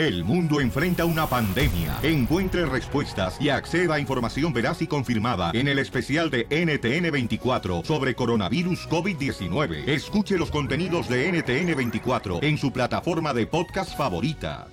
[0.00, 1.98] El mundo enfrenta una pandemia.
[2.02, 8.14] Encuentre respuestas y acceda a información veraz y confirmada en el especial de NTN24 sobre
[8.14, 9.86] coronavirus COVID-19.
[9.86, 14.68] Escuche los contenidos de NTN24 en su plataforma de podcast favorita.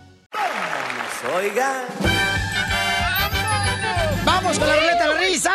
[1.35, 1.83] Oiga.
[4.23, 5.53] Vamos con la ruleta de la risa.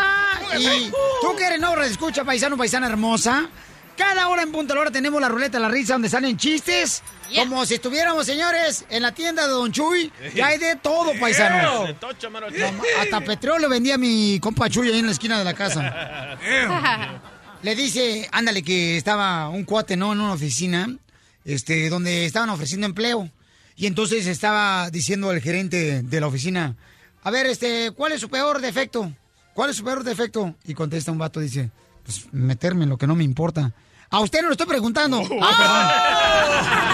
[0.58, 0.90] Y
[1.22, 3.48] tú que eres no escucha, paisano, paisana hermosa.
[3.96, 6.36] Cada hora en punto de la hora tenemos la ruleta de la risa donde salen
[6.36, 7.02] chistes.
[7.34, 10.10] Como si estuviéramos, señores, en la tienda de Don Chuy.
[10.34, 11.86] Que hay de todo, paisano.
[11.86, 12.46] De tocha, mano.
[13.00, 16.38] Hasta petróleo vendía mi compa Chuy ahí en la esquina de la casa.
[17.62, 20.12] Le dice, ándale, que estaba un cuate, ¿no?
[20.12, 20.88] En una oficina,
[21.44, 23.30] este, donde estaban ofreciendo empleo.
[23.76, 26.76] Y entonces estaba diciendo al gerente de la oficina,
[27.22, 29.12] a ver, este, ¿cuál es su peor defecto?
[29.54, 30.54] ¿Cuál es su peor defecto?
[30.64, 31.70] Y contesta un vato, dice,
[32.04, 33.72] pues meterme en lo que no me importa.
[34.10, 35.22] A usted no lo estoy preguntando.
[35.40, 36.92] Ah, perdón.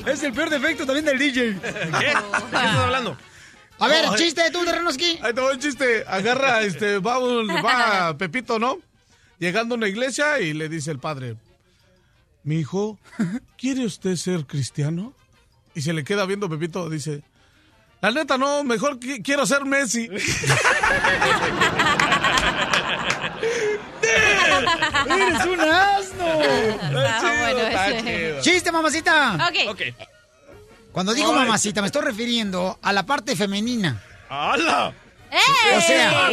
[0.06, 1.58] Es el peor defecto también del DJ.
[1.60, 1.68] ¿Qué?
[1.68, 3.16] ¿De qué estás hablando?
[3.78, 4.16] A ver, Ay.
[4.16, 5.18] chiste tú, Terrenoski.
[5.22, 6.04] Ahí te va un chiste.
[6.06, 8.78] Agarra, este, va, un- va Pepito, ¿no?
[9.38, 11.36] Llegando a una iglesia y le dice el padre,
[12.44, 12.98] mi hijo,
[13.56, 15.14] ¿quiere usted ser cristiano?
[15.74, 17.22] Y se le queda viendo Pepito, dice,
[18.00, 20.08] la neta no, mejor qui- quiero ser Messi.
[25.10, 26.42] ¡Eres un asno!
[26.42, 28.40] Está chido, bueno está chido.
[28.40, 29.34] ¡Chiste, mamacita!
[29.48, 29.70] Ok.
[29.70, 29.82] Ok.
[30.92, 31.38] Cuando digo Ay.
[31.38, 34.02] mamacita, me estoy refiriendo a la parte femenina.
[34.28, 34.92] ¡Hala!
[35.30, 35.76] ¡Ey!
[35.76, 36.30] O sea,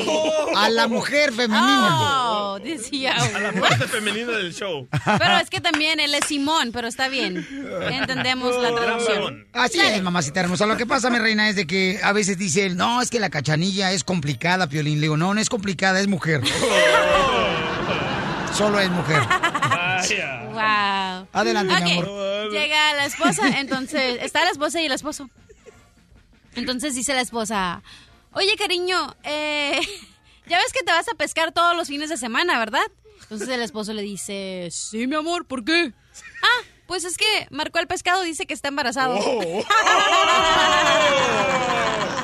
[0.56, 1.90] a la mujer femenina.
[2.30, 3.16] Oh, decía.
[3.16, 4.88] A la parte femenina del show.
[5.18, 7.48] Pero es que también él es Simón, pero está bien.
[7.90, 9.48] Entendemos la traducción.
[9.54, 10.66] Así es, mamacita hermosa.
[10.66, 13.30] Lo que pasa, mi reina, es de que a veces dicen, no, es que la
[13.30, 14.96] cachanilla es complicada, Piolín.
[14.96, 16.42] Le digo, no, no es complicada, es mujer.
[18.54, 19.22] Solo es mujer.
[19.70, 20.44] Vaya.
[20.46, 21.28] Wow.
[21.34, 22.52] Adelante, mi amor.
[22.52, 25.30] Llega la esposa, entonces está la esposa y el esposo.
[26.56, 27.84] Entonces dice la esposa,
[28.38, 29.82] oye cariño, eh,
[30.48, 32.86] ya ves que te vas a pescar todos los fines de semana, ¿verdad?
[33.24, 35.92] Entonces el esposo le dice, sí, mi amor, ¿por qué?
[36.44, 39.16] Ah, pues es que marcó el pescado, dice que está embarazado.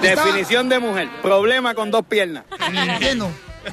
[0.02, 1.10] Definición de mujer.
[1.22, 2.46] Problema con dos piernas.
[2.72, 3.30] Entiendo.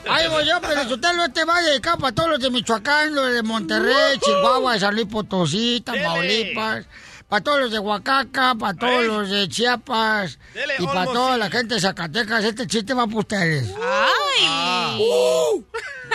[0.09, 3.15] Ahí voy yo, pero usted no te vaya de acá para todos los de Michoacán,
[3.15, 6.87] los de Monterrey, Chihuahua, San Luis Potosí, Tamaulipas,
[7.31, 11.49] para todos los de Oaxaca, para todos los de Chiapas Dele, y para toda la
[11.49, 12.45] gente de Zacatecas.
[12.45, 13.73] Este chiste va para ustedes.
[13.81, 14.47] ¡Ay!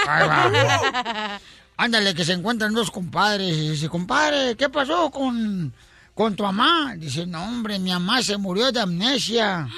[0.08, 1.40] Ahí va.
[1.78, 5.74] Ándale, que se encuentran dos compadres y dice, compadre, ¿qué pasó con,
[6.14, 6.96] con tu mamá?
[6.98, 9.70] Dice, no, hombre, mi mamá se murió de amnesia.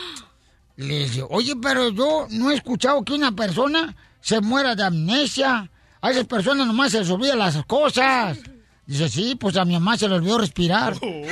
[0.75, 5.69] Le dice, oye, pero yo no he escuchado que una persona se muera de amnesia.
[6.01, 8.39] A esas personas nomás se les olvidan las cosas.
[8.87, 10.97] Dice, sí, pues a mi mamá se le olvidó respirar.
[10.97, 11.25] ¡Wow!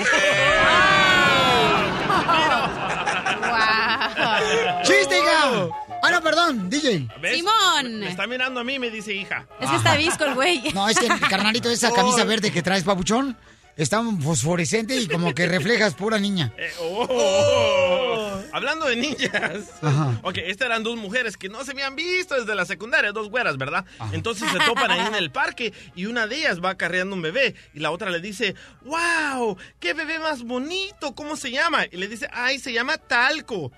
[4.84, 5.70] ¡Chiste, hija!
[6.04, 7.08] Ah, no, perdón, DJ.
[7.22, 7.38] ¿Ves?
[7.38, 8.00] Simón.
[8.02, 9.48] Me está mirando a mí me dice hija.
[9.62, 10.74] Es que está visco el güey.
[10.74, 13.38] No, es que, carnalito, esa camisa verde que traes, papuchón,
[13.76, 16.54] está fosforescente y como que reflejas pura niña.
[16.58, 18.42] Eh, oh.
[18.54, 19.70] Hablando de ninjas.
[19.82, 20.20] Ajá.
[20.24, 23.58] Ok, estas eran dos mujeres que no se habían visto desde la secundaria, dos güeras,
[23.58, 23.86] ¿verdad?
[24.14, 27.56] Entonces se topan ahí en el parque y una de ellas va acarreando un bebé
[27.74, 31.86] y la otra le dice, wow, qué bebé más bonito, ¿cómo se llama?
[31.92, 33.72] Y le dice, ay, se llama Talco.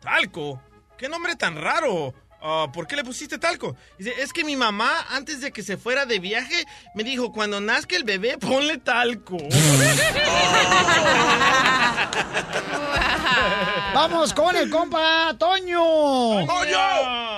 [0.00, 0.62] ¿Talco?
[0.96, 2.14] ¿Qué nombre tan raro?
[2.42, 3.76] Ah, ¿Por qué le pusiste talco?
[3.98, 6.64] Dice, es que mi mamá, antes de que se fuera de viaje,
[6.94, 9.36] me dijo, cuando nazca el bebé, ponle talco.
[13.94, 16.46] Vamos con el compa Toño.
[16.46, 16.78] ¡Toño!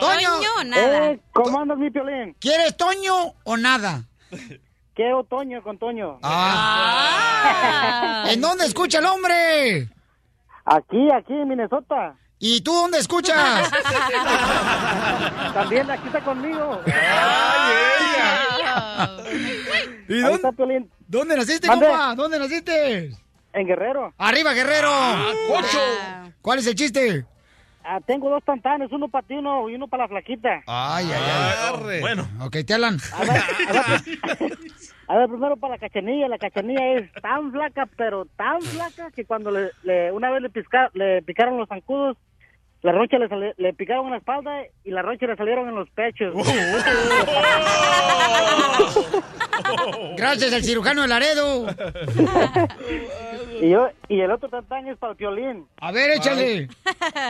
[0.00, 0.30] Toño.
[0.30, 1.10] Toño, nada.
[1.10, 2.34] Eh, ¿Cómo andas, mi Piolín?
[2.38, 4.04] ¿Quieres Toño o nada?
[4.94, 6.18] ¿Qué otoño con Toño?
[6.22, 8.24] Ah.
[8.28, 9.88] ¿En dónde escucha el hombre?
[10.64, 12.14] Aquí, aquí en Minnesota.
[12.44, 13.70] ¿Y tú dónde escuchas?
[15.54, 16.80] También aquí está conmigo.
[20.08, 20.90] ¿Y Ahí dónde, está Piolín.
[21.06, 21.86] dónde naciste, Mande.
[21.86, 22.14] compa?
[22.16, 23.10] ¿Dónde naciste?
[23.52, 24.12] En Guerrero.
[24.18, 24.90] ¡Arriba, Guerrero!
[25.48, 26.32] Wow.
[26.40, 27.24] ¿Cuál es el chiste?
[27.84, 30.62] Ah, tengo dos tantanes, uno para ti uno y uno para la flaquita.
[30.66, 31.74] Ay, ay, ay.
[31.74, 32.00] Arre.
[32.00, 32.98] Bueno, Ok, te hablan.
[33.12, 33.34] A ver, a
[33.82, 34.58] ver,
[35.08, 36.26] a ver, primero para la cachanilla.
[36.28, 40.50] La cachanilla es tan flaca, pero tan flaca que cuando le, le- una vez le,
[40.50, 42.16] pisca- le picaron los zancudos,
[42.82, 45.74] la roncha le, sali- le picaron en la espalda y la roncha le salieron en
[45.74, 46.34] los pechos.
[50.16, 51.66] Gracias al cirujano de Laredo.
[53.60, 55.66] Y, yo, y el otro tantán es para el violín.
[55.80, 56.68] A ver, échale.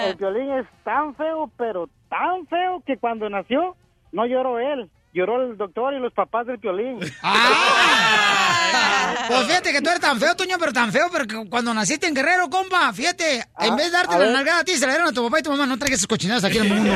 [0.07, 3.77] El violín es tan feo, pero tan feo que cuando nació
[4.13, 4.89] no lloró él.
[5.15, 6.99] Lloró el doctor y los papás del violín.
[7.23, 8.79] ¡Ah!
[9.29, 12.07] Pues fíjate que tú eres tan feo, Toño, pero tan feo, pero que cuando naciste
[12.07, 14.33] en Guerrero, compa, fíjate, en Ah, vez de darte la ver.
[14.33, 15.65] nalgada a ti, se la dieron a tu papá y tu mamá.
[15.65, 16.91] No traigas esas cochinadas aquí al mundo.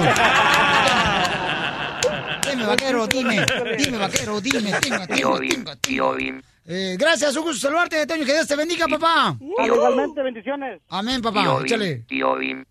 [2.51, 3.47] dime, vaquero, dime.
[3.79, 4.73] Dime, vaquero, dime.
[4.81, 6.41] Tenga, tenga, tenga.
[6.67, 8.25] Eh, gracias, un gusto saludarte, Toño.
[8.25, 9.37] Que Dios te bendiga, papá.
[9.65, 10.81] Igualmente, bendiciones.
[10.89, 11.43] Amén, papá.
[11.43, 11.97] Piolín, Échale.
[12.09, 12.67] Piolín,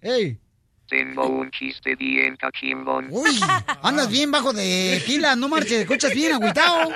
[0.00, 0.38] Ey.
[0.94, 3.08] Tengo un chiste bien cachimbón.
[3.10, 3.40] Uy,
[3.82, 6.88] andas bien bajo de pila, no marches, escuchas bien, agüitao.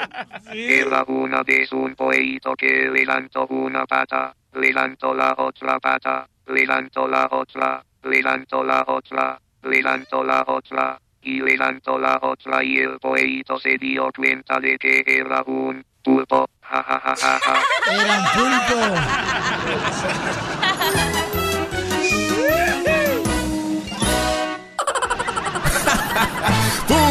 [0.53, 7.27] Era una vez un pollito que levantó una pata, levantó la otra pata, levantó la
[7.33, 13.77] otra, levantó la otra, levantó la otra, y levantó la otra y el pollito se
[13.79, 16.49] dio cuenta de que era un pulpo.
[16.63, 17.57] Ja, ja, ja, ja, ja.
[17.91, 18.79] Era un pulpo.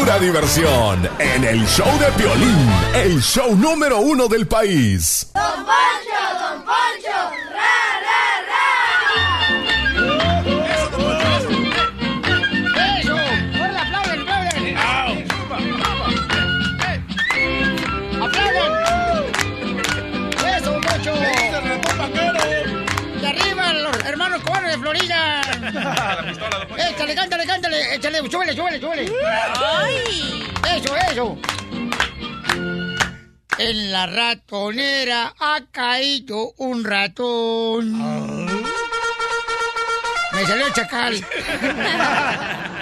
[0.08, 5.26] Pura diversión en el show de Piolín, el show número uno del país.
[5.34, 7.47] Don Poncho, Don Poncho,
[28.26, 29.12] súbele, súbele, súbele!
[29.24, 30.46] ¡Ay!
[30.76, 31.38] ¡Eso, eso!
[33.58, 38.46] En la ratonera ha caído un ratón.
[40.32, 41.14] Me salió el chacal.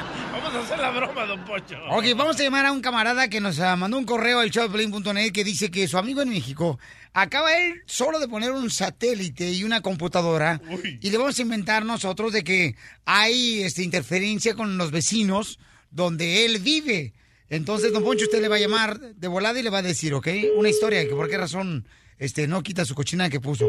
[0.66, 1.76] Hacer la broma, don Pocho.
[1.90, 5.30] Ok, vamos a llamar a un camarada que nos ah, mandó un correo al showdeplin.net
[5.30, 6.80] que dice que su amigo en México
[7.12, 10.60] acaba él solo de poner un satélite y una computadora
[11.00, 12.74] y le vamos a inventar nosotros de que
[13.04, 15.60] hay este, interferencia con los vecinos
[15.92, 17.12] donde él vive.
[17.48, 20.14] Entonces, don Poncho, usted le va a llamar de volada y le va a decir,
[20.14, 20.26] ¿ok?
[20.56, 21.86] Una historia de que por qué razón
[22.18, 23.68] este, no quita su cochina que puso.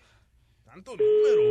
[0.64, 1.42] Tanto número.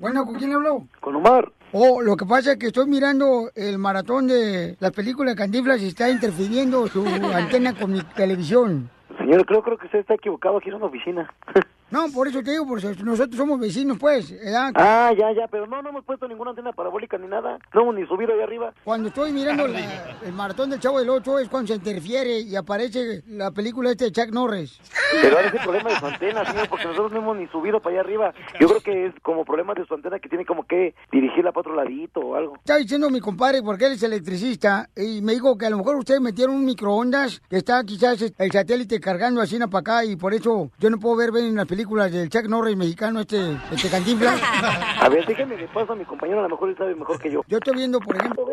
[0.00, 0.88] Bueno, ¿con quién le habló?
[1.00, 1.52] Con Omar.
[1.72, 5.82] Oh, lo que pasa es que estoy mirando el maratón de las películas de Cantinflas
[5.82, 7.04] y está interfiriendo su
[7.34, 8.88] antena con mi televisión.
[9.18, 10.56] Señor, creo, creo que usted está equivocado.
[10.56, 11.32] Aquí es una oficina.
[11.90, 14.72] No, por eso te digo, porque nosotros somos vecinos, pues, ¿verdad?
[14.74, 17.58] Ah, ya, ya, pero no, no hemos puesto ninguna antena parabólica ni nada.
[17.72, 18.72] No hemos ni subido ahí arriba.
[18.84, 22.56] Cuando estoy mirando la- el maratón del Chavo del Ocho es cuando se interfiere y
[22.56, 24.78] aparece la película este de Chuck Norris.
[25.22, 27.80] Pero ahora es el problema de su antena, señor, porque nosotros no hemos ni subido
[27.80, 28.34] para allá arriba.
[28.60, 31.60] Yo creo que es como problema de su antena que tiene como que dirigirla para
[31.62, 32.54] otro ladito o algo.
[32.56, 35.96] Está diciendo mi compadre, porque él es electricista, y me dijo que a lo mejor
[35.96, 40.34] ustedes metieron un microondas que está quizás el satélite cargando así para acá y por
[40.34, 44.40] eso yo no puedo ver bien las películas del Chuck Norris mexicano, este, este Cantinflas.
[45.00, 47.30] A ver, déjeme de paso a mi compañero, a lo mejor él sabe mejor que
[47.30, 47.42] yo.
[47.46, 48.52] Yo estoy viendo, por ejemplo,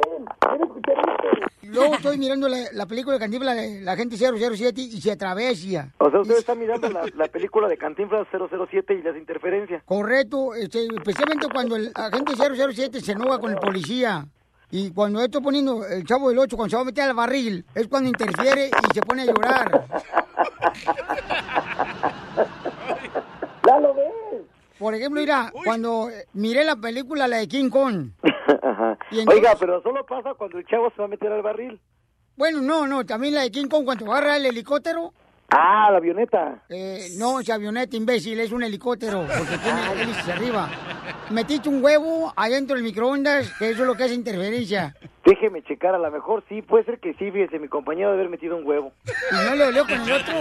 [1.64, 5.92] luego estoy mirando la, la película de Cantinflas, de la gente 007 y se atraviesa.
[5.98, 9.82] O sea, usted está mirando la, la película de Cantinflas 007 y las interferencias.
[9.86, 14.28] Correcto, este, especialmente cuando el agente 007 se enoja con el policía.
[14.72, 17.66] Y cuando estoy poniendo el chavo del 8, cuando se va a meter al barril,
[17.74, 19.86] es cuando interfiere y se pone a llorar.
[23.68, 24.42] ¡Ya lo ves!
[24.80, 28.10] Por ejemplo, mira, cuando eh, miré la película, la de King Kong.
[28.62, 28.98] Ajá.
[29.12, 31.80] Y entonces- Oiga, pero solo pasa cuando el chavo se va a meter al barril.
[32.36, 35.14] Bueno, no, no, también la de King Kong, cuando agarra el helicóptero.
[35.50, 36.64] Ah, la avioneta.
[36.70, 40.70] Eh, no, es avioneta, imbécil, es un helicóptero, porque tiene hélices arriba.
[41.30, 44.96] Metiste un huevo adentro del microondas, que eso es lo que hace interferencia.
[45.26, 48.30] Déjeme checar, a lo mejor sí, puede ser que sí, fíjese, mi compañero de haber
[48.30, 48.94] metido un huevo.
[49.32, 50.36] Y no le olió con el otro.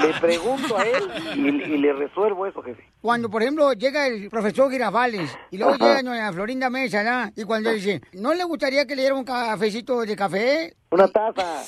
[0.00, 1.02] Le pregunto a él
[1.34, 1.40] y,
[1.74, 2.82] y le resuelvo eso, jefe.
[3.02, 5.98] Cuando, por ejemplo, llega el profesor Girafales y luego Ajá.
[5.98, 7.32] llega doña Florinda Mesa, ¿no?
[7.36, 10.74] Y cuando dice, ¿no le gustaría que le diera un cafecito de café?
[10.90, 11.62] Una taza.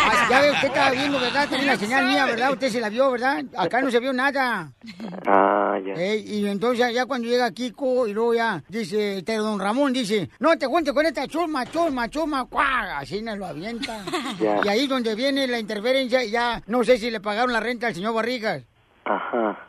[0.00, 1.48] Ah, ya ve, usted estaba viendo, ¿verdad?
[1.48, 2.52] Tenía una señal mía, ¿verdad?
[2.52, 3.44] Usted se la vio, ¿verdad?
[3.56, 4.72] Acá no se vio nada.
[5.26, 9.92] Ah, Ey, y entonces ya cuando llega Kiko y luego ya dice, este don Ramón
[9.92, 14.04] dice, no te cuentes con esta chuma, chuma, chuma, cuá, así nos lo avienta.
[14.64, 17.88] Y ahí donde viene la interferencia y ya no sé si le pagaron la renta
[17.88, 18.64] al señor Barrigas.
[19.04, 19.66] Ajá.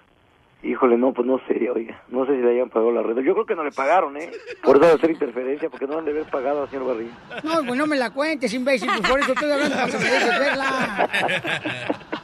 [0.63, 2.03] Híjole, no, pues no sé, oiga.
[2.09, 3.17] No sé si le hayan pagado la red.
[3.23, 4.29] Yo creo que no le pagaron, ¿eh?
[4.61, 7.13] Por eso de hacer interferencia, porque no han de haber pagado al señor Barriga.
[7.43, 11.09] No, pues no me la cuentes, imbécil, pues por eso estoy hablando para que verla.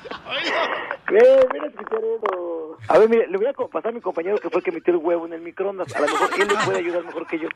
[2.89, 4.93] A ver, mire, le voy a pasar a mi compañero que fue el que metió
[4.93, 5.93] el huevo en el microondas.
[5.95, 7.47] A lo mejor él le puede ayudar mejor que yo.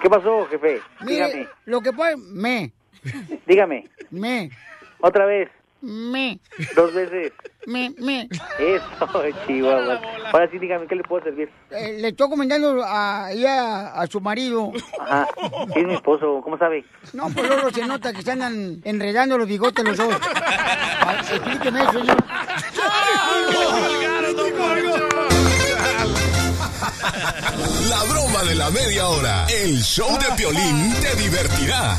[0.00, 0.80] ¿Qué pasó, jefe?
[1.00, 1.48] Mire, Dígame.
[1.66, 2.72] lo que puede, me,
[3.46, 3.88] Dígame.
[4.10, 4.50] me,
[5.00, 5.50] Otra vez.
[5.80, 6.38] me.
[6.74, 7.32] Dos veces.
[7.66, 8.28] Me, me.
[8.58, 9.08] Eso,
[9.46, 10.00] Chihuahua.
[10.32, 11.50] Ahora sí, dígame, ¿qué le puedo servir?
[11.70, 14.72] Eh, le estoy comentando a, ella, a su marido.
[15.00, 15.26] Ajá,
[15.72, 16.84] sí, es mi esposo, ¿cómo sabe?
[17.12, 20.14] No, pues luego se nota que se andan enredando los bigotes los dos.
[21.32, 22.16] Explíqueme eso, señor.
[27.88, 29.46] La broma de la media hora.
[29.48, 31.96] El show de Piolín te divertirá.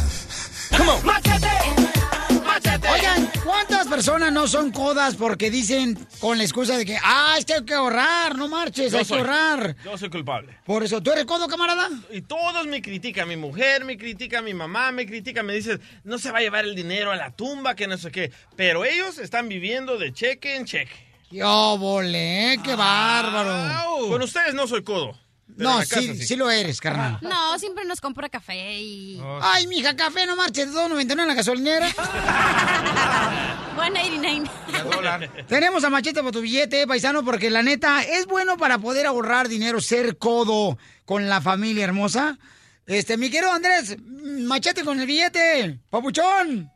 [2.55, 7.43] Oigan, ¿cuántas personas no son codas porque dicen con la excusa de que, ah, es
[7.43, 9.75] que hay que ahorrar, no marches, Yo hay que ahorrar?
[9.83, 10.57] Yo soy culpable.
[10.65, 11.89] Por eso, ¿tú eres codo, camarada?
[12.11, 16.17] Y todos me critican, mi mujer me critica, mi mamá me critica, me dicen, no
[16.17, 18.31] se va a llevar el dinero a la tumba, que no sé qué.
[18.55, 20.95] Pero ellos están viviendo de cheque en cheque.
[21.29, 22.59] ¡Qué óvole, eh!
[22.63, 24.07] ¡Qué bárbaro!
[24.07, 25.24] Con ustedes no soy codo.
[25.47, 27.19] No, casa sí, sí lo eres, carnal.
[27.21, 29.21] No, siempre nos compra café y...
[29.41, 31.87] Ay, mija, café, no marches, 2.99 en la gasolinera.
[33.75, 35.45] 189.
[35.47, 39.47] Tenemos a Machete por tu billete, paisano, porque la neta es bueno para poder ahorrar
[39.47, 42.37] dinero, ser codo con la familia hermosa.
[42.85, 46.71] Este, mi querido Andrés, Machete con el billete, papuchón.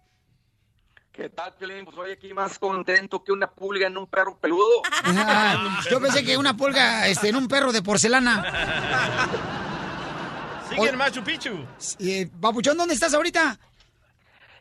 [1.20, 1.84] ¿Qué tal, Piolín?
[1.84, 4.84] Pues hoy aquí más contento que una pulga en un perro peludo.
[5.04, 9.28] Ah, Yo pensé que una pulga este, en un perro de porcelana.
[10.70, 11.66] Sigue en Machu Picchu.
[12.00, 13.60] Eh, papuchón, ¿dónde estás ahorita?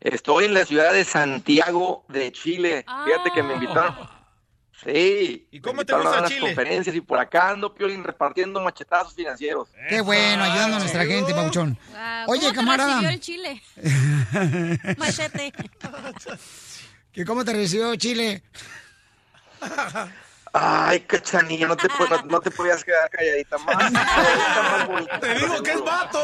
[0.00, 2.84] Estoy en la ciudad de Santiago de Chile.
[3.04, 3.94] Fíjate que me invitaron.
[4.84, 5.48] Sí.
[5.50, 6.40] ¿Y cómo te gusta a unas Chile?
[6.40, 9.68] conferencias y por acá ando, Piolín, repartiendo machetazos financieros.
[9.88, 11.76] Qué bueno, ayudando a nuestra gente, papuchón.
[11.90, 12.92] Wow, Oye, ¿cómo te camarada.
[12.94, 13.62] recibió el chile?
[14.98, 15.52] Machete.
[17.12, 18.42] ¿Que ¿Cómo te recibió Chile?
[20.52, 23.92] Ay, cachanilla, no te, no, no te podías quedar calladita más.
[25.20, 26.20] Te digo que es vato.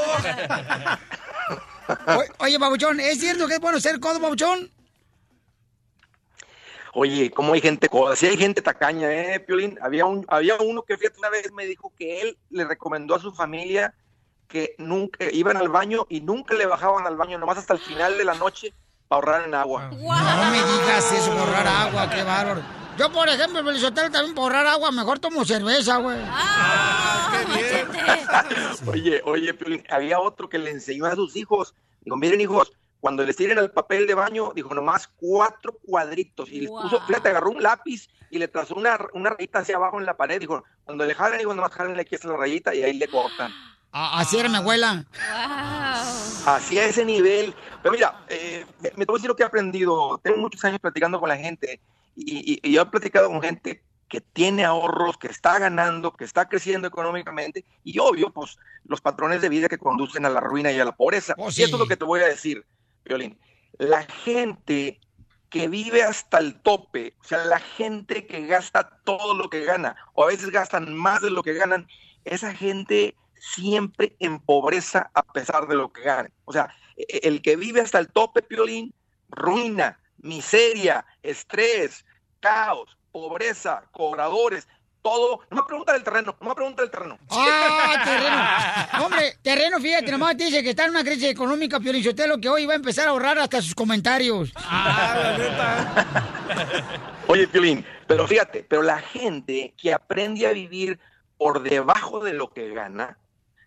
[2.06, 4.70] O- Oye, papuchón, ¿es cierto que es bueno ser codo, papuchón?
[6.96, 8.14] Oye, ¿cómo hay gente coda?
[8.14, 9.76] Sí hay gente tacaña, ¿eh, Piolín?
[9.82, 13.20] Había, un, había uno que, fíjate, una vez me dijo que él le recomendó a
[13.20, 13.94] su familia
[14.46, 18.16] que nunca iban al baño y nunca le bajaban al baño, nomás hasta el final
[18.16, 18.72] de la noche
[19.08, 19.88] para ahorrar en agua.
[19.90, 22.62] No me digas eso, ahorrar agua, qué bárbaro.
[22.96, 26.18] Yo, por ejemplo, Felizotelo, también por ahorrar agua, mejor tomo cerveza, güey.
[28.86, 31.74] Oye, oye, Piolín, había otro que le enseñó a sus hijos.
[32.02, 32.72] Dijo, miren, hijos,
[33.04, 36.48] cuando les tiren el papel de baño, dijo, nomás cuatro cuadritos.
[36.50, 40.00] Y les puso, fíjate, agarró un lápiz y le trazó una, una rayita hacia abajo
[40.00, 40.40] en la pared.
[40.40, 43.52] Dijo, cuando le jalen, digo, nomás jalen aquí esta la rayita y ahí le cortan.
[43.92, 45.04] Así era mi abuela.
[46.46, 47.54] Así a ese nivel.
[47.82, 50.18] Pero mira, eh, me me te voy a decir lo que he aprendido.
[50.24, 51.80] Tengo muchos años platicando con la gente
[52.16, 56.24] y, y- y yo he platicado con gente que tiene ahorros, que está ganando, que
[56.24, 60.72] está creciendo económicamente y obvio, pues los patrones de vida que conducen a la ruina
[60.72, 61.34] y a la pobreza.
[61.60, 62.64] Y esto es lo que te voy a decir,
[63.04, 63.38] Violín.
[63.78, 65.00] La gente
[65.50, 69.96] que vive hasta el tope, o sea, la gente que gasta todo lo que gana,
[70.14, 71.86] o a veces gastan más de lo que ganan,
[72.24, 76.32] esa gente siempre en pobreza a pesar de lo que ganen.
[76.44, 78.94] O sea, e- el que vive hasta el tope, Piolín,
[79.28, 82.04] ruina, miseria, estrés,
[82.40, 84.66] caos, pobreza, cobradores,
[85.04, 85.40] todo.
[85.50, 87.18] No me pregunta del terreno, no me pregunta del terreno.
[87.28, 89.04] ¡Ah, terreno!
[89.04, 92.72] Hombre, terreno, fíjate, nomás dice que está en una crisis económica, Piolichotelo, que hoy va
[92.72, 94.52] a empezar a ahorrar hasta sus comentarios.
[97.28, 100.98] Oye, Piolín, pero fíjate, pero la gente que aprende a vivir
[101.36, 103.18] por debajo de lo que gana,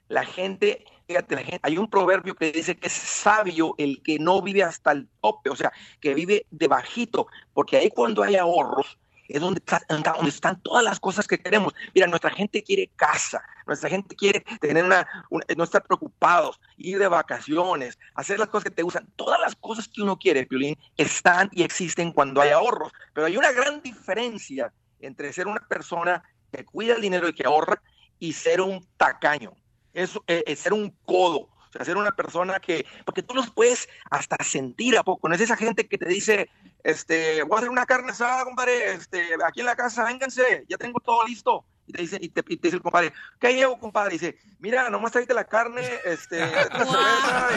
[0.07, 4.17] la gente, fíjate, la gente, hay un proverbio que dice que es sabio el que
[4.17, 8.37] no vive hasta el tope, o sea, que vive de bajito, porque ahí cuando hay
[8.37, 8.97] ahorros
[9.27, 11.73] es donde, está- donde están todas las cosas que queremos.
[11.93, 15.07] Mira, nuestra gente quiere casa, nuestra gente quiere tener una,
[15.55, 19.07] no estar preocupados, ir de vacaciones, hacer las cosas que te gustan.
[19.15, 22.91] Todas las cosas que uno quiere, Piolín, están y existen cuando hay ahorros.
[23.13, 27.45] Pero hay una gran diferencia entre ser una persona que cuida el dinero y que
[27.45, 27.81] ahorra
[28.19, 29.53] y ser un tacaño.
[29.93, 31.49] Eso eh, es ser un codo.
[31.69, 35.35] O sea, ser una persona que, porque tú los puedes hasta sentir a poco, no
[35.35, 36.49] es esa gente que te dice,
[36.87, 40.77] este, voy a hacer una carne asada, compadre, este, aquí en la casa, vénganse, ya
[40.77, 41.65] tengo todo listo.
[41.85, 44.15] Y te dice, y te, y te dice el compadre, ¿qué llevo, compadre?
[44.15, 47.47] Y dice, mira, nomás tráete la carne, este, una cerveza,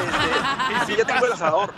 [0.80, 1.74] este, y ya tengo el asador.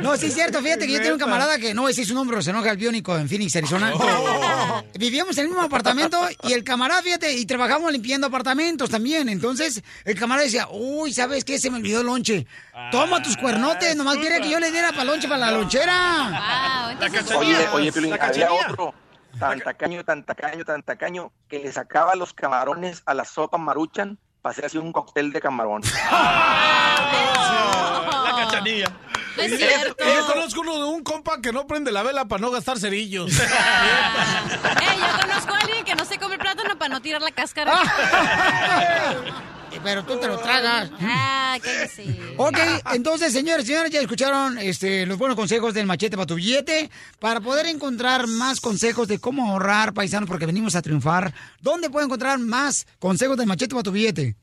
[0.00, 2.34] No, sí es cierto, fíjate que yo tengo un camarada que no decir su nombre,
[2.34, 3.92] pero se enoja el biónico en Phoenix, Arizona.
[4.98, 9.28] Vivíamos en el mismo apartamento y el camarada, fíjate, y trabajamos limpiando apartamentos también.
[9.28, 11.60] Entonces, el camarada decía, uy, ¿sabes qué?
[11.60, 12.48] Se me olvidó el lonche.
[12.90, 16.91] Toma tus cuernotes, nomás quería que yo le diera para lonche para la lonchera.
[17.36, 18.94] Oye, oye, Piolín, había otro
[19.38, 24.18] tan tacaño, tan tacaño, tan tacaño, que le sacaba los camarones a la sopa maruchan
[24.40, 25.82] para hacer así un cóctel de camarón.
[26.10, 26.98] La
[28.36, 28.92] cachanilla.
[29.36, 30.04] No es cierto.
[30.04, 33.32] Yo conozco uno de un compa que no prende la vela para no gastar cerillos.
[34.82, 37.30] Eh, yo conozco a alguien que no se come el plátano para no tirar la
[37.30, 37.72] cáscara.
[39.82, 40.90] Pero tú te lo tragas.
[41.00, 42.34] Ah, cállese.
[42.36, 42.58] Ok,
[42.92, 46.90] entonces, señores, señores, ya escucharon este, los buenos consejos del machete para tu billete.
[47.18, 52.04] Para poder encontrar más consejos de cómo ahorrar, paisanos, porque venimos a triunfar, ¿dónde puedo
[52.04, 54.36] encontrar más consejos del machete para tu billete?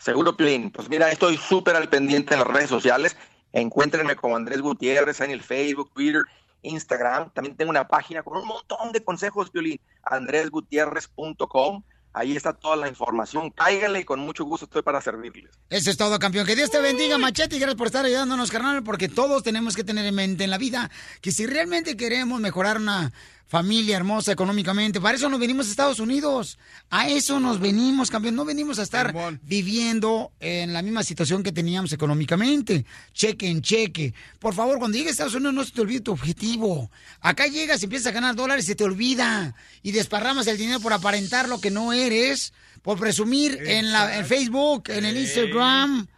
[0.00, 0.70] Seguro, Piolín.
[0.70, 3.16] Pues mira, estoy súper al pendiente en las redes sociales.
[3.52, 6.22] Encuéntrenme como Andrés Gutiérrez en el Facebook, Twitter,
[6.62, 7.30] Instagram.
[7.30, 9.80] También tengo una página con un montón de consejos, Piolín.
[10.02, 11.82] andresgutierrez.com.
[12.14, 13.50] Ahí está toda la información.
[13.50, 15.50] Cáiganle y con mucho gusto estoy para servirles.
[15.70, 16.46] Eso es todo, campeón.
[16.46, 19.84] Que Dios te bendiga, Machete, y gracias por estar ayudándonos, carnal, porque todos tenemos que
[19.84, 20.90] tener en mente en la vida
[21.20, 23.12] que si realmente queremos mejorar una
[23.52, 26.58] familia hermosa económicamente, para eso nos venimos a Estados Unidos.
[26.88, 28.34] A eso nos venimos, campeón.
[28.34, 32.86] No venimos a estar viviendo en la misma situación que teníamos económicamente.
[33.12, 34.14] Cheque en cheque.
[34.38, 36.90] Por favor, cuando llegues a Estados Unidos no se te olvide tu objetivo.
[37.20, 39.54] Acá llegas y empiezas a ganar dólares y se te olvida.
[39.82, 44.24] Y desparramas el dinero por aparentar lo que no eres, por presumir en, la, en
[44.24, 46.08] Facebook, en el Instagram.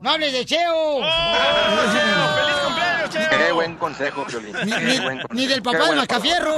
[0.00, 1.00] ¡No hables de Cheo!
[1.00, 3.28] ¡Feliz cumpleaños, Cheo!
[3.46, 4.52] Qué buen consejo, Piolín.
[4.64, 5.28] Ni, Qué ni- buen consejo.
[5.34, 6.54] ni del papá de Mascafierro.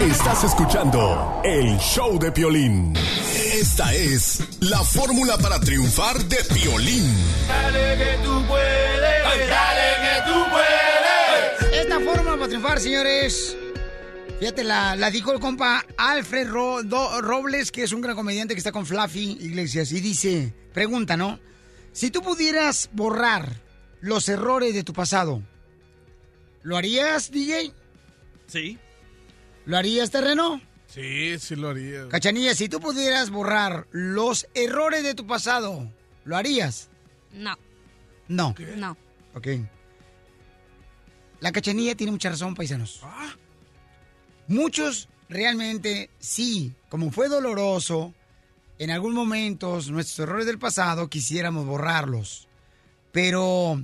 [0.00, 2.94] Estás escuchando el show de Piolín.
[3.54, 7.12] Esta es la fórmula para triunfar de Piolín.
[7.48, 11.74] Dale que tú puedes, dale que tú puedes.
[11.82, 13.56] Esta fórmula para triunfar, señores.
[14.38, 18.54] Fíjate, la, la dijo el compa Alfred Ro- Do- Robles, que es un gran comediante
[18.54, 21.40] que está con Fluffy Iglesias, y dice, pregunta, ¿no?
[21.96, 23.54] Si tú pudieras borrar
[24.02, 25.42] los errores de tu pasado,
[26.62, 27.72] ¿lo harías, DJ?
[28.46, 28.78] Sí.
[29.64, 30.60] ¿Lo harías, terreno?
[30.88, 32.06] Sí, sí lo haría.
[32.10, 35.90] Cachanilla, si tú pudieras borrar los errores de tu pasado,
[36.26, 36.90] ¿lo harías?
[37.32, 37.56] No,
[38.28, 38.54] No.
[38.76, 38.96] no.
[39.34, 39.48] Ok.
[41.40, 43.00] La cachanilla tiene mucha razón, paisanos.
[44.48, 48.12] Muchos realmente sí, como fue doloroso,
[48.78, 52.48] en algún momento nuestros errores del pasado quisiéramos borrarlos.
[53.12, 53.80] Pero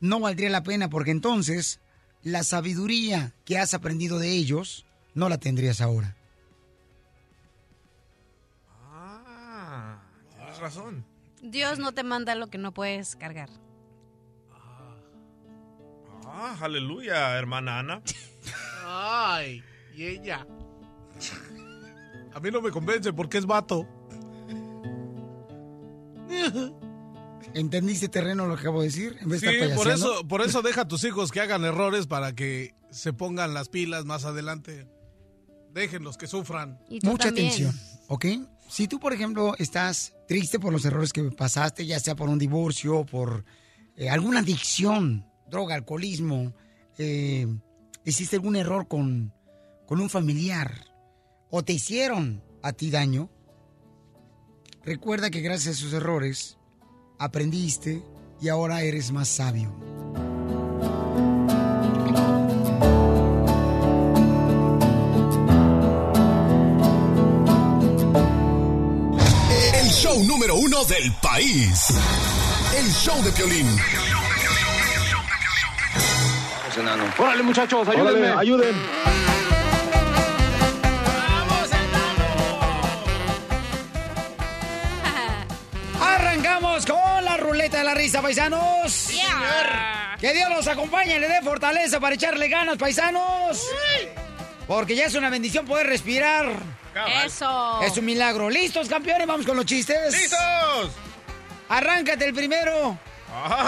[0.00, 1.80] no valdría la pena porque entonces
[2.22, 6.16] la sabiduría que has aprendido de ellos no la tendrías ahora.
[8.90, 10.02] Ah,
[10.36, 11.04] tienes razón.
[11.42, 13.50] Dios no te manda lo que no puedes cargar.
[16.26, 18.02] Ah, aleluya, hermana Ana.
[18.86, 19.62] Ay,
[19.94, 20.46] y ella.
[22.34, 23.86] A mí no me convence porque es vato.
[27.54, 29.16] ¿Entendiste terreno lo que acabo de decir?
[29.20, 31.64] En vez de Sí, estar por eso, por eso deja a tus hijos que hagan
[31.64, 34.88] errores para que se pongan las pilas más adelante.
[35.72, 36.80] Déjenlos que sufran.
[37.02, 37.72] Mucha atención,
[38.08, 38.26] ¿ok?
[38.68, 42.38] Si tú, por ejemplo, estás triste por los errores que pasaste, ya sea por un
[42.38, 43.44] divorcio, por
[43.96, 46.54] eh, alguna adicción, droga, alcoholismo,
[46.98, 47.46] eh,
[48.04, 49.32] hiciste algún error con,
[49.86, 50.74] con un familiar
[51.56, 53.30] o te hicieron a ti daño,
[54.82, 56.58] recuerda que gracias a esos errores
[57.16, 58.02] aprendiste
[58.40, 59.72] y ahora eres más sabio.
[69.74, 71.94] El show número uno del país.
[72.76, 73.68] El show de Piolín.
[77.16, 78.32] Órale, muchachos, ayúdenme.
[78.32, 79.33] Órale, ayuden.
[87.74, 89.08] Ruleta de la risa, paisanos.
[90.20, 93.66] Que Dios los acompañe y le dé fortaleza para echarle ganas, paisanos.
[94.66, 96.52] Porque ya es una bendición poder respirar.
[97.24, 97.82] Eso.
[97.82, 98.48] Es un milagro.
[98.48, 99.26] ¿Listos, campeones?
[99.26, 100.14] Vamos con los chistes.
[100.14, 100.90] ¡Listos!
[101.68, 102.96] Arráncate el primero.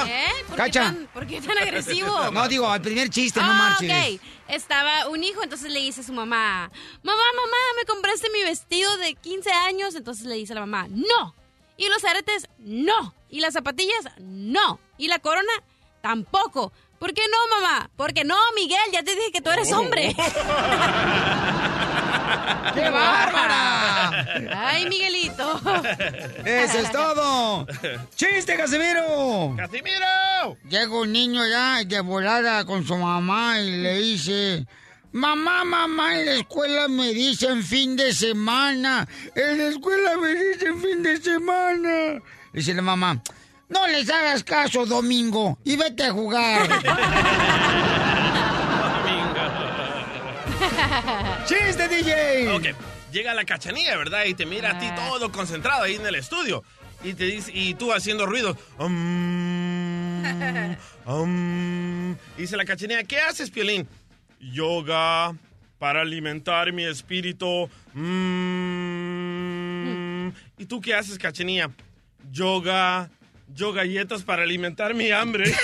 [0.06, 0.26] ¿Eh?
[0.46, 0.82] ¿Por, qué Cacha.
[0.84, 2.30] tan, por qué tan agresivo?
[2.32, 4.14] No, digo, al primer chiste, no Ah, marches.
[4.14, 4.20] ok.
[4.48, 6.70] Estaba un hijo, entonces le dice a su mamá,
[7.02, 9.96] mamá, mamá, me compraste mi vestido de 15 años.
[9.96, 11.34] Entonces le dice a la mamá, no.
[11.76, 13.14] Y los aretes, no.
[13.28, 14.80] Y las zapatillas, no.
[14.98, 15.52] Y la corona,
[16.00, 16.72] tampoco.
[16.98, 17.90] ¿Por qué no, mamá?
[17.96, 20.16] Porque no, Miguel, ya te dije que tú eres hombre.
[22.74, 24.26] ¡Qué bárbara!
[24.56, 25.60] Ay, Miguelito.
[26.44, 27.66] Eso es todo.
[28.14, 29.54] ¡Chiste, Casimiro!
[29.56, 30.56] ¡Casimiro!
[30.68, 34.66] Llega un niño ya de volada con su mamá y le dice...
[35.20, 39.08] Mamá, mamá, en la escuela me dicen fin de semana.
[39.34, 42.20] En la escuela me dicen fin de semana.
[42.52, 43.22] Dice la mamá,
[43.70, 46.68] no les hagas caso, Domingo, y vete a jugar.
[51.46, 52.50] ¡Chiste, DJ!
[52.52, 52.64] Ok,
[53.10, 54.26] llega la cachanilla, ¿verdad?
[54.26, 56.62] Y te mira a ti todo concentrado ahí en el estudio.
[57.02, 58.54] Y te dice, y tú haciendo ruido.
[58.78, 60.24] "Mm".
[61.06, 62.18] Am.
[62.36, 63.88] Dice la cachanilla, ¿qué haces, Piolín?
[64.52, 65.34] Yoga
[65.78, 67.68] para alimentar mi espíritu.
[67.94, 69.06] Mm.
[70.58, 71.70] ¿Y tú qué haces, cachanilla?
[72.30, 73.10] Yoga,
[73.54, 75.44] yo galletas para alimentar mi hambre.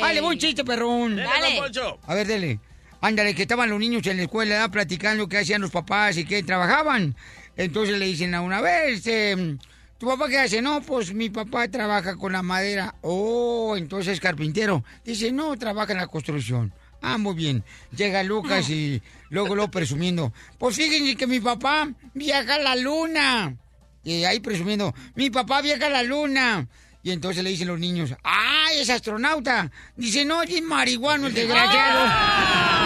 [0.00, 1.16] Dale, buen chiste, perrón.
[1.16, 1.60] Dale.
[2.06, 2.60] A ver, dele.
[3.00, 6.42] Ándale, que estaban los niños en la escuela platicando qué hacían los papás y qué
[6.42, 7.14] trabajaban.
[7.56, 9.56] Entonces le dicen a una vez, eh,
[9.98, 10.62] ¿tu papá qué hace?
[10.62, 12.94] No, pues mi papá trabaja con la madera.
[13.02, 14.84] Oh, entonces es carpintero.
[15.04, 16.72] Dice, no, trabaja en la construcción.
[17.00, 17.64] Ah, muy bien.
[17.96, 20.32] Llega Lucas y luego lo presumiendo.
[20.58, 23.56] Pues fíjense que mi papá viaja a la luna.
[24.04, 26.68] Y ahí presumiendo, mi papá viaja a la luna.
[27.02, 29.70] Y entonces le dicen los niños, ¡ay, es astronauta!
[29.96, 32.77] Dice, no, es marihuano el desgraciado.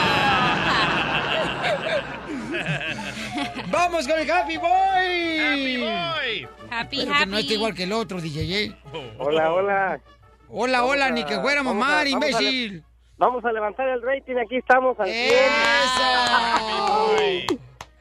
[3.92, 5.38] ¡Vamos con el Happy Boy!
[5.38, 6.48] ¡Happy Boy!
[6.70, 7.40] Happy, Pero que no happy.
[7.42, 8.74] está igual que el otro, DJ.
[9.18, 10.00] Hola, hola.
[10.48, 12.08] Hola, hola, a- ni que fuera vamos mamá, a- vamos a
[12.40, 12.84] imbécil.
[13.18, 15.50] Vamos a levantar el rating, aquí estamos al cien.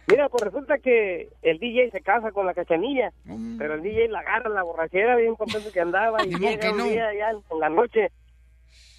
[0.08, 3.12] Mira, pues resulta que el DJ se casa con la cachanilla,
[3.58, 6.78] pero el DJ la agarra en la borrachera, bien contento que andaba, y llega un
[6.78, 6.84] no.
[6.86, 8.12] día ya en la noche,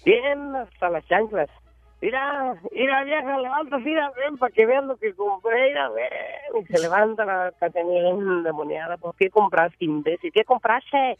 [0.05, 1.49] bien hasta las chanclas.
[2.03, 6.61] Mira, mira vieja, levanta, mira, ven, para que vean lo que compré, mira, ven.
[6.61, 10.29] Y se levanta la cachanilla endemoniada, pues, ¿qué compraste, imbécil?
[10.33, 11.17] ¿Qué compraste?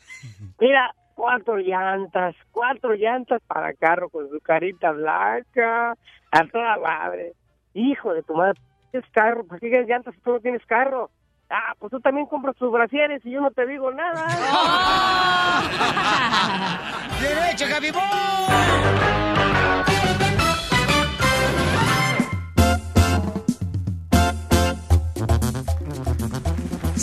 [0.59, 5.95] Mira, cuatro llantas, cuatro llantas para carro con su carita blanca,
[6.31, 7.31] a toda madre.
[7.73, 8.59] Hijo de tu madre,
[8.91, 9.45] ¿tienes carro?
[9.45, 11.09] ¿Por qué quieres llantas si tú no tienes carro?
[11.49, 14.27] Ah, pues tú también compras tus brasieres y yo no te digo nada.
[17.21, 17.93] ¡Derecho, Happy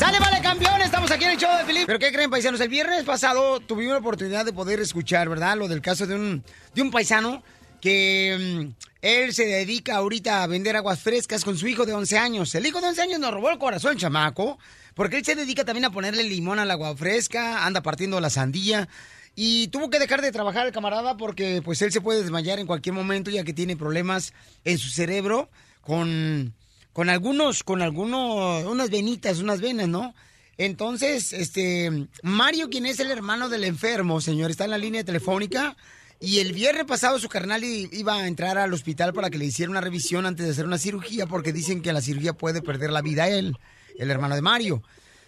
[0.00, 0.80] ¡Sale, vale, campeón!
[0.80, 1.84] Estamos aquí en el show de Felipe.
[1.84, 2.58] ¿Pero qué creen, paisanos?
[2.62, 5.58] El viernes pasado tuvimos la oportunidad de poder escuchar, ¿verdad?
[5.58, 6.42] Lo del caso de un,
[6.74, 7.42] de un paisano
[7.82, 12.16] que mm, él se dedica ahorita a vender aguas frescas con su hijo de 11
[12.16, 12.54] años.
[12.54, 14.58] El hijo de 11 años nos robó el corazón, chamaco,
[14.94, 18.88] porque él se dedica también a ponerle limón al agua fresca, anda partiendo la sandía.
[19.36, 22.66] Y tuvo que dejar de trabajar el camarada porque pues él se puede desmayar en
[22.66, 24.32] cualquier momento ya que tiene problemas
[24.64, 25.50] en su cerebro
[25.82, 26.54] con,
[26.92, 30.14] con algunos, con algunos, unas venitas, unas venas, ¿no?
[30.58, 35.76] Entonces, este, Mario, quien es el hermano del enfermo, señor, está en la línea telefónica.
[36.22, 39.70] Y el viernes pasado su carnal iba a entrar al hospital para que le hiciera
[39.70, 43.00] una revisión antes de hacer una cirugía, porque dicen que la cirugía puede perder la
[43.00, 43.56] vida él,
[43.98, 44.82] el hermano de Mario.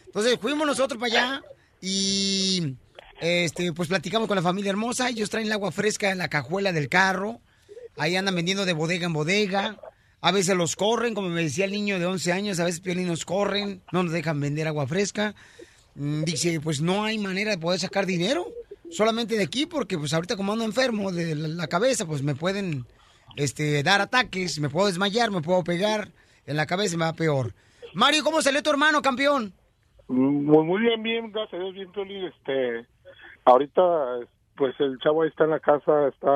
[0.05, 1.43] Entonces fuimos nosotros para allá
[1.81, 2.77] y
[3.23, 5.09] este, pues platicamos con la familia hermosa.
[5.09, 7.41] Ellos traen el agua fresca en la cajuela del carro.
[7.97, 9.79] Ahí andan vendiendo de bodega en bodega.
[10.25, 13.09] A veces los corren, como me decía el niño de 11 años, a veces Piolín
[13.09, 15.35] nos corren, no nos dejan vender agua fresca.
[15.97, 18.47] Mm, Dice, pues no hay manera de poder sacar dinero,
[18.89, 22.87] solamente de aquí, porque pues ahorita como ando enfermo de la cabeza, pues me pueden
[23.37, 26.13] este, dar ataques, me puedo desmayar, me puedo pegar
[26.47, 27.53] en la cabeza y me va peor.
[27.93, 29.53] Mario, ¿cómo salió tu hermano, campeón?
[30.07, 32.25] Muy, muy bien, bien, gracias a Dios, bien, Piolín.
[32.27, 32.87] Este,
[33.45, 33.83] ahorita,
[34.57, 36.29] pues el chavo ahí está en la casa, está,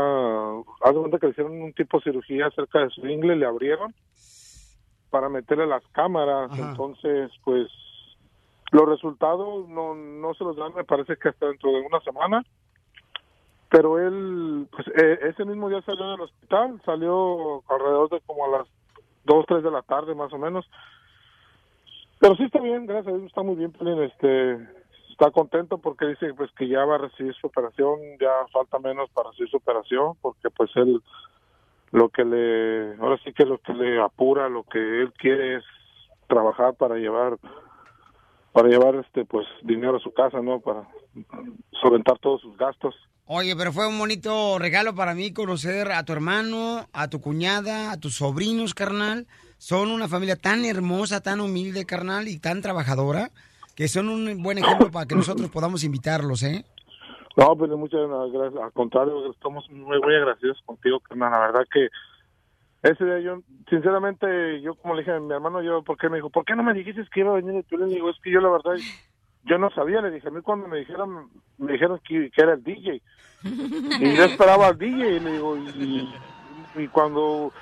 [0.83, 3.47] haz de cuenta que le hicieron un tipo de cirugía cerca de su ingle, le
[3.47, 3.95] abrieron
[5.11, 7.69] para meterle las cámaras, entonces, pues,
[8.73, 12.43] los resultados no, no se los dan, me parece que hasta dentro de una semana,
[13.71, 18.59] pero él, pues, eh, ese mismo día salió del hospital, salió alrededor de como a
[18.59, 18.69] las
[19.25, 20.69] 2, 3 de la tarde, más o menos,
[22.19, 24.59] pero sí está bien, gracias a Dios está muy bien, este
[25.17, 29.09] está contento porque dice pues que ya va a recibir su operación, ya falta menos
[29.11, 31.01] para recibir su operación, porque pues él
[31.93, 35.65] lo que le, ahora sí que lo que le apura, lo que él quiere es
[36.29, 37.39] trabajar para llevar,
[38.53, 40.61] para llevar este pues dinero a su casa, ¿no?
[40.61, 40.87] Para
[41.81, 42.95] solventar todos sus gastos.
[43.25, 47.91] Oye, pero fue un bonito regalo para mí conocer a tu hermano, a tu cuñada,
[47.91, 49.27] a tus sobrinos, carnal.
[49.57, 53.31] Son una familia tan hermosa, tan humilde, carnal, y tan trabajadora,
[53.77, 56.65] que son un buen ejemplo para que nosotros podamos invitarlos, ¿eh?
[57.37, 58.01] No, pero muchas
[58.33, 58.63] gracias.
[58.63, 61.31] Al contrario, estamos muy, muy agradecidos contigo, carnal.
[61.31, 61.89] La verdad que
[62.83, 66.17] ese día yo, sinceramente, yo como le dije a mi hermano, yo, ¿por qué me
[66.17, 66.31] dijo?
[66.31, 67.89] ¿Por qué no me dijiste que iba a venir Piolín?
[67.89, 68.73] Le digo, es que yo la verdad,
[69.45, 70.01] yo no sabía.
[70.01, 73.03] Le dije, a mí cuando me dijeron, me dijeron que, que era el DJ.
[73.45, 75.59] Y yo esperaba al DJ, y le digo,
[76.77, 77.53] y cuando...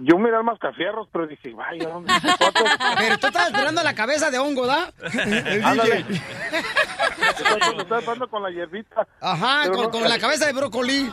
[0.00, 2.12] Yo miré al mascafierros, pero dije, vaya, ¿dónde?
[2.98, 4.92] Pero tú estabas esperando la cabeza de hongo, ¿da?
[5.64, 6.04] Ándale.
[7.78, 9.06] Estaba esperando con la hierbita.
[9.20, 11.10] Ajá, Pero con, no- con la cabeza de brócoli.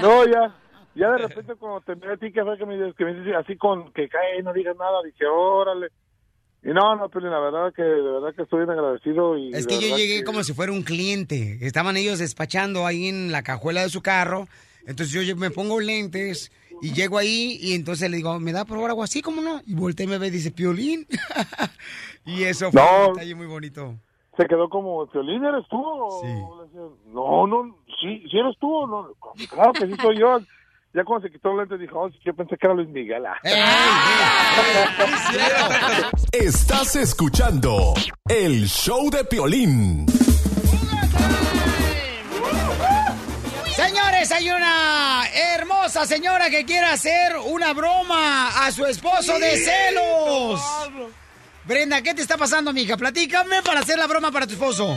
[0.00, 0.54] No, ya,
[0.94, 3.34] ya de repente cuando te miré a ti, que fue que me, que me dices
[3.36, 5.88] así con que cae, no digas nada, dije, órale.
[6.62, 9.36] Y no, no, Piolín, la verdad que, de verdad que estoy bien agradecido.
[9.36, 11.58] Y Es que yo llegué que- como si fuera un cliente.
[11.60, 14.48] Estaban ellos despachando ahí en la cajuela de su carro.
[14.86, 16.50] Entonces yo me pongo lentes
[16.82, 19.22] y llego ahí y entonces le digo, ¿me da por favor algo así?
[19.22, 19.60] ¿Cómo no?
[19.66, 21.06] Y volteé y me ve y dice, Piolín.
[22.26, 23.08] y eso fue No.
[23.08, 23.94] un detalle muy bonito.
[24.36, 25.80] Se quedó como, Piolín, ¿eres tú?
[26.64, 26.80] decía,
[27.12, 28.70] No, no, sí, sí eres tú.
[28.72, 29.08] o No,
[29.48, 30.38] claro que sí soy yo.
[30.92, 33.24] Ya cuando se quitó el lente dijo, oh, sí, yo pensé que era Luis Miguel.
[33.26, 33.36] ah".
[36.32, 37.94] Estás escuchando
[38.28, 40.06] el show de Piolín.
[43.76, 50.60] Señores, hay una hermosa señora que quiere hacer una broma a su esposo de celos.
[51.64, 52.96] Brenda, ¿qué te está pasando, mija?
[52.96, 54.94] Platícame para hacer la broma para tu esposo.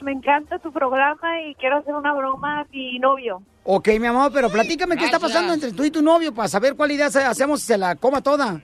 [0.00, 3.42] Me encanta tu programa y quiero hacer una broma a mi novio.
[3.64, 6.74] Ok, mi amor, pero platícame qué está pasando entre tú y tu novio para saber
[6.74, 8.62] cuál idea hacemos y se la coma toda.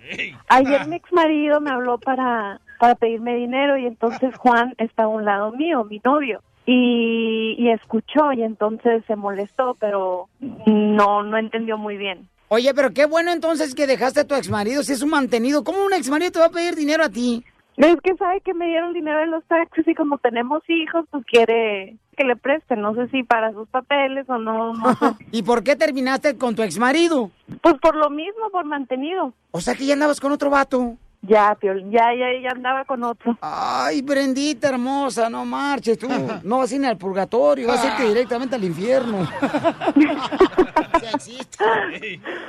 [0.48, 5.08] Ayer mi ex marido me habló para, para pedirme dinero y entonces Juan está a
[5.08, 6.42] un lado mío, mi novio.
[6.64, 12.28] Y, y escuchó y entonces se molestó, pero no, no entendió muy bien.
[12.48, 15.64] Oye, pero qué bueno entonces que dejaste a tu exmarido si es un mantenido.
[15.64, 17.42] ¿Cómo un exmarido te va a pedir dinero a ti?
[17.76, 21.24] Es que sabe que me dieron dinero en los taxis y como tenemos hijos, pues
[21.24, 22.82] quiere que le presten.
[22.82, 24.74] No sé si para sus papeles o no.
[24.74, 25.06] no sé.
[25.32, 27.30] ¿Y por qué terminaste con tu exmarido?
[27.62, 29.32] Pues por lo mismo, por mantenido.
[29.50, 30.98] O sea que ya andabas con otro vato.
[31.22, 33.38] Ya, ya, ya, ya andaba con otro.
[33.40, 36.08] Ay, Brendita hermosa, no marches tú.
[36.42, 39.28] No vas a ir ni al purgatorio, vas a irte directamente al infierno.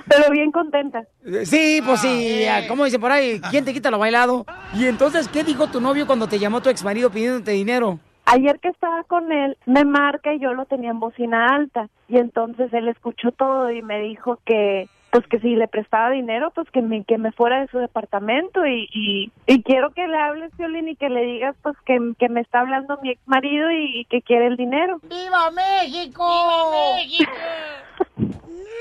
[0.08, 1.04] Pero bien contenta.
[1.44, 3.40] Sí, pues sí, ah, ¿cómo dice por ahí?
[3.52, 4.46] ¿Quién te quita lo bailado?
[4.74, 8.00] Y entonces, ¿qué dijo tu novio cuando te llamó tu exmarido pidiéndote dinero?
[8.26, 11.90] Ayer que estaba con él, me marca y yo lo tenía en bocina alta.
[12.08, 16.52] Y entonces él escuchó todo y me dijo que, pues que si le prestaba dinero,
[16.56, 18.66] pues que me, que me fuera de su departamento.
[18.66, 22.30] Y, y, y quiero que le hables, Violín, y que le digas, pues que, que
[22.30, 25.00] me está hablando mi ex marido y, y que quiere el dinero.
[25.04, 26.26] ¡Viva México!
[26.26, 27.32] ¡Viva México!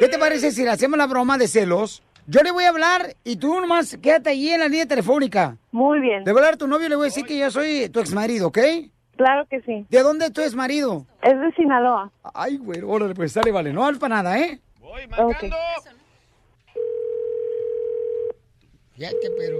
[0.01, 2.03] ¿Qué te parece si le hacemos la broma de celos?
[2.27, 5.59] Yo le voy a hablar y tú nomás quédate ahí en la línea telefónica.
[5.71, 6.25] Muy bien.
[6.25, 7.91] Le voy a hablar a tu novio y le voy a decir que yo soy
[7.91, 8.59] tu exmarido, ¿ok?
[9.19, 9.85] Claro que sí.
[9.91, 11.05] ¿De dónde es tu exmarido?
[11.21, 12.11] Es de Sinaloa.
[12.33, 13.71] Ay, güey, órale, pues sale, vale.
[13.75, 14.61] No para nada, ¿eh?
[15.19, 15.45] Ok.
[19.03, 19.59] Fíjate, pero...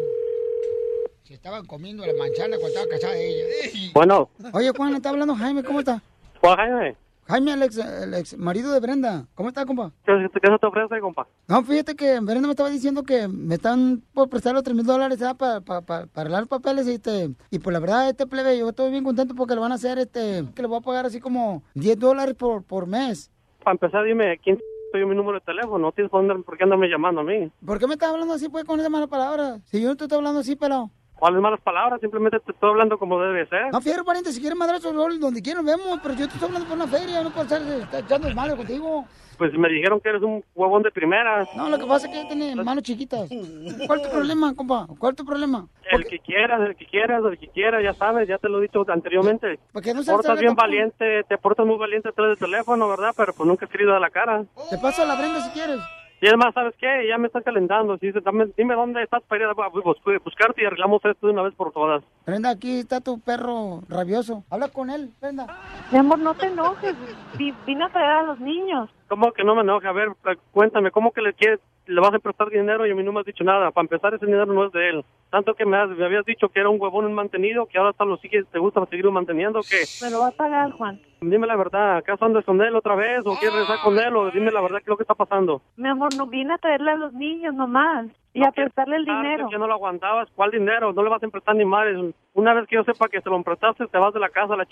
[1.25, 3.45] Se estaban comiendo la manzana cuando estaba casada ella.
[3.93, 6.01] Bueno, Oye, Juan, está hablando Jaime, ¿cómo está?
[6.41, 9.27] Juan Jaime, Jaime, el ex, el ex marido de Brenda.
[9.35, 9.91] ¿Cómo está, compa?
[10.07, 11.27] ¿qué, qué se te ofrece, compa?
[11.49, 14.87] No, fíjate que Brenda me estaba diciendo que me están por prestar los tres mil
[14.87, 18.29] dólares para, para, para, para arreglar los papeles y este, y pues la verdad, este
[18.29, 20.83] plebe, yo estoy bien contento porque lo van a hacer, este, que le voy a
[20.83, 23.29] pagar así como 10 dólares por, por mes.
[23.65, 24.57] Para empezar, dime, ¿quién
[24.93, 25.79] soy mi número de teléfono?
[25.79, 27.51] No tienes por, qué andarme llamando a mí.
[27.67, 29.59] ¿Por qué me estás hablando así, pues, con esa mala palabra?
[29.65, 30.91] Si yo no te estoy hablando así, pelado.
[31.17, 32.01] ¿Cuáles malas palabras?
[32.01, 33.73] Simplemente te estoy hablando como debe ser.
[33.73, 34.59] No, fierro, pariente, si quieres
[34.93, 37.63] rol donde quieras vemos, pero yo te estoy hablando por una feria, no por estar
[37.63, 39.05] estar echando el malo contigo.
[39.43, 41.45] Pues me dijeron que eres un huevón de primera.
[41.57, 43.29] No, lo que pasa es que tiene manos chiquitas.
[43.89, 44.87] ¿Cuál es tu problema, compa?
[45.01, 45.67] ¿Cuál es tu problema?
[45.91, 48.63] El que quieras, el que quieras, el que quiera, ya sabes, ya te lo he
[48.63, 49.59] dicho anteriormente.
[49.73, 50.69] ¿Por qué no portas bien tampoco?
[50.69, 53.13] valiente, te portas muy valiente atrás del teléfono, ¿verdad?
[53.17, 54.45] Pero pues nunca has querido dar la cara.
[54.71, 55.81] Te paso la Brenda si quieres.
[56.21, 56.87] Y además, ¿sabes qué?
[57.09, 57.99] Ya me estás calentando.
[57.99, 61.27] Si dices, dame- dime dónde estás para ir a bus- bus- buscarte y arreglamos esto
[61.27, 62.05] de una vez por todas.
[62.25, 64.45] Brenda, aquí está tu perro rabioso.
[64.49, 65.49] Habla con él, Brenda.
[65.91, 66.95] Mi amor, no te enojes.
[67.37, 68.89] Vi- Vine a traer a los niños.
[69.13, 69.91] ¿Cómo que no me enoja?
[69.91, 70.09] A ver,
[70.53, 73.21] cuéntame, ¿cómo que le quieres, le vas a prestar dinero y a mí no me
[73.21, 73.71] has dicho nada?
[73.71, 75.05] Para empezar, ese dinero no es de él.
[75.29, 78.07] Tanto que me, has- me habías dicho que era un huevón mantenido, que ahora hasta
[78.07, 80.99] lo sigues, te gusta seguir manteniendo, que Me lo va a pagar, Juan.
[81.21, 84.31] dime la verdad, ¿acaso andas con él otra vez o quieres regresar con él o
[84.31, 85.61] dime la verdad qué es lo que está pasando?
[85.77, 88.07] Mi amor, no vine a traerle a los niños nomás.
[88.33, 89.47] Y a prestarle el dinero.
[89.51, 90.95] que no lo aguantabas, ¿cuál dinero?
[90.95, 92.15] No le vas a prestar ni madres.
[92.33, 94.57] Una vez que yo sepa que se lo prestaste, te vas de la casa a
[94.57, 94.71] la ch...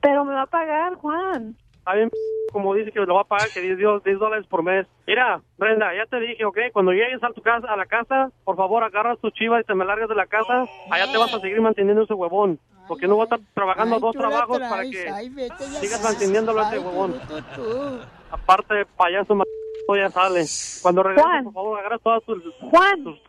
[0.00, 1.56] Pero me va a pagar, Juan.
[1.82, 2.10] Está bien,
[2.52, 4.86] como dice que lo va a pagar, que 10, dios- 10 dólares por mes.
[5.04, 6.58] Mira, Brenda, ya te dije, ¿ok?
[6.72, 9.74] Cuando llegues a tu casa, a la casa, por favor, agarras tu chiva y te
[9.74, 10.66] me largas de la casa.
[10.90, 12.60] Allá te vas a seguir manteniendo ese huevón.
[12.86, 15.64] Porque no voy a estar trabajando dos tú la trabajos para traes, que ay, vete,
[15.64, 17.12] sigas manteniéndolo a ese Ay, huevón.
[17.12, 18.00] tú, tú, tú.
[18.30, 19.34] Aparte, payaso,
[19.96, 20.44] ya sale.
[20.82, 21.44] Cuando regreses, Juan.
[21.44, 22.42] por favor, agarras todas tus...
[22.60, 23.20] Juan, las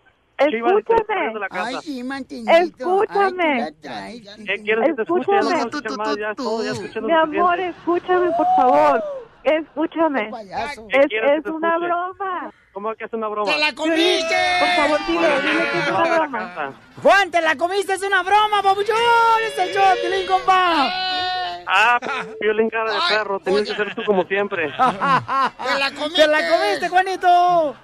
[0.46, 1.48] escúchame.
[1.52, 2.04] Ay, sí.
[2.48, 3.64] Escúchame.
[3.64, 4.22] Ay, tú la traes.
[4.46, 5.32] ¿Qué quieres que te escuche?
[5.32, 7.08] Ya no Escúchame.
[7.08, 9.04] Mi amor, escúchame, por favor.
[9.44, 10.30] Escúchame.
[10.30, 10.88] Payaso.
[10.88, 12.52] ¿Qué Es, es una broma.
[12.72, 13.52] ¿Cómo que es una broma?
[13.52, 14.36] ¡Te la comiste!
[14.60, 16.74] Por favor, dile, dile que es una broma.
[17.04, 18.96] Juan, te la comiste, es una broma, papuchón.
[19.46, 20.90] Es el show, Pilín, compa.
[21.68, 22.00] Ah,
[22.42, 24.68] violín cara de perro, tenías que ser tú como siempre.
[24.72, 26.22] ¡Te la comiste!
[26.22, 27.76] ¡Te la comiste, Juanito!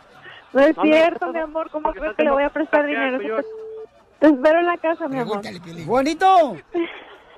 [0.54, 1.70] No es cierto, mi amor.
[1.72, 3.20] ¿Cómo crees que le voy a prestar dinero?
[4.20, 5.42] Te espero en la casa, mi amor.
[5.86, 6.58] Juanito.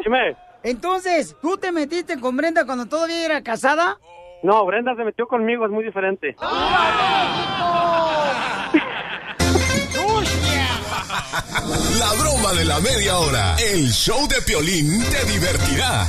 [0.03, 0.35] Dime.
[0.63, 3.97] Entonces, ¿tú te metiste con Brenda cuando todavía era casada?
[4.43, 6.35] No, Brenda se metió conmigo, es muy diferente.
[11.99, 13.55] La broma de la media hora.
[13.57, 16.05] El show de Piolín te divertirá.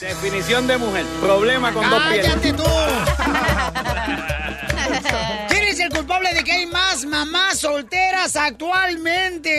[0.00, 1.06] Definición de mujer.
[1.20, 2.02] Problema con dos.
[2.02, 2.64] ¡Cállate tú!
[5.84, 9.50] ¿Quién es el culpable de que hay más mamás solteras actualmente?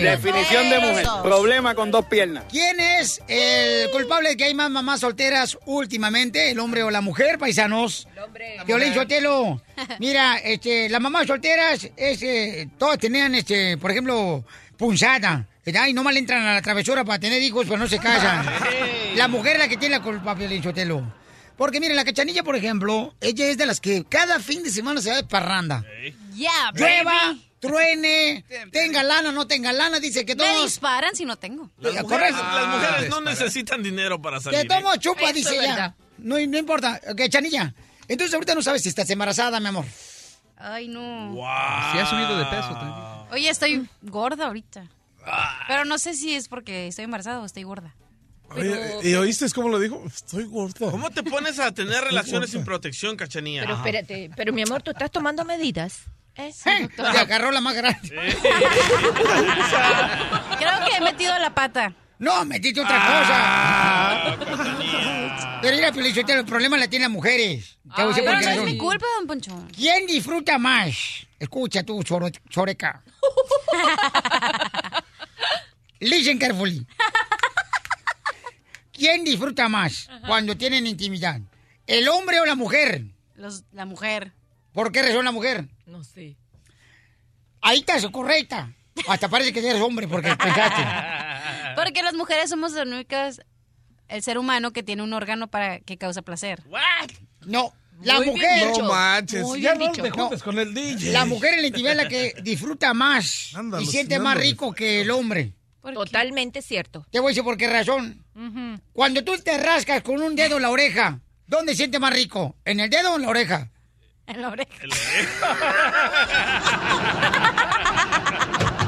[0.00, 1.06] Definición de mujer.
[1.24, 2.44] Problema con dos piernas.
[2.48, 6.52] ¿Quién es el culpable de que hay más mamás solteras últimamente?
[6.52, 8.06] ¿El hombre o la mujer, paisanos?
[8.12, 8.56] El hombre.
[8.64, 9.60] Violín Sotelo.
[9.98, 14.44] Mira, este, las mamás solteras, este, todas tenían, este, por ejemplo,
[14.76, 15.48] punzada.
[15.80, 18.46] Ay, nomás le entran a la travesura para tener hijos, pero no se casan.
[19.16, 21.21] La mujer es la que tiene la culpa, Violín Sotelo.
[21.62, 25.00] Porque miren, la cachanilla, por ejemplo, ella es de las que cada fin de semana
[25.00, 25.84] se va de parranda.
[26.34, 30.64] Yeah, Llueva, truene, tenga lana, no tenga lana, dice que Me todos...
[30.64, 31.70] disparan si no tengo.
[31.78, 32.42] Las mujeres, correcto.
[32.42, 34.58] las mujeres no Ah, necesitan dinero para salir.
[34.58, 34.98] Que tomo ¿eh?
[34.98, 35.94] chupa, Eso dice ella.
[36.18, 37.00] No, no importa.
[37.08, 37.72] Ok, Chanilla.
[38.08, 39.84] Entonces ahorita no sabes si estás embarazada, mi amor.
[40.56, 41.32] Ay, no.
[41.92, 42.92] Sí ha subido de peso también.
[43.30, 44.88] Oye, estoy gorda ahorita.
[45.68, 47.94] Pero no sé si es porque estoy embarazada o estoy gorda.
[48.56, 50.02] Oye, ¿Y oíste cómo lo dijo?
[50.06, 50.90] Estoy gordo.
[50.90, 53.62] ¿Cómo te pones a tener relaciones sin protección, cachanilla?
[53.62, 56.00] Pero espérate, pero mi amor, ¿tú estás tomando medidas?
[56.36, 56.50] ¿Eh?
[56.96, 58.08] Te agarró la más grande.
[58.08, 58.32] Creo
[60.86, 61.94] que he metido la pata.
[62.18, 65.58] No, metiste otra Ah, cosa.
[65.60, 67.78] Pero mira, Felicitero, el problema la tienen las mujeres.
[67.96, 69.66] Pero no es mi culpa, don Poncho.
[69.74, 70.94] ¿Quién disfruta más?
[71.38, 73.02] Escucha tú, choreca.
[76.00, 76.86] Listen carefully.
[79.02, 81.40] ¿Quién disfruta más cuando tienen intimidad?
[81.88, 83.02] ¿El hombre o la mujer?
[83.34, 84.30] Los- la mujer.
[84.72, 85.66] ¿Por qué razón la mujer?
[85.86, 86.36] No sé.
[87.60, 88.72] Ahí estás, correcta.
[89.08, 90.82] Hasta parece que eres hombre porque pensaste.
[91.74, 93.40] Porque las mujeres somos las únicas,
[94.06, 96.62] el ser humano que tiene un órgano para que causa placer.
[97.44, 98.68] No, la Muy bien mujer.
[98.68, 98.82] dicho.
[98.82, 99.42] No manches.
[99.42, 100.02] Muy Ya bien no dicho.
[100.04, 101.10] te juntes con el DJ.
[101.10, 105.00] La mujer en la intimidad es la que disfruta más y siente más rico que
[105.00, 105.54] el hombre.
[105.82, 107.04] Totalmente cierto.
[107.10, 108.24] Te voy a decir por qué razón.
[108.92, 112.56] Cuando tú te rascas con un dedo en la oreja, ¿dónde siente más rico?
[112.64, 113.68] ¿En el dedo o en la oreja?
[114.26, 114.70] En la oreja.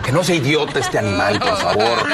[0.05, 2.09] Que no sea idiota este animal, por favor.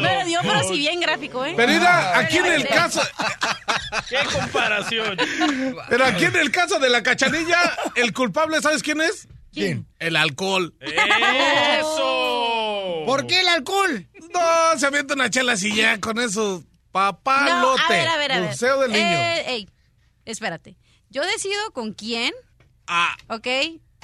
[0.00, 1.54] Lo dio, pero si bien gráfico, ¿eh?
[1.56, 3.00] Pero mira, aquí en el caso,
[4.08, 5.16] ¡Qué comparación!
[5.88, 7.58] pero aquí en el caso de la cachanilla,
[7.94, 9.28] el culpable, ¿sabes quién es?
[9.52, 9.86] ¿Quién?
[9.98, 10.74] El alcohol.
[10.80, 11.02] ¡Eso!
[13.06, 14.08] ¿Por qué el alcohol?
[14.32, 16.62] No, se avienta una chela así ya con eso.
[16.62, 17.82] No, Papalote.
[17.82, 18.48] a ver, a ver, a ver.
[18.50, 19.04] Museo del niño.
[19.04, 19.68] Eh, ey,
[20.24, 20.76] espérate.
[21.08, 22.32] Yo decido con quién,
[22.86, 23.46] Ah, ¿ok?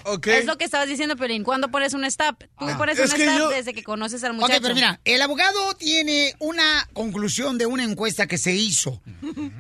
[0.05, 0.27] ok.
[0.29, 1.43] Es lo que estabas diciendo, Pelín.
[1.43, 2.39] ¿Cuándo pones un stop?
[2.59, 4.63] Tú Ah, pones es un stop yo- desde que conoces al Ok, muchacho.
[4.63, 9.03] pero mira, el abogado tiene una conclusión de una encuesta que se hizo.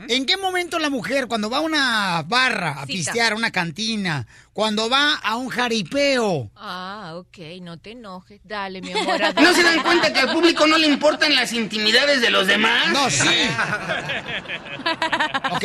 [0.09, 2.89] ¿En qué momento la mujer, cuando va a una barra a Cita.
[3.13, 8.41] pistear, a una cantina, cuando va a un jaripeo, Ah, ok, no te enojes.
[8.43, 9.21] Dale, mi amor.
[9.43, 12.91] ¿No se dan cuenta que al público no le importan las intimidades de los demás?
[12.91, 13.29] No, sí.
[15.51, 15.65] ¿Ok?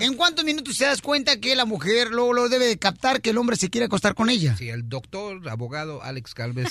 [0.00, 3.30] ¿En cuántos minutos te das cuenta que la mujer luego lo debe de captar que
[3.30, 4.54] el hombre se quiere acostar con ella?
[4.54, 6.68] Sí, el doctor, abogado Alex Calves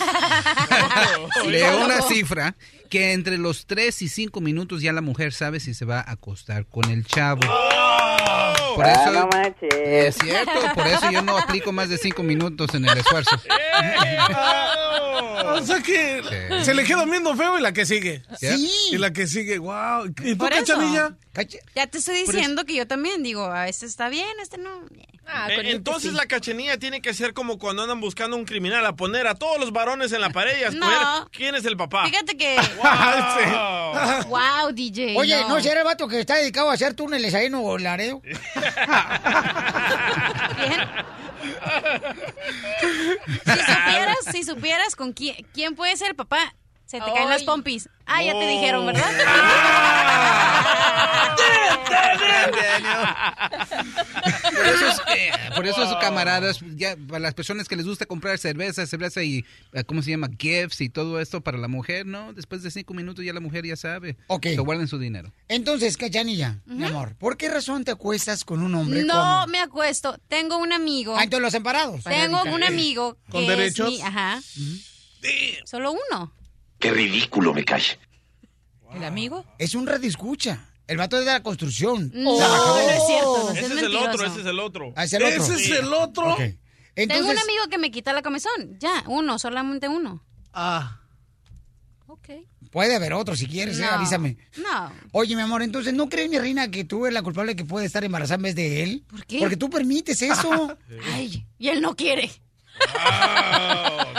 [1.48, 2.56] le dio una cifra
[2.92, 6.12] que entre los 3 y 5 minutos ya la mujer sabe si se va a
[6.12, 7.42] acostar con el chavo.
[8.76, 9.74] Por Ah, eso, no manches.
[9.74, 13.36] es cierto, por eso yo no aplico más de 5 minutos en el esfuerzo.
[15.46, 16.66] O sea que Sí.
[16.66, 18.24] se le queda viendo feo y la que sigue.
[18.40, 18.72] Sí.
[18.92, 20.06] Y la que sigue, wow.
[20.06, 20.74] ¿Y tú, Por eso.
[20.74, 21.16] cachanilla?
[21.76, 24.70] Ya te estoy diciendo que yo también digo, a este está bien, este no.
[25.26, 26.16] Ah, Eh, Entonces sí.
[26.18, 29.60] la cachanilla tiene que ser como cuando andan buscando un criminal, a poner a todos
[29.60, 31.30] los varones en la pared y a escoger No.
[31.32, 32.06] quién es el papá.
[32.08, 32.58] Fíjate que.
[32.78, 34.30] Wow.
[34.30, 35.16] wow, DJ.
[35.18, 35.50] Oye, no.
[35.50, 38.22] ¿no será el vato que está dedicado a hacer túneles ahí en Nuevo Laredo?
[43.44, 46.56] Si supieras, si supieras con quién, quién puede ser el papá,
[46.94, 47.90] se te caen las pompis.
[48.06, 49.04] Ah, ya te dijeron, ¿verdad?
[54.54, 58.06] Por eso, es, eh, por eso sus camaradas, ya, para las personas que les gusta
[58.06, 60.30] comprar cerveza, cerveza y, eh, ¿cómo se llama?
[60.38, 62.34] Gifts y todo esto para la mujer, ¿no?
[62.34, 64.16] Después de cinco minutos ya la mujer ya sabe.
[64.28, 64.42] Ok.
[64.44, 65.32] Que guarden su dinero.
[65.48, 70.18] Entonces, Cachanilla, mi amor, ¿por qué razón te acuestas con un hombre No me acuesto.
[70.28, 71.16] Tengo un amigo.
[71.18, 72.04] Ah, entonces los separados.
[72.04, 73.90] Tengo un amigo que ¿Con es derechos?
[73.90, 74.42] mi- ajá.
[75.66, 76.32] Solo uno.
[76.84, 77.82] Qué ridículo me cae.
[78.94, 79.46] ¿El amigo?
[79.58, 80.66] Es un red escucha.
[80.86, 82.12] El vato es de la construcción.
[82.14, 83.44] No, no es cierto.
[83.46, 84.94] No Ese seas es el otro, ese es el otro.
[84.98, 85.44] Ah, es el otro.
[85.46, 86.34] Ese es el otro.
[86.34, 86.40] Ok.
[86.40, 86.60] Tengo
[86.96, 88.78] Entonces, un amigo que me quita la comezón.
[88.80, 90.26] Ya, uno, solamente uno.
[90.52, 91.00] Ah.
[92.08, 92.30] Ok.
[92.70, 93.92] puede haber otro si quieres, eh, No.
[93.92, 94.38] avísame.
[94.58, 94.92] No.
[95.14, 97.86] Oye, mi amor, entonces, ¿no crees, mi reina, que tú eres la culpable que puede
[97.86, 99.06] estar embarazada en vez de él?
[99.08, 99.40] ¿Por qué?
[99.40, 100.78] Porque tú permites eso.
[101.14, 102.30] Ay, y él no quiere.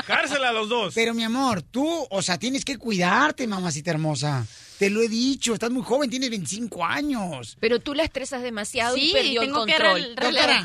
[0.07, 0.95] Cárcel a los dos.
[0.95, 4.47] Pero, mi amor, tú, o sea, tienes que cuidarte, mamacita hermosa.
[4.79, 7.57] Te lo he dicho, estás muy joven, tienes 25 años.
[7.61, 10.01] Pero tú la estresas demasiado Sí, y perdió el tengo que control.
[10.17, 10.65] rel-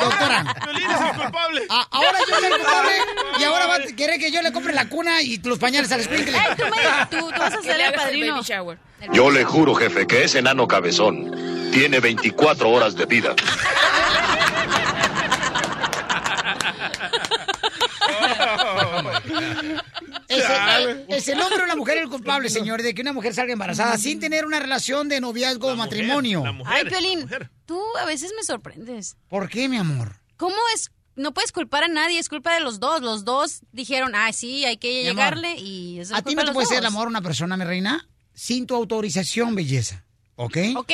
[0.00, 0.54] Doctora.
[0.62, 1.62] Piolín es el culpable.
[1.68, 2.90] a- ahora yo soy el culpable
[3.40, 6.02] y ahora va a querer que yo le compre la cuna y los pañales al
[6.04, 6.36] sprinkle.
[6.36, 8.34] Ey, tú, me, tú, tú vas a Que ser el el padrino.
[8.34, 8.78] baby shower.
[9.12, 13.34] Yo le juro, jefe, que ese enano cabezón tiene 24 horas de vida.
[20.28, 23.34] Es el, es el hombre o la mujer el culpable, señor, de que una mujer
[23.34, 26.42] salga embarazada sin tener una relación de noviazgo o matrimonio.
[26.66, 27.28] Ay, Piolín,
[27.66, 29.16] tú a veces me sorprendes.
[29.28, 30.16] ¿Por qué, mi amor?
[30.36, 30.90] ¿Cómo es?
[31.16, 33.00] No puedes culpar a nadie, es culpa de los dos.
[33.00, 36.44] Los dos dijeron, ah, sí, hay que Mi amor, llegarle y es A ti no
[36.44, 40.04] te puede ser el amor a una persona, mi reina, sin tu autorización, belleza.
[40.36, 40.56] ¿Ok?
[40.76, 40.90] Ok,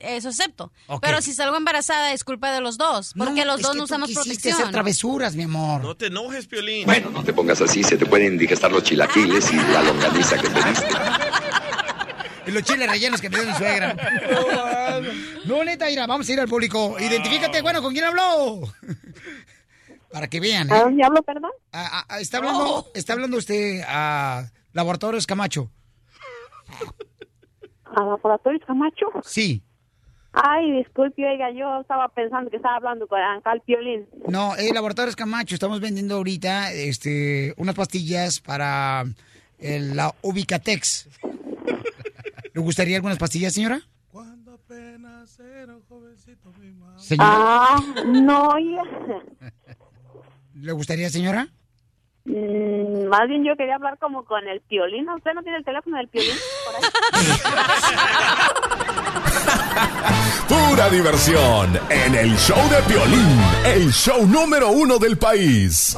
[0.00, 0.72] eso acepto.
[1.00, 3.78] Pero si salgo embarazada es culpa de los dos, porque No, los es dos que
[3.78, 4.54] no usamos protección.
[4.54, 5.82] hacer travesuras, mi amor.
[5.82, 6.86] No te enojes, Piolín.
[6.86, 10.48] Bueno, no te pongas así, se te pueden indigestar los chilaquiles y la longaniza que
[10.50, 10.88] pediste.
[12.46, 13.96] Y los chiles rellenos que me dio mi suegra.
[15.46, 16.96] No, neta, mira, vamos a ir al público.
[17.00, 18.60] Identifícate, bueno, ¿con quién habló?
[20.12, 20.68] Para que vean.
[20.70, 20.74] ¿eh?
[20.74, 21.50] ¿A dónde hablo, perdón?
[21.72, 25.70] Ah, ah, está, hablando, está hablando usted a Laboratorios Camacho.
[27.86, 29.06] ¿A Laboratorios Camacho?
[29.24, 29.62] Sí.
[30.36, 34.06] Ay, disculpe, oiga, yo estaba pensando que estaba hablando con Ancal Piolín.
[34.28, 39.04] No, eh, Laboratorios Camacho, estamos vendiendo ahorita este, unas pastillas para
[39.58, 41.08] el- la Ubicatex.
[42.52, 43.80] ¿Le gustaría algunas pastillas, señora?
[46.96, 48.82] Señora, Ah, no, oiga.
[50.54, 51.48] ¿le gustaría, señora?
[52.26, 55.08] Mm, más bien yo quería hablar como con el Piolín.
[55.10, 56.36] ¿Usted no tiene el teléfono del Piolín?
[56.64, 56.82] Por ahí.
[60.48, 65.96] Pura diversión en el show de Piolín, el show número uno del país.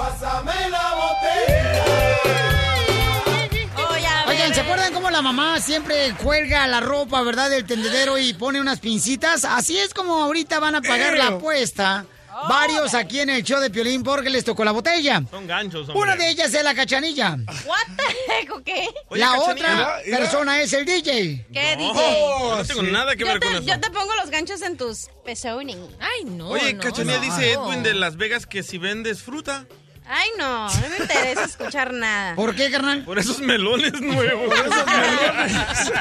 [4.29, 8.61] Oigan, ¿se acuerdan cómo la mamá siempre cuelga la ropa, verdad, del tendedero y pone
[8.61, 9.45] unas pincitas?
[9.45, 12.07] Así es como ahorita van a pagar la apuesta.
[12.49, 15.23] Varios aquí en el show de Piolín porque les tocó la botella.
[15.31, 16.03] Son ganchos, hombre.
[16.03, 17.37] Una de ellas es la cachanilla.
[17.67, 18.69] What the heck, ¿ok?
[19.09, 21.47] Oye, la otra persona es el DJ.
[21.53, 22.21] ¿Qué No, DJ?
[22.21, 23.65] yo no tengo nada que yo ver te, con eso.
[23.65, 25.77] Yo te pongo los ganchos en tus pezones.
[25.99, 26.51] Ay, no.
[26.51, 27.23] Oye, no, Cachanilla no.
[27.25, 29.67] dice Edwin de Las Vegas que si vendes fruta.
[30.09, 32.35] Ay, no, no me interesa escuchar nada.
[32.37, 33.05] ¿Por qué, carnal?
[33.05, 34.55] Por esos melones nuevos.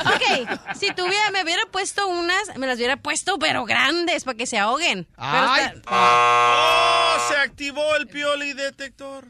[0.05, 0.49] Ok,
[0.79, 4.57] si tuviera, me hubiera puesto unas, me las hubiera puesto, pero grandes, para que se
[4.57, 5.07] ahoguen.
[5.17, 5.71] Ay.
[5.75, 7.17] está- ¡Oh!
[7.29, 9.25] Se activó el pioli detector.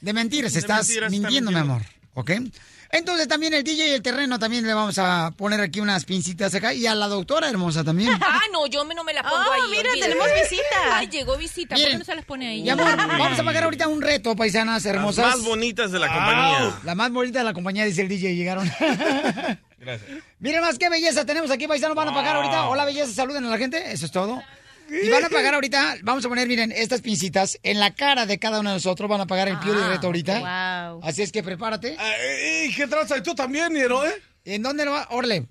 [0.00, 1.82] De mentiras, De estás mentiras, mintiendo, mi amor.
[2.14, 2.30] ¿Ok?
[2.92, 6.52] Entonces también el DJ y el terreno también le vamos a poner aquí unas pincitas
[6.54, 6.74] acá.
[6.74, 8.10] Y a la doctora hermosa también.
[8.20, 9.60] Ah, no, yo me- no me la pongo Oh, ahí.
[9.70, 10.00] mira, olvídate.
[10.00, 10.64] tenemos visita.
[10.98, 11.74] Ay, llegó visita.
[11.74, 12.62] ¿Por Miren, qué no se las pone ahí?
[12.62, 15.26] Mi amor, vamos a pagar ahorita un reto, paisanas Las hermosas.
[15.36, 16.80] más bonitas de la compañía.
[16.84, 18.68] La más bonita de la compañía, dice el DJ, llegaron.
[19.78, 20.10] Gracias.
[20.40, 21.96] Miren más qué belleza tenemos aquí, paisanos.
[21.96, 22.68] Van a pagar ahorita.
[22.68, 23.92] Hola, belleza, saluden a la gente.
[23.92, 24.42] Eso es todo.
[24.90, 28.38] Y van a pagar ahorita, vamos a poner, miren, estas pincitas en la cara de
[28.38, 29.08] cada uno de nosotros.
[29.08, 30.90] Van a pagar el pio de reto ahorita.
[30.90, 31.00] Wow.
[31.04, 31.96] Así es que prepárate.
[31.98, 33.16] Ah, eh, eh, ¿Qué traza?
[33.16, 34.14] ¿Y tú también, Niero, eh?
[34.44, 35.06] ¿En dónde lo va?
[35.10, 35.46] Orle,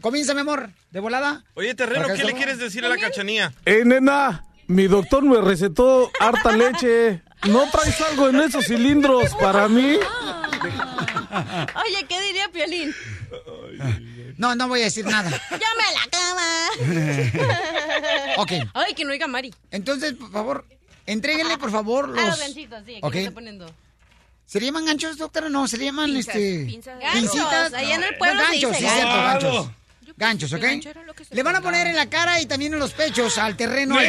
[0.00, 1.44] comienza, mi amor, de volada.
[1.54, 3.52] Oye, Terreno, ¿qué le quieres decir a la cachanía?
[3.64, 7.22] Eh, nena, mi doctor me recetó harta leche.
[7.48, 9.98] ¿No traes algo en esos cilindros para mí?
[11.84, 12.94] Oye, ¿qué diría Piolín?
[14.36, 15.30] No, no voy a decir nada.
[15.30, 16.68] ¡Llame a la cama!
[18.42, 19.54] ok, Ay, que no oiga Mari.
[19.70, 20.66] entonces, por favor,
[21.06, 22.18] entréguenle, por favor, los...
[22.18, 23.14] Ah, los ganchitos, sí, aquí Ok.
[23.14, 23.66] lo está poniendo.
[24.44, 25.48] ¿Se le llaman ganchos, doctora?
[25.48, 26.64] No, se le llaman, Pinzas, este...
[26.66, 27.00] pinzas.
[27.00, 29.70] Ganchos, allá en el pueblo se ganchos, dice sí, cierto, ganchos.
[30.16, 30.52] Ganchos.
[30.52, 30.60] ¿ok?
[30.60, 32.78] gancho era lo que se Le van a poner en la cara y también en
[32.80, 34.06] los pechos al terreno al.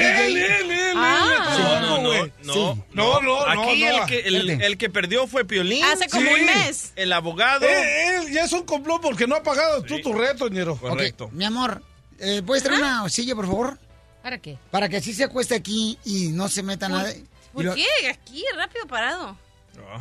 [0.96, 1.58] Ah.
[1.60, 2.34] No, no, no, güey.
[2.44, 2.60] no, Sí.
[2.94, 3.88] No, no, no, Aquí no.
[4.02, 4.66] el, que, el, Espérate.
[4.66, 5.84] el que perdió fue Piolín.
[5.84, 6.40] Hace como Sí.
[6.40, 6.94] un mes.
[6.96, 7.66] El abogado.
[7.66, 10.46] Eh, eh, ya es un complot porque no ha pagado tú tu reto.
[10.46, 11.30] Ok, Correcto.
[11.34, 11.84] mi amor,
[12.20, 13.78] eh, ¿puedes traer una silla, por favor?
[14.24, 14.58] ¿Para qué?
[14.72, 17.12] Para que así se acueste aquí y no se meta nada.
[17.54, 17.86] ¿Por lo- qué?
[18.10, 19.38] Aquí, rápido parado.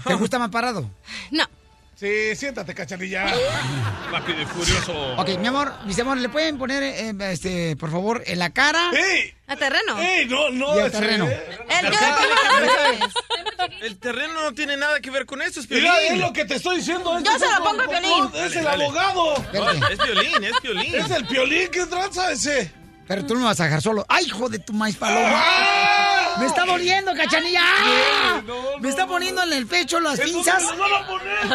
[0.07, 0.91] ¿Te gusta más parado?
[1.31, 1.45] No.
[1.99, 3.25] Sí, siéntate, cachanilla.
[4.11, 5.15] Rápido y furioso.
[5.17, 8.91] Ok, mi amor, mis amores, ¿le pueden poner, eh, este, por favor, en la cara?
[8.93, 9.33] ¡Ey!
[9.47, 9.99] A terreno.
[9.99, 10.27] ¡Ey!
[10.27, 10.77] No, no.
[10.77, 11.25] Y al terreno.
[11.27, 13.13] El, yo los
[13.81, 15.85] El terreno no tiene nada que ver con eso, es Piolín.
[15.91, 17.13] Mira, es lo que te estoy diciendo.
[17.19, 18.25] Yo este se es lo pongo a Piolín.
[18.27, 18.85] Es Dale, el dale.
[18.85, 19.45] abogado.
[19.55, 20.95] No, es Piolín, es Piolín.
[20.95, 22.73] Es el piolín que tranza ese.
[23.07, 24.05] Pero tú no me vas a dejar solo.
[24.09, 25.31] ¡Ay, hijo de tu maíz paloma!
[25.33, 26.37] ¡Ah!
[26.39, 27.61] Me está doliendo, cachanilla.
[27.63, 28.43] ¡Ah!
[28.81, 30.63] Me está poniendo en el pecho las pinzas.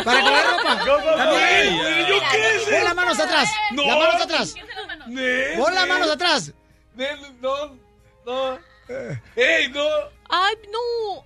[0.03, 0.85] Para comer ropa.
[1.17, 1.77] También.
[2.07, 2.71] ¿Yo qué sé?
[2.71, 3.49] Pon las manos atrás.
[3.71, 3.85] No.
[3.85, 4.55] Las manos atrás.
[5.57, 6.53] Pon las manos atrás.
[7.41, 7.75] No,
[8.25, 8.59] no.
[9.35, 9.87] ¡Ey, no!
[10.29, 11.23] ¡Ay, no!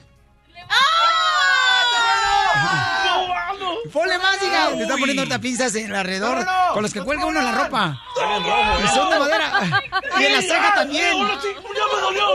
[3.93, 4.67] Ponle más, hija.
[4.75, 4.99] Te está Uy.
[4.99, 6.73] poniendo ahorita pinzas en alrededor No, no, no.
[6.73, 8.01] con los que cuelga uno la ropa.
[8.15, 8.89] Rojo, Y ¿eh?
[8.93, 9.81] son de madera.
[10.19, 11.17] Y en la ceja ah, también.
[11.17, 12.25] ya me dolió.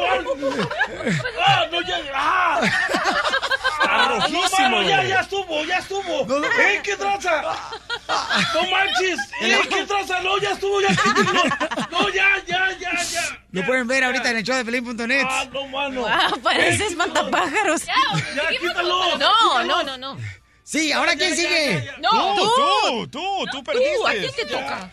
[1.47, 2.61] Ah, no, ya, ah.
[3.81, 4.43] Está rojísimo.
[4.43, 6.45] No, mano, ya, ya estuvo, ya estuvo.
[6.61, 7.43] ¡Ey, qué tranza!
[8.55, 9.19] ¡No manches!
[9.41, 10.21] ¡Ey, qué tranza!
[10.21, 11.23] ¡No, ya estuvo, ya estuvo!
[11.91, 13.39] ¡No, ya, ya, ya, ya!
[13.53, 15.25] Lo pueden ver ahorita en el show de Pelín.net.
[15.29, 16.05] ¡Ah, no, mano!
[16.07, 17.83] Ah, parece espantapájaros.
[17.85, 19.17] ¡Ya, quítalo!
[19.19, 20.19] No, no, no, no.
[20.63, 21.91] Sí, ¿ahora quién sigue?
[22.01, 23.07] No, Tú, tú.
[23.09, 24.45] tú, tú, tú Tú, ¿a quién perdiste.
[24.45, 24.91] te toca?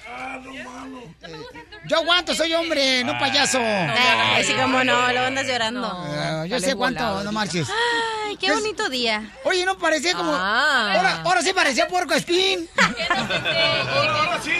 [1.85, 3.59] Yo aguanto, soy hombre, no payaso.
[3.61, 5.87] Ay, sí, como no, lo andas llorando.
[5.87, 7.67] Ah, yo sé cuánto, volado, no marches.
[8.27, 9.31] Ay, qué bonito día.
[9.45, 10.33] Oye, no parecía como.
[10.33, 10.93] Ah.
[10.95, 12.67] Ahora, ahora sí parecía puerco espín.
[12.77, 14.51] Ahora sí,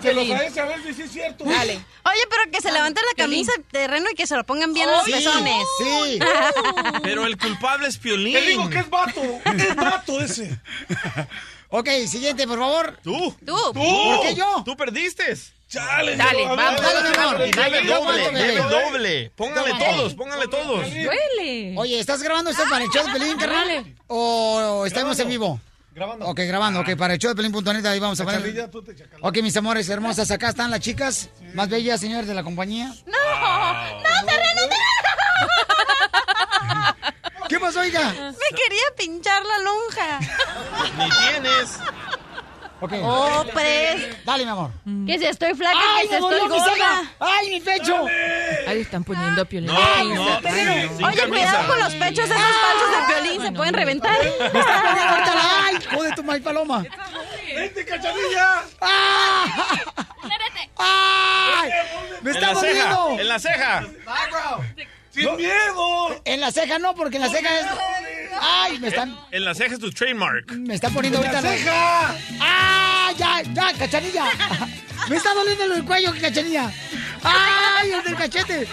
[0.00, 0.32] Piolín.
[0.36, 1.44] a ese a ver si sí es cierto.
[1.44, 1.74] Dale.
[2.04, 4.88] Oye, pero que se levanten la camisa de terreno y que se lo pongan bien
[4.88, 5.64] en los Sí, pezones.
[5.78, 6.18] Sí.
[7.02, 8.34] Pero el culpable es Piolín.
[8.34, 9.22] Te digo que es vato.
[9.56, 10.58] Es vato ese.
[11.70, 12.98] Ok, siguiente, por favor.
[13.02, 13.34] Tú.
[13.44, 13.56] Tú.
[13.72, 14.62] ¿Por qué yo?
[14.64, 15.36] Tú perdiste.
[15.68, 16.80] Chale, Dale, vamos.
[16.80, 17.50] Dale, mi amor.
[17.56, 19.32] Dale, doble, debe doble.
[19.34, 19.84] Póngale Dale.
[19.84, 20.80] todos, póngale todos.
[20.90, 21.74] Duele.
[21.76, 23.66] Oye, ¿estás grabando esto para el show de Pelín, carnal?
[23.66, 23.96] Dale.
[24.06, 25.60] ¿O estamos en vivo?
[25.92, 26.26] Grabando.
[26.26, 28.70] Ok, grabando, ok, para el show de Pelín.net ahí vamos a poner.
[29.22, 32.92] Ok, mis amores hermosas, acá están las chicas más bellas, señores de la compañía.
[33.06, 34.76] No, no, terreno, terreno.
[37.48, 38.12] ¿Qué pasó, hija?
[38.12, 40.20] Me quería pinchar la lonja.
[40.98, 41.78] Ni tienes.
[42.78, 42.92] Ok.
[43.02, 44.24] Oh, pues.
[44.24, 44.70] Dale, mi amor.
[45.06, 47.02] Que si estoy flaca, ¡Ay, que si estoy gorda.
[47.20, 48.04] ¡Ay, mi pecho!
[48.68, 49.72] Ahí están poniendo a Piolín.
[49.72, 50.22] No, Ay, no.
[50.22, 51.26] Oye, camisa.
[51.28, 54.18] cuidado con los pechos esos falsos de violín, se pueden reventar.
[54.22, 55.66] Me está poniendo ahorita la...
[55.66, 56.84] ¡Ay, joder, tu maíz paloma!
[57.54, 58.62] ¡Vente, cachanilla!
[58.82, 59.46] ¡Ah!
[60.78, 61.70] ¡Ay!
[62.22, 63.20] ¡Me En está la ceja, doliendo!
[63.22, 63.84] en la ceja.
[65.10, 66.20] ¡Sin miedo!
[66.26, 67.66] En la ceja no, porque en la ceja es...
[68.76, 69.18] ¡Ay, me están...
[69.30, 70.52] En la ceja es tu trademark.
[70.52, 72.16] Me está poniendo ahorita ¡La ceja!
[72.40, 73.10] ¡Ah!
[73.16, 74.26] ¡Ya, ya, cachanilla!
[75.08, 76.70] Me está doliendo el cuello, cachanilla.
[77.22, 78.68] ¡Ay, el del cachete!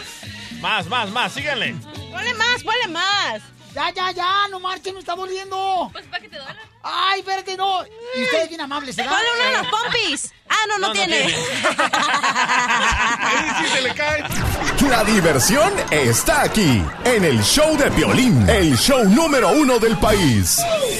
[0.60, 1.76] Más, más, más, síganle.
[2.12, 3.42] Ponle más, ponle más.
[3.74, 5.90] Ya, ya, ya, no marchen, me está doliendo.
[5.92, 6.60] Pues para que te duela.
[6.84, 7.84] Ay, espérate, no.
[8.16, 9.14] Y ustedes bien amables, ¿verdad?
[9.14, 10.34] Ponle uno de los pompis.
[10.50, 11.24] Ah, no, no, No, no tiene.
[13.20, 14.24] Ahí sí se le cae.
[14.90, 20.60] La diversión está aquí, en el show de Piolín, el show número uno del país.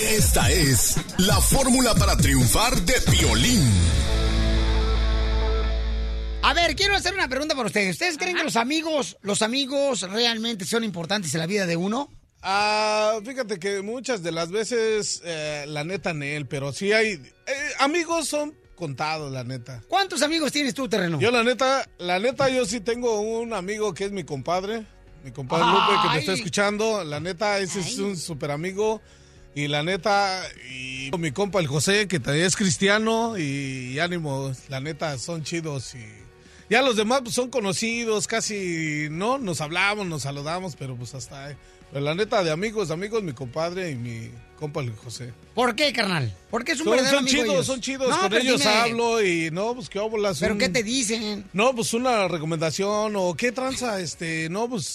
[0.10, 3.70] Esta es la fórmula para triunfar de Piolín.
[6.42, 7.92] A ver, quiero hacer una pregunta para ustedes.
[7.92, 12.10] ¿Ustedes creen que los amigos, los amigos realmente son importantes en la vida de uno?
[12.44, 17.14] Ah, fíjate que muchas de las veces, eh, la neta, Nel, pero sí hay.
[17.14, 17.22] eh,
[17.80, 19.82] amigos son contados, la neta.
[19.88, 21.20] ¿Cuántos amigos tienes tú, terreno?
[21.22, 24.86] Yo, la neta, la neta, yo sí tengo un amigo que es mi compadre.
[25.24, 27.04] Mi compadre Lupe, que me está escuchando.
[27.06, 29.02] La neta, ese es un super amigo.
[29.56, 33.38] Y la neta, y mi compa el José, que también es cristiano.
[33.38, 35.96] Y, ánimo, la neta, son chidos.
[35.96, 36.06] Y
[36.70, 39.38] ya los demás pues, son conocidos, casi, ¿no?
[39.38, 41.56] Nos hablamos, nos saludamos, pero pues hasta ahí.
[41.92, 45.32] Pero la neta, de amigos, amigos, mi compadre y mi compa el José.
[45.54, 46.36] ¿Por qué, carnal?
[46.50, 47.66] ¿Por qué es un Son, verdadero son amigo chidos, ellos?
[47.68, 48.10] son chidos.
[48.10, 50.40] No, Con ellos dime, hablo y no, pues qué óbolas.
[50.40, 51.46] ¿Pero un- qué te dicen?
[51.54, 54.86] No, pues una recomendación o qué tranza, este, no, pues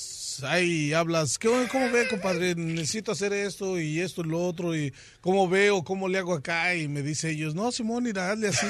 [0.42, 1.38] ahí hablas.
[1.38, 2.54] ¿Qué, ¿Cómo ve, compadre?
[2.54, 6.74] Necesito hacer esto y esto y lo otro y cómo veo, cómo le hago acá
[6.74, 8.66] y me dice ellos, no, Simón, mira, hazle así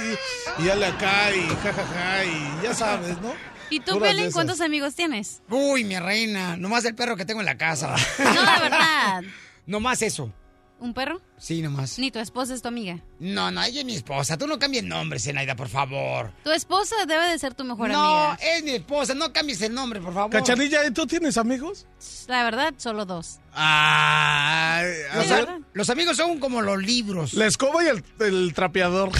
[0.58, 3.32] y hazle acá y jajaja y ya sabes, ¿no?
[3.70, 4.32] ¿Y tú, esas.
[4.32, 5.42] cuántos amigos tienes?
[5.50, 7.94] Uy, mi reina, nomás el perro que tengo en la casa.
[8.18, 9.22] No, de verdad.
[9.66, 10.32] nomás eso.
[10.80, 11.20] ¿Un perro?
[11.38, 11.98] Sí, nomás.
[11.98, 13.00] Ni tu esposa es tu amiga.
[13.18, 14.38] No, no, ella es mi esposa.
[14.38, 16.32] Tú no cambies nombre, Zenaida, por favor.
[16.44, 18.38] Tu esposa debe de ser tu mejor no, amiga.
[18.56, 19.12] es mi esposa.
[19.14, 20.30] No cambies el nombre, por favor.
[20.30, 21.86] Cachanilla, ¿y tú tienes amigos?
[22.28, 23.40] La verdad, solo dos.
[23.52, 27.34] Ay, a Los, ver, los amigos son como los libros.
[27.34, 29.10] la escoba y el, el trapeador.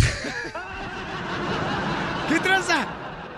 [2.28, 2.86] ¿Qué tranza?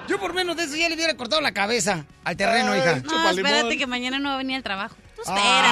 [0.09, 2.97] Yo por menos de eso ya le hubiera cortado la cabeza al terreno, hija.
[2.97, 3.47] No, Chupalimón.
[3.47, 4.97] espérate que mañana no va a venir al trabajo.
[5.21, 5.69] Espérate.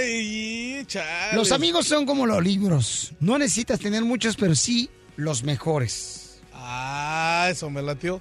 [0.00, 1.36] Ay, chale.
[1.36, 3.12] Los amigos son como los libros.
[3.20, 6.40] No necesitas tener muchos, pero sí los mejores.
[6.52, 8.20] Ah, eso me latió.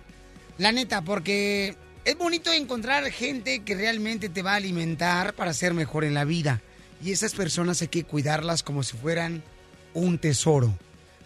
[0.58, 5.74] La neta, porque es bonito encontrar gente que realmente te va a alimentar para ser
[5.74, 6.62] mejor en la vida.
[7.04, 9.44] Y esas personas hay que cuidarlas como si fueran
[9.94, 10.74] un tesoro.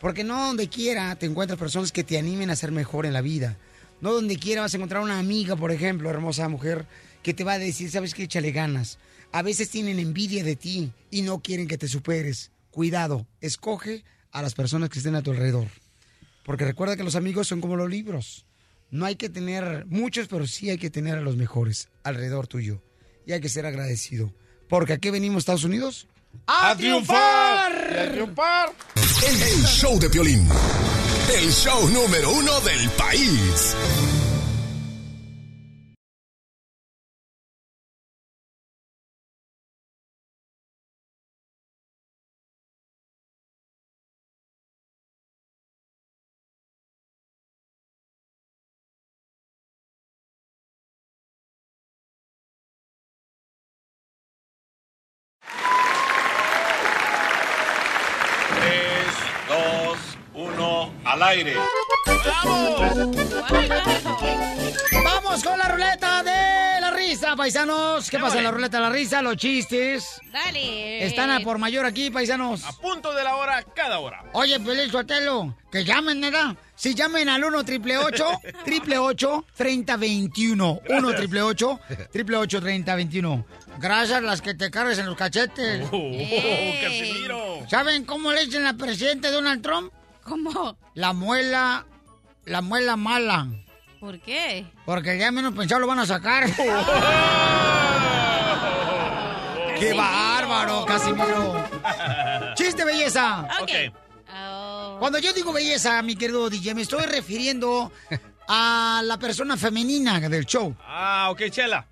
[0.01, 3.21] Porque no donde quiera te encuentras personas que te animen a ser mejor en la
[3.21, 3.57] vida.
[4.01, 6.87] No donde quiera vas a encontrar una amiga, por ejemplo, hermosa mujer,
[7.23, 8.97] que te va a decir, sabes qué, échale ganas.
[9.31, 12.51] A veces tienen envidia de ti y no quieren que te superes.
[12.69, 15.67] Cuidado, escoge a las personas que estén a tu alrededor.
[16.43, 18.45] Porque recuerda que los amigos son como los libros.
[18.89, 22.81] No hay que tener muchos, pero sí hay que tener a los mejores alrededor tuyo.
[23.25, 24.33] Y hay que ser agradecido.
[24.67, 26.07] Porque aquí venimos, Estados Unidos,
[26.47, 27.71] a, triunfar.
[27.71, 28.73] ¡A triunfar!
[29.27, 30.47] El, el show de Piolín.
[31.37, 33.75] El show número uno del país.
[61.21, 61.55] Al aire.
[65.03, 68.09] Vamos con la ruleta de la risa, paisanos.
[68.09, 69.21] ¿Qué pasa en la ruleta de la risa?
[69.21, 70.19] Los chistes.
[70.31, 71.05] Dale.
[71.05, 72.63] Están a por mayor aquí, paisanos.
[72.65, 74.23] A punto de la hora, cada hora.
[74.33, 76.55] Oye, Feliz Sotelo, que llamen, ¿verdad?
[76.75, 77.97] Si llamen al 1 triple
[78.65, 78.97] triple
[79.55, 83.45] 3021 1 triple 888 3021
[83.79, 85.87] Gracias las que te cargues en los cachetes.
[85.91, 86.11] Oh,
[86.81, 87.65] Casimiro.
[87.69, 89.93] ¿Saben cómo le dicen al presidente Donald Trump?
[90.23, 90.77] ¿Cómo?
[90.93, 91.85] La muela,
[92.45, 93.47] la muela mala.
[93.99, 94.65] ¿Por qué?
[94.85, 96.45] Porque ya menos pensado lo van a sacar.
[99.79, 101.65] ¡Qué bárbaro, Casimiro!
[102.55, 103.47] ¡Chiste, belleza!
[103.61, 103.71] Ok.
[104.99, 107.91] Cuando yo digo belleza, mi querido DJ, me estoy refiriendo
[108.47, 110.75] a la persona femenina del show.
[110.81, 111.87] Ah, ok, Chela.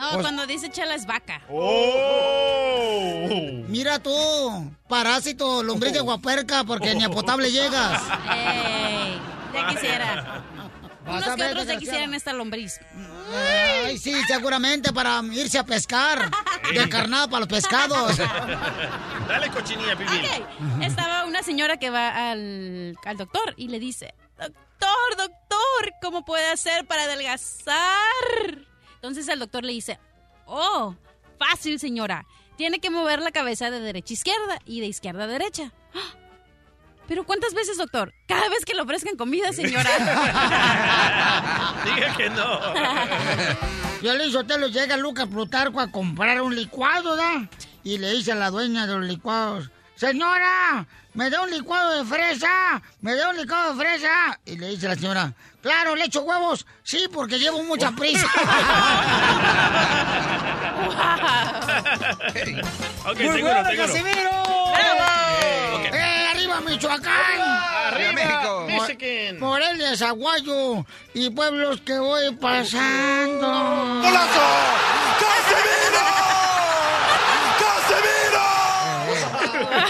[0.00, 1.42] No, Pues- cuando dice chela es vaca.
[1.50, 3.26] Oh.
[3.68, 8.02] Mira tú, parásito, lombriz de guaperca, porque ni a potable llegas.
[8.34, 9.20] Ey,
[9.52, 10.42] ya quisiera.
[11.04, 12.80] Vas Unos que otros ya quisieran esta lombriz.
[13.84, 16.30] Ay, sí, seguramente para irse a pescar.
[16.72, 18.16] De carnada para los pescados.
[18.16, 20.08] Dale cochinilla, pibi.
[20.08, 26.24] Ok, Estaba una señora que va al, al doctor y le dice, doctor, doctor, ¿cómo
[26.24, 27.76] puede hacer para adelgazar?
[29.02, 29.98] Entonces el doctor le dice,
[30.46, 30.94] oh,
[31.38, 32.26] fácil señora,
[32.56, 35.72] tiene que mover la cabeza de derecha a izquierda y de izquierda a derecha.
[35.94, 36.14] "Ah,
[37.08, 38.12] Pero ¿cuántas veces, doctor?
[38.28, 39.90] Cada vez que le ofrezcan comida, señora.
[41.84, 42.60] Diga que no.
[44.02, 47.48] Yo le hizo lo llega Lucas Plutarco a comprar un licuado, ¿da?
[47.82, 49.70] Y le dice a la dueña de los licuados,
[50.00, 54.40] señora, me da un licuado de fresa, me da un licuado de fresa.
[54.46, 55.32] Y le dice la señora,
[55.62, 58.26] claro, le echo huevos, sí, porque llevo mucha prisa.
[63.06, 63.86] Ok, Muy seguro, bueno, seguro.
[63.86, 64.30] Casimiro.
[65.74, 65.84] Ok.
[65.94, 67.40] ¡Eh, arriba Michoacán!
[67.88, 68.66] ¡Arriba, México!
[68.68, 69.38] Michigan.
[69.38, 73.46] Morelia, Zaguayo y pueblos que voy pasando.
[74.02, 74.40] ¡Golazo!
[75.20, 75.79] ¡Casemiro!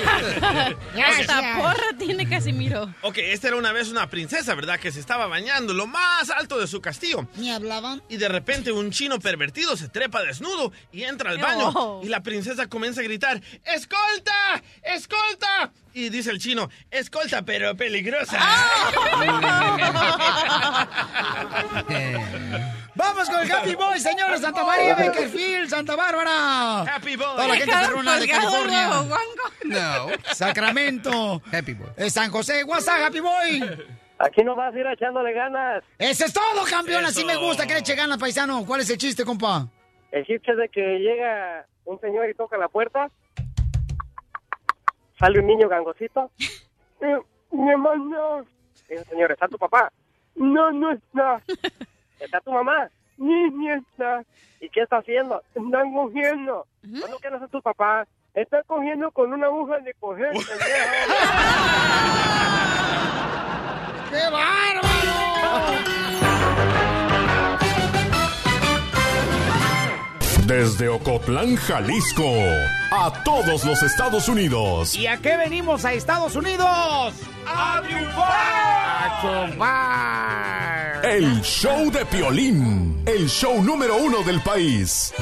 [0.00, 2.92] Hasta porra tiene Casimiro.
[3.02, 4.78] Ok, esta era una vez una princesa, ¿verdad?
[4.78, 7.26] Que se estaba bañando lo más alto de su castillo.
[7.36, 8.02] ¿Ni hablaban?
[8.08, 11.70] Y de repente un chino pervertido se trepa desnudo y entra al baño.
[11.74, 12.00] Oh.
[12.02, 14.62] Y la princesa comienza a gritar, ¡Escolta!
[14.82, 15.72] ¡Escolta!
[15.92, 18.38] Y dice el chino, ¡Escolta, pero peligrosa!
[22.94, 24.40] Vamos con el Happy Boy, señores.
[24.40, 26.82] Santa María, Bakerfield, Santa Bárbara.
[26.82, 27.26] Happy Boy.
[27.26, 28.88] Toda la gente perrona de California.
[28.88, 29.08] el.
[29.64, 30.08] No.
[30.34, 31.42] Sacramento.
[31.52, 31.88] Happy boy.
[31.96, 33.86] Eh, San José, WhatsApp, Happy Boy.
[34.18, 35.82] Aquí no vas a ir echándole ganas.
[35.98, 37.04] Ese es todo, campeón.
[37.04, 38.64] Así me gusta que le eche ganas, paisano.
[38.66, 39.66] ¿Cuál es el chiste, compa?
[40.10, 43.08] El chiste es de que llega un señor y toca la puerta.
[45.18, 46.30] Sale un niño gangosito.
[47.52, 48.44] Mi hermano.
[48.88, 49.92] Dice, señor, ¿está tu papá?
[50.34, 51.40] No, no está.
[52.20, 52.88] ¿Está tu mamá?
[53.16, 54.22] Ni, ni está.
[54.60, 55.42] ¿Y qué está haciendo?
[55.54, 56.66] Están cogiendo.
[57.00, 58.06] ¿Cuándo que no tu papá?
[58.34, 60.32] Está cogiendo con una aguja de coger.
[64.10, 65.10] ¡Qué bárbaro!
[70.50, 72.24] Desde Ocotlán, Jalisco,
[72.90, 74.96] a todos los Estados Unidos.
[74.96, 77.14] ¿Y a qué venimos a Estados Unidos?
[77.46, 78.32] ¡A triunfar!
[78.98, 81.06] ¡A triunfar!
[81.06, 85.14] El show de Piolín, el show número uno del país.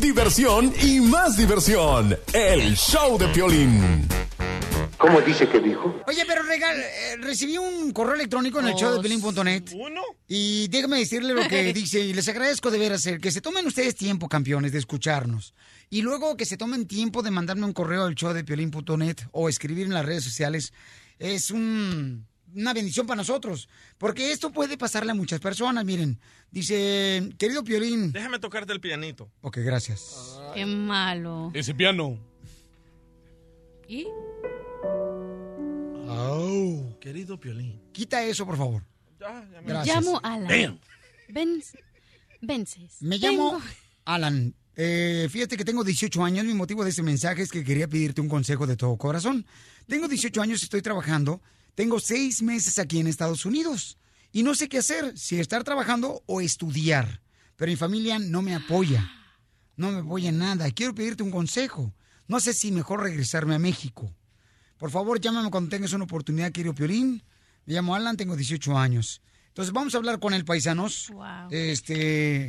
[0.00, 2.18] Diversión y más diversión.
[2.32, 4.08] El show de Piolín.
[4.98, 6.02] ¿Cómo dice que dijo?
[6.06, 9.72] Oye, pero regal, eh, recibí un correo electrónico en el show de Pelín.net.
[9.72, 10.02] ¿Uno?
[10.28, 13.66] Y déjame decirle lo que dice, y les agradezco de veras el que se tomen
[13.66, 15.54] ustedes tiempo, campeones, de escucharnos.
[15.88, 19.48] Y luego que se tomen tiempo de mandarme un correo al show de Piolín.net o
[19.48, 20.74] escribir en las redes sociales.
[21.18, 23.68] Es un una bendición para nosotros.
[23.98, 25.84] Porque esto puede pasarle a muchas personas.
[25.84, 26.20] Miren,
[26.50, 28.12] dice, querido Piolín.
[28.12, 29.30] Déjame tocarte el pianito.
[29.40, 30.38] Ok, gracias.
[30.54, 31.50] Qué malo.
[31.54, 32.18] Ese piano.
[33.88, 34.06] ¿Y?
[37.00, 37.80] Querido Piolín.
[37.92, 38.82] Quita eso, por favor.
[39.18, 39.96] Ya, ya me- Gracias.
[39.96, 40.48] Llamo a Alan.
[40.48, 40.80] Damn.
[41.28, 41.62] Ven,
[42.40, 42.96] vences.
[43.00, 43.64] Me Tengo- llamo
[44.04, 44.54] Alan.
[44.76, 46.44] Eh, fíjate que tengo 18 años.
[46.44, 49.44] Mi motivo de este mensaje es que quería pedirte un consejo de todo corazón.
[49.86, 51.42] Tengo 18 años, estoy trabajando.
[51.74, 53.98] Tengo seis meses aquí en Estados Unidos.
[54.32, 57.20] Y no sé qué hacer, si estar trabajando o estudiar.
[57.56, 59.10] Pero mi familia no me apoya.
[59.76, 60.70] No me apoya en nada.
[60.70, 61.92] Quiero pedirte un consejo.
[62.28, 64.14] No sé si mejor regresarme a México.
[64.80, 67.22] Por favor, llámame cuando tengas una oportunidad, querido Piolín.
[67.66, 69.20] Me llamo Alan, tengo 18 años.
[69.48, 71.10] Entonces vamos a hablar con el paisanos.
[71.50, 72.46] Este,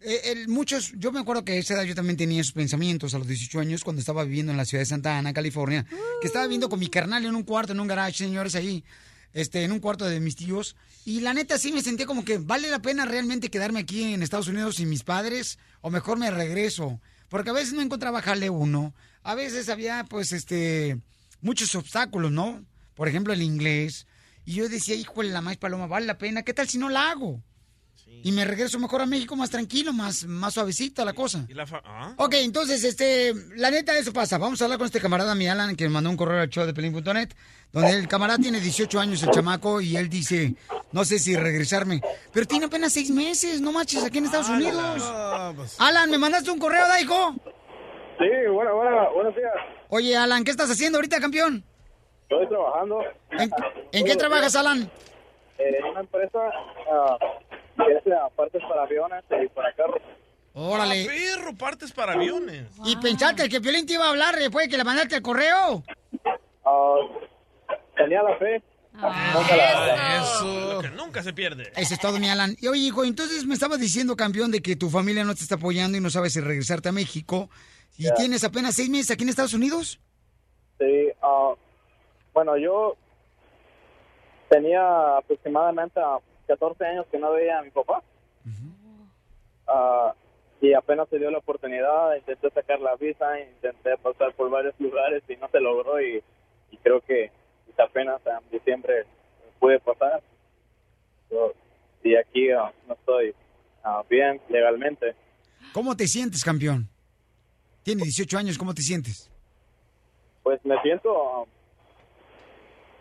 [0.00, 3.14] eh, el- muchos, yo me acuerdo que a esa edad yo también tenía esos pensamientos
[3.14, 5.84] a los 18 años cuando estaba viviendo en la ciudad de Santa Ana, California,
[6.20, 8.84] que estaba viviendo con mi carnal en un cuarto, en un garage, señores, ahí,
[9.32, 10.76] este, en un cuarto de mis tíos.
[11.04, 14.22] Y la neta sí me sentía como que vale la pena realmente quedarme aquí en
[14.22, 17.00] Estados Unidos sin mis padres o mejor me regreso.
[17.28, 18.94] Porque a veces no encontraba jale uno,
[19.24, 21.00] a veces había pues este
[21.40, 22.64] muchos obstáculos, ¿no?
[22.94, 24.06] Por ejemplo el inglés.
[24.44, 26.88] Y yo decía, hijo de la más paloma, vale la pena, ¿qué tal si no
[26.88, 27.42] la hago?
[28.22, 31.44] Y me regreso mejor a México más tranquilo, más, más suavecita la cosa.
[31.48, 32.14] Y la fa- ¿Ah?
[32.16, 34.38] Ok, entonces, este, la neta, eso pasa.
[34.38, 36.64] Vamos a hablar con este camarada, mi Alan, que me mandó un correo al show
[36.64, 37.30] de Pelín.net,
[37.72, 40.54] donde el camarada tiene 18 años, el chamaco, y él dice,
[40.92, 42.00] no sé si regresarme.
[42.32, 45.02] Pero tiene apenas seis meses, no manches, aquí en Estados Unidos.
[45.78, 47.34] Alan, ¿me mandaste un correo, da, hijo?
[48.18, 49.52] Sí, bueno, bueno, buenos días.
[49.88, 51.64] Oye, Alan, ¿qué estás haciendo ahorita, campeón?
[52.22, 53.02] Estoy trabajando.
[53.30, 53.50] ¿En,
[53.92, 54.90] en qué trabajas, Alan?
[55.58, 56.38] En una empresa
[56.92, 57.16] ah,
[57.76, 60.02] que hace ah, partes para aviones y para carros.
[60.54, 61.04] Órale.
[61.04, 62.66] Ah, perro, partes para aviones.
[62.84, 65.84] ¿Y pensaste que Piolín te iba a hablar después de que le mandaste el correo?
[66.64, 66.96] Ah,
[67.96, 68.62] tenía la fe.
[68.92, 70.72] Nunca la- Eso.
[70.74, 71.70] Lo que nunca se pierde.
[71.76, 72.56] Eso es todo, mi Alan.
[72.58, 75.56] Y oye, hijo, entonces me estaba diciendo, campeón, de que tu familia no te está
[75.56, 77.50] apoyando y no sabes si regresarte a México.
[77.98, 80.00] ¿Y tienes apenas seis meses aquí en Estados Unidos?
[80.78, 81.54] Sí, ah,
[82.34, 82.96] bueno, yo
[84.48, 88.02] tenía aproximadamente ah, 14 años que no veía a mi papá.
[89.68, 90.14] Ah,
[90.60, 95.22] y apenas se dio la oportunidad, intenté sacar la visa, intenté pasar por varios lugares
[95.28, 96.22] y no se logró y,
[96.70, 97.30] y creo que
[97.78, 99.04] apenas en diciembre
[99.58, 100.22] pude pasar.
[102.02, 103.34] Y aquí ah, no estoy
[104.08, 105.14] bien legalmente.
[105.72, 106.88] ¿Cómo te sientes, campeón?
[107.86, 109.30] Tienes 18 años, ¿cómo te sientes?
[110.42, 111.44] Pues me siento ah,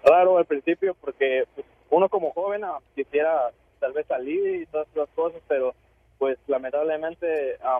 [0.04, 4.88] raro al principio porque pues, uno como joven ah, quisiera tal vez salir y todas
[4.90, 5.74] esas cosas, pero
[6.20, 7.80] pues lamentablemente ah,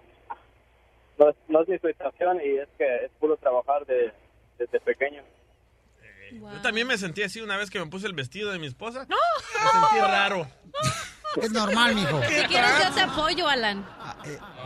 [1.20, 4.12] no, es, no es mi situación y es que es puro trabajar de,
[4.58, 5.22] desde pequeño.
[6.32, 9.06] Yo también me sentí así una vez que me puse el vestido de mi esposa.
[9.08, 10.48] Me sentí raro.
[11.42, 12.22] Es normal, mijo.
[12.24, 13.86] Si quieres, yo te apoyo, Alan.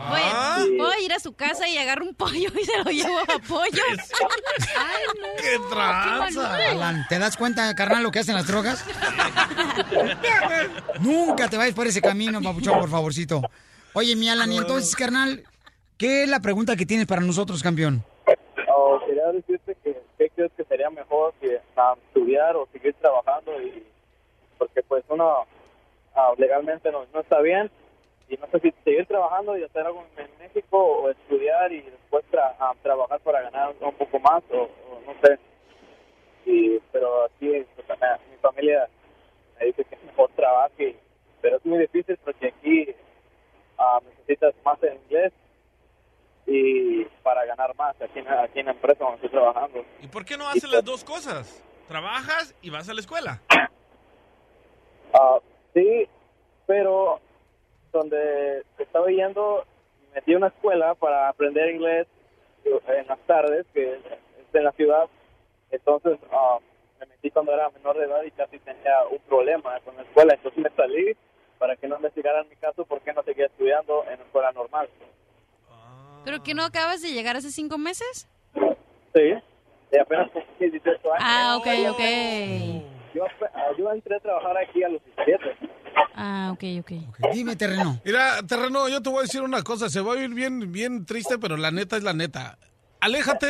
[0.08, 0.64] Voy, Ah.
[0.78, 3.38] voy a ir a su casa y agarro un pollo y se lo llevo a
[3.46, 3.82] pollo.
[4.78, 5.26] Ay, no.
[5.36, 6.54] ¡Qué tranza!
[6.70, 8.84] Alan, ¿te das cuenta, carnal, lo que hacen las drogas?
[11.00, 13.42] Nunca te vayas por ese camino, papuchón, por favorcito.
[13.92, 15.44] Oye, mi Alan, y entonces, carnal,
[15.98, 18.04] ¿qué es la pregunta que tienes para nosotros, campeón?
[18.72, 23.52] Oh, quería decirte que qué crees que sería mejor que ah, estudiar o seguir trabajando
[23.62, 23.84] y
[24.58, 25.44] porque pues uno
[26.38, 27.70] legalmente no, no está bien
[28.28, 32.24] y no sé si seguir trabajando y hacer algo en México o estudiar y después
[32.30, 35.38] tra- trabajar para ganar un poco más o, o no sé
[36.46, 37.98] y pero aquí pues,
[38.30, 38.88] mi familia
[39.58, 40.96] me dice que mejor trabaje
[41.40, 42.94] pero es muy difícil porque aquí
[43.78, 45.32] ah, necesitas más en inglés
[46.46, 49.84] y para ganar más aquí en, aquí en la empresa donde estoy trabajando.
[50.00, 51.62] ¿Y por qué no haces las dos cosas?
[51.86, 53.40] Trabajas y vas a la escuela.
[55.12, 55.38] Ah,
[55.74, 56.08] sí,
[56.66, 57.20] pero
[57.92, 59.64] donde estaba yendo,
[60.14, 62.06] metí una escuela para aprender inglés
[62.64, 64.00] en las tardes, que es
[64.52, 65.08] en la ciudad.
[65.70, 66.58] Entonces ah,
[66.98, 70.34] me metí cuando era menor de edad y casi tenía un problema con la escuela.
[70.34, 71.16] Entonces me salí
[71.58, 74.88] para que no investigaran mi caso porque no seguía estudiando en la escuela normal.
[76.24, 78.28] ¿Pero que no acabas de llegar hace cinco meses?
[79.14, 79.34] Sí,
[79.92, 81.24] y apenas cumplí 18 años.
[81.26, 82.99] Ah, ok, ok.
[83.14, 85.70] Yo, ah, yo entré a trabajar aquí a los 17.
[86.14, 87.32] Ah, ok, ok.
[87.32, 88.00] Dime, terreno.
[88.04, 91.04] Mira, terreno, yo te voy a decir una cosa, se va a oír bien, bien
[91.06, 92.58] triste, pero la neta es la neta.
[93.00, 93.46] Aléjate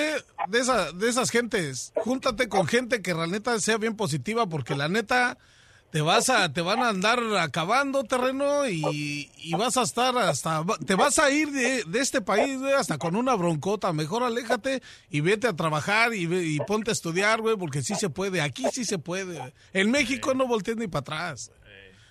[0.48, 4.76] de, esa, de esas gentes, júntate con gente que la neta sea bien positiva, porque
[4.76, 5.38] la neta,
[5.90, 10.64] te vas a, te van a andar acabando terreno y, y vas a estar hasta,
[10.86, 13.92] te vas a ir de, de este país, güey, hasta con una broncota.
[13.92, 18.08] Mejor aléjate y vete a trabajar y, y ponte a estudiar, güey, porque sí se
[18.08, 18.40] puede.
[18.40, 19.52] Aquí sí se puede.
[19.72, 21.50] En México no voltees ni para atrás.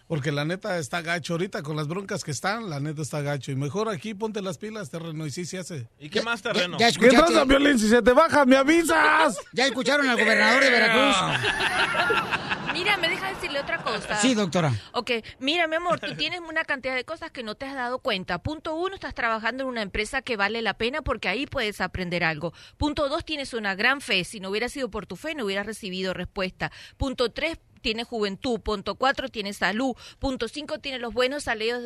[0.10, 1.34] Porque la neta está gacho.
[1.34, 3.52] Ahorita con las broncas que están, la neta está gacho.
[3.52, 5.88] Y mejor aquí ponte las pilas, terreno, y sí se hace.
[6.00, 6.80] ¿Y qué más terreno?
[6.80, 7.32] ya ¿Qué escuchaste.
[7.32, 7.78] pasa, Violín?
[7.78, 9.38] Si se te baja, me avisas.
[9.54, 11.16] ¿Ya escucharon al gobernador de Veracruz?
[12.74, 14.16] Mira, me deja decirle otra cosa.
[14.22, 14.74] Sí, doctora.
[14.94, 18.00] Ok, mira, mi amor, tú tienes una cantidad de cosas que no te has dado
[18.00, 18.42] cuenta.
[18.42, 22.24] Punto uno, estás trabajando en una empresa que vale la pena porque ahí puedes aprender
[22.24, 22.54] algo.
[22.78, 24.24] Punto dos, tienes una gran fe.
[24.24, 26.72] Si no hubiera sido por tu fe, no hubieras recibido respuesta.
[26.98, 28.60] Punto tres, tiene juventud.
[28.60, 29.96] Punto cuatro, tiene salud.
[30.20, 31.46] Punto cinco, tiene los buenos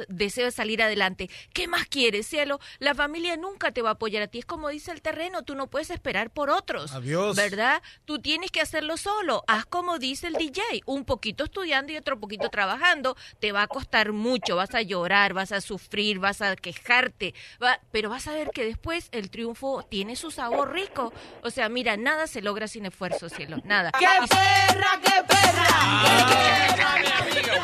[0.09, 1.29] deseos de salir adelante.
[1.53, 2.59] ¿Qué más quieres, cielo?
[2.79, 4.39] La familia nunca te va a apoyar a ti.
[4.39, 6.91] Es como dice el terreno, tú no puedes esperar por otros.
[6.93, 7.35] Adiós.
[7.35, 7.81] ¿Verdad?
[8.05, 9.43] Tú tienes que hacerlo solo.
[9.47, 13.15] Haz como dice el DJ, un poquito estudiando y otro poquito trabajando.
[13.39, 17.79] Te va a costar mucho, vas a llorar, vas a sufrir, vas a quejarte, va-
[17.91, 21.13] pero vas a ver que después el triunfo tiene su sabor rico.
[21.43, 23.91] O sea, mira, nada se logra sin esfuerzo, cielo, nada.
[23.99, 25.82] ¡Qué perra, qué perra!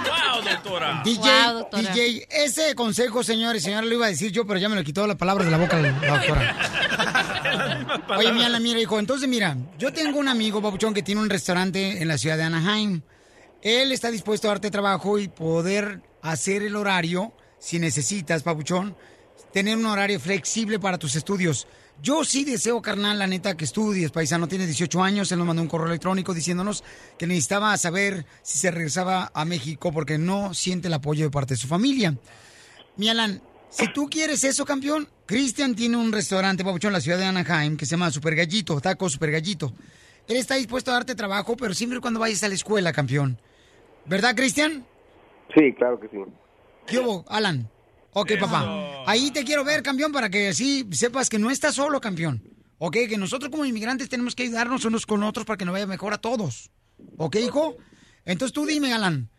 [0.10, 1.02] ¡Wow, doctora!
[1.04, 1.94] DJ, Wow, doctora.
[1.94, 4.84] DJ, ese consejo, señores y señores, lo iba a decir yo, pero ya me lo
[4.84, 6.56] quitó las palabras de la boca la, doctora.
[8.18, 12.02] Oye, mira, mira, hijo, entonces mira, yo tengo un amigo, Papuchón, que tiene un restaurante
[12.02, 13.02] en la ciudad de Anaheim.
[13.62, 18.96] Él está dispuesto a darte trabajo y poder hacer el horario, si necesitas, Papuchón,
[19.52, 21.68] tener un horario flexible para tus estudios.
[22.02, 24.48] Yo sí deseo, carnal, la neta, que estudies, paisano.
[24.48, 26.84] Tienes 18 años, él nos mandó un correo electrónico diciéndonos
[27.18, 31.56] que necesitaba saber si se regresaba a México porque no siente el apoyo de parte
[31.56, 32.16] de su familia.
[32.96, 37.18] Mi Alan, si tú quieres eso, campeón, Cristian tiene un restaurante, papuchón, en la ciudad
[37.18, 39.74] de Anaheim que se llama Super Gallito, Taco Super Gallito.
[40.28, 43.38] Él está dispuesto a darte trabajo, pero siempre y cuando vayas a la escuela, campeón.
[44.06, 44.86] ¿Verdad, Cristian?
[45.54, 46.18] Sí, claro que sí.
[46.88, 47.70] ¿Qué hubo, Alan?
[48.14, 49.04] Ok, papá.
[49.06, 52.44] Ahí te quiero ver, campeón, para que así sepas que no estás solo, campeón.
[52.80, 55.86] Ok, que nosotros como inmigrantes tenemos que ayudarnos unos con otros para que nos vaya
[55.86, 56.72] mejor a todos.
[57.18, 57.76] ¿Ok, hijo?
[58.26, 59.30] Entonces tú dime, Alan.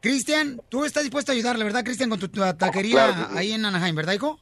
[0.00, 3.38] Cristian, tú estás dispuesto a ayudarle, ¿verdad, Cristian, con tu, tu taquería Claro que sí.
[3.38, 4.40] ahí en Anaheim, ¿verdad, hijo?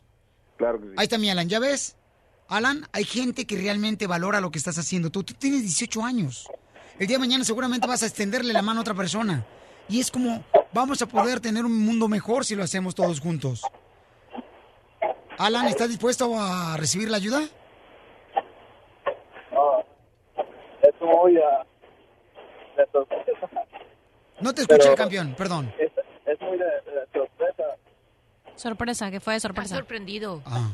[0.57, 0.93] Claro que sí.
[0.97, 1.97] Ahí está mi Alan, ¿ya ves?
[2.49, 5.11] Alan, hay gente que realmente valora lo que estás haciendo.
[5.11, 6.47] Tú, tú tienes 18 años.
[6.99, 9.45] El día de mañana seguramente vas a extenderle la mano a otra persona.
[9.89, 13.63] Y es como, vamos a poder tener un mundo mejor si lo hacemos todos juntos.
[15.39, 17.43] Alan, ¿estás dispuesto a recibir la ayuda?
[20.83, 21.65] Eso voy a...
[22.77, 23.49] de sorpresa.
[24.41, 25.73] No te escuché, Pero- campeón, perdón.
[25.79, 25.91] Es,
[26.27, 27.65] es muy de, de sorpresa.
[28.57, 29.77] Sorpresa, que fue de sorpresa.
[29.77, 30.43] sorprendido.
[30.47, 30.71] Ah.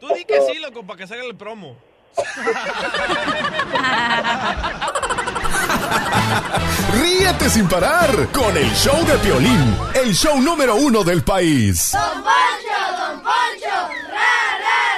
[0.00, 1.76] Tú di que sí, loco, para que salga el promo.
[7.00, 11.92] Ríete sin parar con el show de Piolín, el show número uno del país.
[11.92, 13.76] ¡Don Poncho, Don Poncho!
[14.10, 14.95] ¡Ra, ¡Eso!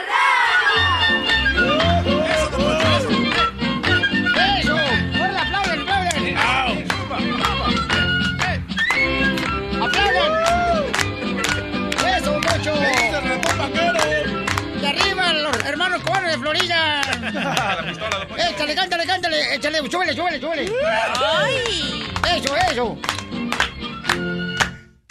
[18.38, 19.54] ¡Échale, cántale, cántale!
[19.54, 20.72] ¡Échale, súbele, súbele, súbele!
[20.84, 22.06] ¡Ay!
[22.36, 22.98] ¡Eso, eso!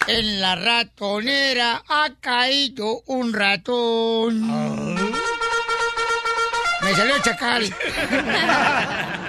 [0.07, 4.95] En la ratonera ha caído un ratón.
[6.82, 7.63] Me salió el chacal.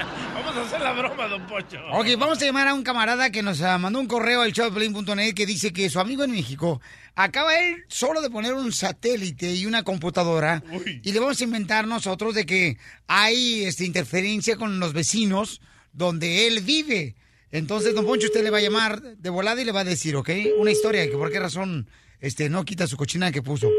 [0.48, 1.76] Vamos a hacer la broma, don Pocho.
[1.92, 5.34] Ok, vamos a llamar a un camarada que nos ah, mandó un correo al showdeplin.net
[5.34, 6.80] que dice que su amigo en México
[7.14, 10.62] acaba él solo de poner un satélite y una computadora
[11.02, 15.60] y le vamos a inventar nosotros de que hay este, interferencia con los vecinos
[15.92, 17.14] donde él vive.
[17.50, 20.16] Entonces, don Poncho, usted le va a llamar de volada y le va a decir,
[20.16, 20.30] ¿ok?
[20.56, 21.90] Una historia de que por qué razón
[22.20, 23.68] este, no quita su cochina que puso.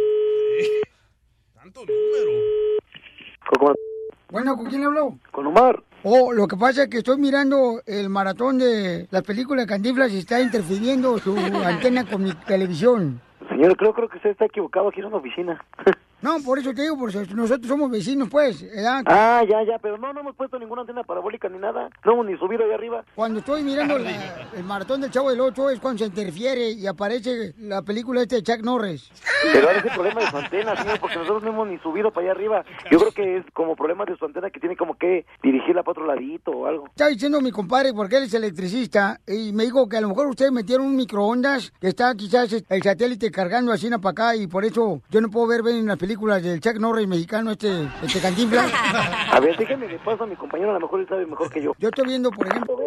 [4.32, 5.18] Bueno, ¿con quién le habló?
[5.32, 5.84] Con Omar.
[6.04, 10.12] Oh, lo que pasa es que estoy mirando el maratón de las películas de Cantinflas
[10.14, 11.36] y está interfiriendo su
[11.66, 13.20] antena con mi televisión.
[13.50, 14.88] Señor, creo, creo que usted está equivocado.
[14.90, 15.64] Aquí es una oficina.
[16.22, 19.04] No, por eso te digo, porque nosotros somos vecinos, pues, ¿verdad?
[19.06, 21.90] Ah, ya, ya, pero no, no hemos puesto ninguna antena parabólica ni nada.
[22.06, 23.04] No hemos ni subido ahí arriba.
[23.16, 26.88] Cuando estoy mirando la- el maratón del Chavo del Ocho es cuando se interfiere y
[26.88, 29.10] aparece la película este de Chuck Norris.
[29.54, 32.12] Pero ahora es el problema de su antena, señor, porque nosotros no hemos ni subido
[32.12, 32.66] para allá arriba.
[32.92, 35.92] Yo creo que es como problema de su antena que tiene como que dirigirla para
[35.94, 36.86] otro ladito o algo.
[36.88, 40.28] Está diciendo mi compadre, porque él es electricista, y me dijo que a lo mejor
[40.28, 44.66] ustedes metieron un microondas que está quizás el satélite cargando así para acá y por
[44.66, 48.20] eso yo no puedo ver bien las películas películas del Chuck Norris mexicano, este, este
[48.20, 48.72] Cantinflas?
[49.32, 51.62] A ver, déjeme de paso a mi compañero, a lo mejor él sabe mejor que
[51.62, 51.74] yo.
[51.78, 52.84] Yo estoy viendo, por ejemplo,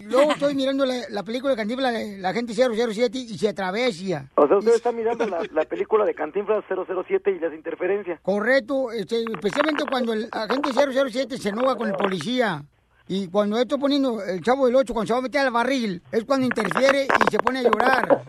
[0.00, 4.28] luego estoy mirando la, la película de Cantinflas, de la gente 007 y se atravesia.
[4.34, 8.18] O sea, usted está mirando la, la película de Cantinflas 007 y las interferencias.
[8.22, 12.64] Correcto, este, especialmente cuando el agente 007 se enoja con el policía.
[13.06, 16.02] Y cuando estoy poniendo el chavo del 8, cuando se va a meter al barril,
[16.10, 18.24] es cuando interfiere y se pone a llorar.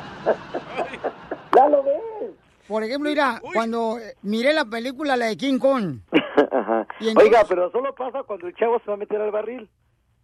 [1.64, 2.30] ¡Ya lo ves!
[2.68, 5.98] Por ejemplo, mira, cuando eh, miré la película, la de King Kong.
[7.00, 9.68] Entonces- Oiga, pero solo pasa cuando el chavo se va a meter al barril.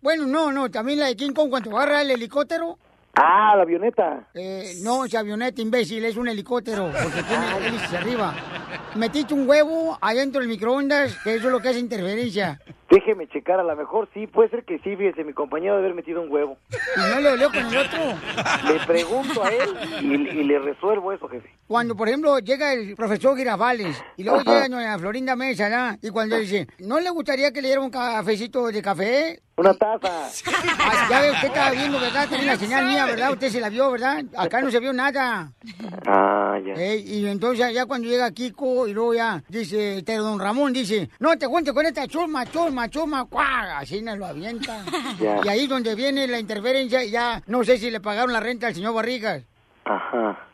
[0.00, 2.78] Bueno, no, no, también la de King Kong, cuando agarra el helicóptero.
[3.14, 4.28] Ah, la avioneta.
[4.34, 8.34] Eh, no, es avioneta, imbécil, es un helicóptero, porque tiene hélices arriba.
[8.94, 12.60] Metiste un huevo adentro del microondas, que eso es lo que hace interferencia.
[12.90, 15.94] Déjeme checar, a lo mejor sí, puede ser que sí, fíjese, mi compañero debe haber
[15.94, 16.58] metido un huevo.
[16.96, 18.00] Y no le olió con el otro.
[18.66, 19.70] Le pregunto a él
[20.02, 20.06] y,
[20.40, 21.48] y le resuelvo eso, jefe.
[21.68, 24.64] Cuando, por ejemplo, llega el profesor Girafales y luego Ajá.
[24.64, 25.98] llega doña Florinda Mesa, ¿no?
[26.02, 29.40] Y cuando dice, ¿no le gustaría que le diera un cafecito de café?
[29.56, 30.28] Una taza.
[30.80, 32.28] Ah, ya ve, usted estaba viendo, ¿verdad?
[32.28, 33.32] Tenía una señal mía, ¿verdad?
[33.32, 34.24] Usted se la vio, ¿verdad?
[34.36, 35.52] Acá no se vio nada.
[36.06, 40.72] Ah, Ey, y entonces ya cuando llega Kiko y luego ya dice, este don Ramón
[40.72, 44.84] dice, no te cuentes con esta chusma, chusma, chusma, cuá, así nos lo avienta.
[45.20, 48.40] Y ahí es donde viene la interferencia y ya no sé si le pagaron la
[48.40, 49.44] renta al señor Barrigas.
[49.84, 50.46] Ajá.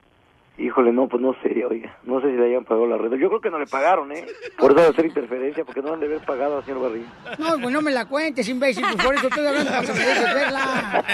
[0.58, 1.98] Híjole, no, pues no sé, oiga.
[2.04, 3.16] No sé si le hayan pagado la renta.
[3.18, 4.24] Yo creo que no le pagaron, ¿eh?
[4.58, 7.06] Por eso de hacer interferencia, porque no han de haber pagado al señor Barriga.
[7.38, 11.04] No, pues no me la cuentes, imbécil, pues por eso estoy hablando para de verla.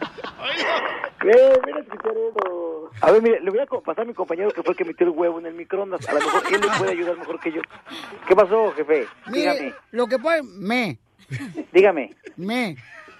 [0.40, 1.40] Mira.
[3.02, 5.06] A ver, mire, le voy a pasar a mi compañero que fue el que metió
[5.06, 6.06] el huevo en el microondas.
[6.08, 7.60] A lo mejor él le puede ayudar mejor que yo.
[8.26, 9.06] ¿Qué pasó, jefe?
[9.26, 9.74] Mire, Dígame.
[9.92, 10.98] lo que puede, me,
[11.72, 12.14] Dígame.
[12.36, 12.76] me,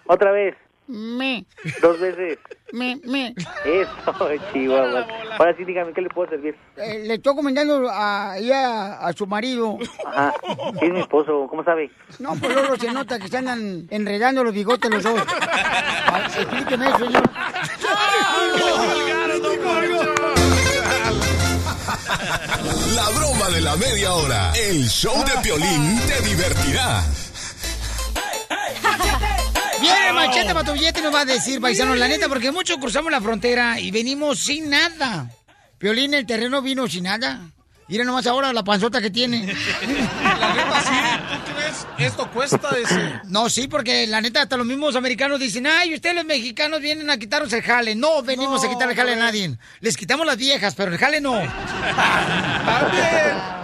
[0.07, 0.57] Otra vez.
[0.91, 1.47] Me,
[1.81, 2.39] Dos veces.
[2.73, 3.35] me, me.
[3.65, 5.07] Eso, chihuahua.
[5.39, 6.55] Ahora sí, dígame, ¿qué le puedo servir?
[6.77, 9.79] Eh, le estoy comentando a, ahí a, su marido.
[10.07, 10.35] Ajá.
[10.79, 11.47] Sí, es mi esposo.
[11.49, 11.91] ¿Cómo sabe?
[12.19, 15.21] No, pues luego se nota que se andan enredando los bigotes los dos.
[15.31, 17.23] Ah, Explíqueme eso, señor.
[22.95, 24.53] La broma de la media hora.
[24.55, 27.03] El show de Piolín te divertirá.
[29.81, 32.77] Viene machete para tu billete y nos va a decir, paisano, la neta, porque muchos
[32.79, 35.31] cruzamos la frontera y venimos sin nada.
[35.79, 37.41] Piolín, el terreno vino sin nada.
[37.89, 39.47] Mira nomás ahora la panzota que tiene.
[40.23, 40.91] La neta, sí,
[41.45, 41.87] ¿tú crees?
[41.99, 43.21] Esto cuesta ese.
[43.25, 47.11] No, sí, porque la neta, hasta los mismos americanos dicen, ay, ustedes los mexicanos vienen
[47.11, 47.97] a quitarnos el jale.
[47.97, 49.59] No venimos No, a quitar el jale a nadie.
[49.81, 51.35] Les quitamos las viejas, pero el jale no.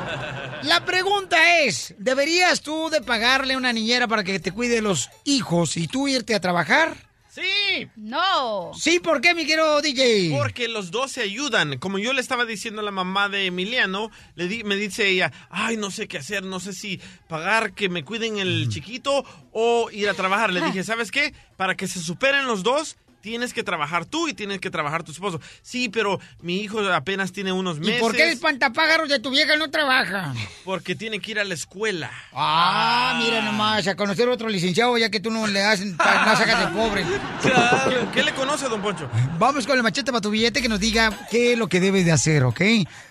[0.62, 5.10] La pregunta es, ¿deberías tú de pagarle a una niñera para que te cuide los
[5.24, 6.96] hijos y tú irte a trabajar?
[7.30, 7.86] Sí.
[7.96, 8.70] No.
[8.74, 10.30] Sí, ¿por qué, mi querido DJ?
[10.34, 11.76] Porque los dos se ayudan.
[11.78, 15.30] Como yo le estaba diciendo a la mamá de Emiliano, le di- me dice ella,
[15.50, 16.98] ay, no sé qué hacer, no sé si
[17.28, 20.50] pagar que me cuiden el chiquito o ir a trabajar.
[20.50, 21.34] Le dije, ¿sabes qué?
[21.58, 22.96] Para que se superen los dos,
[23.26, 25.40] tienes que trabajar tú y tienes que trabajar tu esposo.
[25.60, 28.00] Sí, pero mi hijo apenas tiene unos ¿Y meses.
[28.00, 30.32] por qué el espantapájaros de tu vieja no trabaja?
[30.64, 32.08] Porque tiene que ir a la escuela.
[32.32, 36.60] Ah, mira nomás, a conocer otro licenciado ya que tú no le das, no sacas
[36.60, 37.04] de pobre.
[37.42, 39.10] ¿Qué, qué le conoce, don Poncho?
[39.40, 42.04] Vamos con el machete para tu billete que nos diga qué es lo que debe
[42.04, 42.60] de hacer, ¿ok?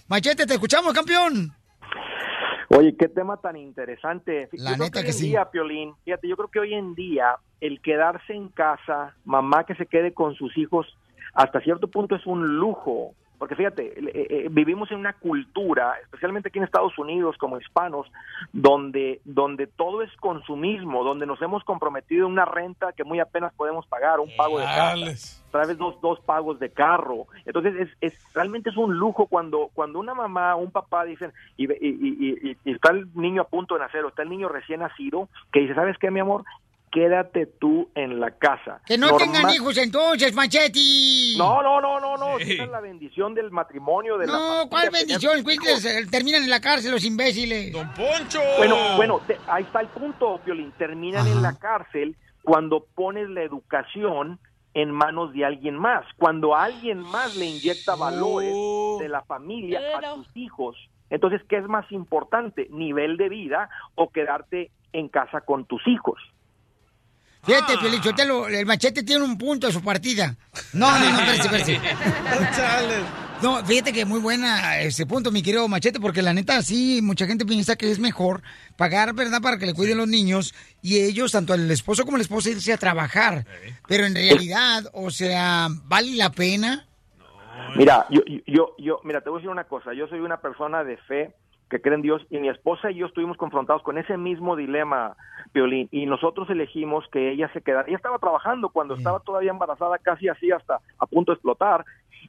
[0.08, 1.54] Machete, te escuchamos, campeón.
[2.70, 4.50] Oye, qué tema tan interesante.
[4.54, 5.28] La Yo neta hoy que en sí.
[5.28, 9.76] día, Piolín, fíjate, yo creo que hoy en día el quedarse en casa, mamá que
[9.76, 10.88] se quede con sus hijos,
[11.34, 13.14] hasta cierto punto es un lujo.
[13.38, 18.08] Porque fíjate, eh, eh, vivimos en una cultura, especialmente aquí en Estados Unidos como hispanos,
[18.54, 23.54] donde, donde todo es consumismo, donde nos hemos comprometido en una renta que muy apenas
[23.54, 24.96] podemos pagar, un pago de casa
[25.56, 27.28] otra vez dos, dos pagos de carro.
[27.46, 31.32] Entonces, es, es realmente es un lujo cuando cuando una mamá o un papá dicen,
[31.58, 34.30] y, y, y- y- y está el niño a punto de nacer o está el
[34.30, 36.44] niño recién nacido, que dice, ¿sabes qué, mi amor?
[36.92, 38.80] Quédate tú en la casa.
[38.86, 40.80] Que no Normal- tengan hijos entonces, Machete.
[41.38, 42.38] No, no, no, no, no.
[42.40, 44.18] Esa es la bendición del matrimonio.
[44.18, 45.40] De la No, ¿cuál bendición?
[45.40, 47.74] eh, terminan en la cárcel los imbéciles.
[47.74, 48.40] Don Poncho.
[48.58, 50.72] Bueno, bueno, te- ahí está el punto, Piolín.
[50.78, 54.40] Terminan en la cárcel cuando pones la educación
[54.76, 56.06] en manos de alguien más.
[56.18, 58.54] Cuando alguien más le inyecta valores
[59.00, 60.76] de la familia a tus hijos.
[61.10, 62.68] Entonces, ¿qué es más importante?
[62.70, 66.20] ¿Nivel de vida o quedarte en casa con tus hijos?
[67.44, 70.36] Fíjate, Piolín Sotelo, el machete tiene un punto a su partida.
[70.74, 73.06] No, no, no, espérate, espérate.
[73.42, 77.28] No, fíjate que muy buena ese punto, mi querido Machete, porque la neta sí, mucha
[77.28, 78.42] gente piensa que es mejor
[78.78, 82.24] pagar, ¿verdad?, para que le cuiden los niños y ellos, tanto el esposo como la
[82.24, 83.46] esposa, irse a trabajar.
[83.88, 86.88] Pero en realidad, o sea, ¿vale la pena?
[87.76, 89.94] Mira, yo, yo, yo, mira, te voy a decir una cosa.
[89.94, 91.36] Yo soy una persona de fe
[91.76, 95.18] que cree en Dios y mi esposa y yo estuvimos confrontados con ese mismo dilema,
[95.54, 97.86] Violín, y nosotros elegimos que ella se quedara.
[97.88, 101.84] Ella estaba trabajando cuando estaba todavía embarazada, casi así hasta a punto de explotar,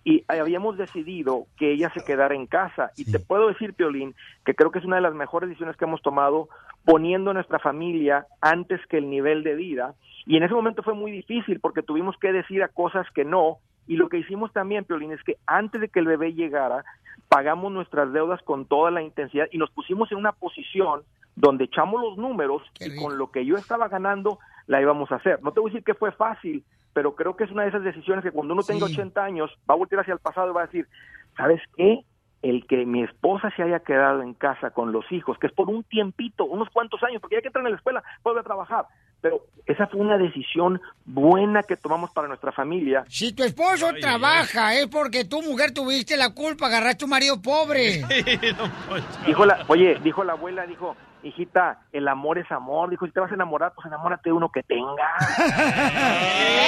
[0.05, 2.90] y habíamos decidido que ella se quedara en casa.
[2.97, 5.84] Y te puedo decir, Piolín, que creo que es una de las mejores decisiones que
[5.84, 6.49] hemos tomado
[6.84, 9.94] poniendo a nuestra familia antes que el nivel de vida.
[10.26, 13.59] Y en ese momento fue muy difícil porque tuvimos que decir a cosas que no.
[13.87, 16.84] Y lo que hicimos también, Piolín, es que antes de que el bebé llegara,
[17.28, 21.03] pagamos nuestras deudas con toda la intensidad y nos pusimos en una posición
[21.34, 25.43] donde echamos los números y con lo que yo estaba ganando la íbamos a hacer.
[25.43, 27.84] No te voy a decir que fue fácil, pero creo que es una de esas
[27.84, 30.62] decisiones que cuando uno tenga 80 años va a voltear hacia el pasado y va
[30.62, 30.89] a decir,
[31.37, 32.01] ¿sabes qué?
[32.43, 35.68] El que mi esposa se haya quedado en casa con los hijos, que es por
[35.68, 38.87] un tiempito, unos cuantos años, porque ya que entran en la escuela, puede trabajar.
[39.21, 43.05] Pero esa fue una decisión buena que tomamos para nuestra familia.
[43.09, 48.05] Si tu esposo trabaja, es porque tu mujer tuviste la culpa, agarraste un marido pobre.
[49.27, 50.97] Dijo la, oye, dijo la abuela, dijo,
[51.29, 52.91] hijita, el amor es amor.
[52.91, 55.14] Dijo, si te vas a enamorar, pues enamórate de uno que tenga.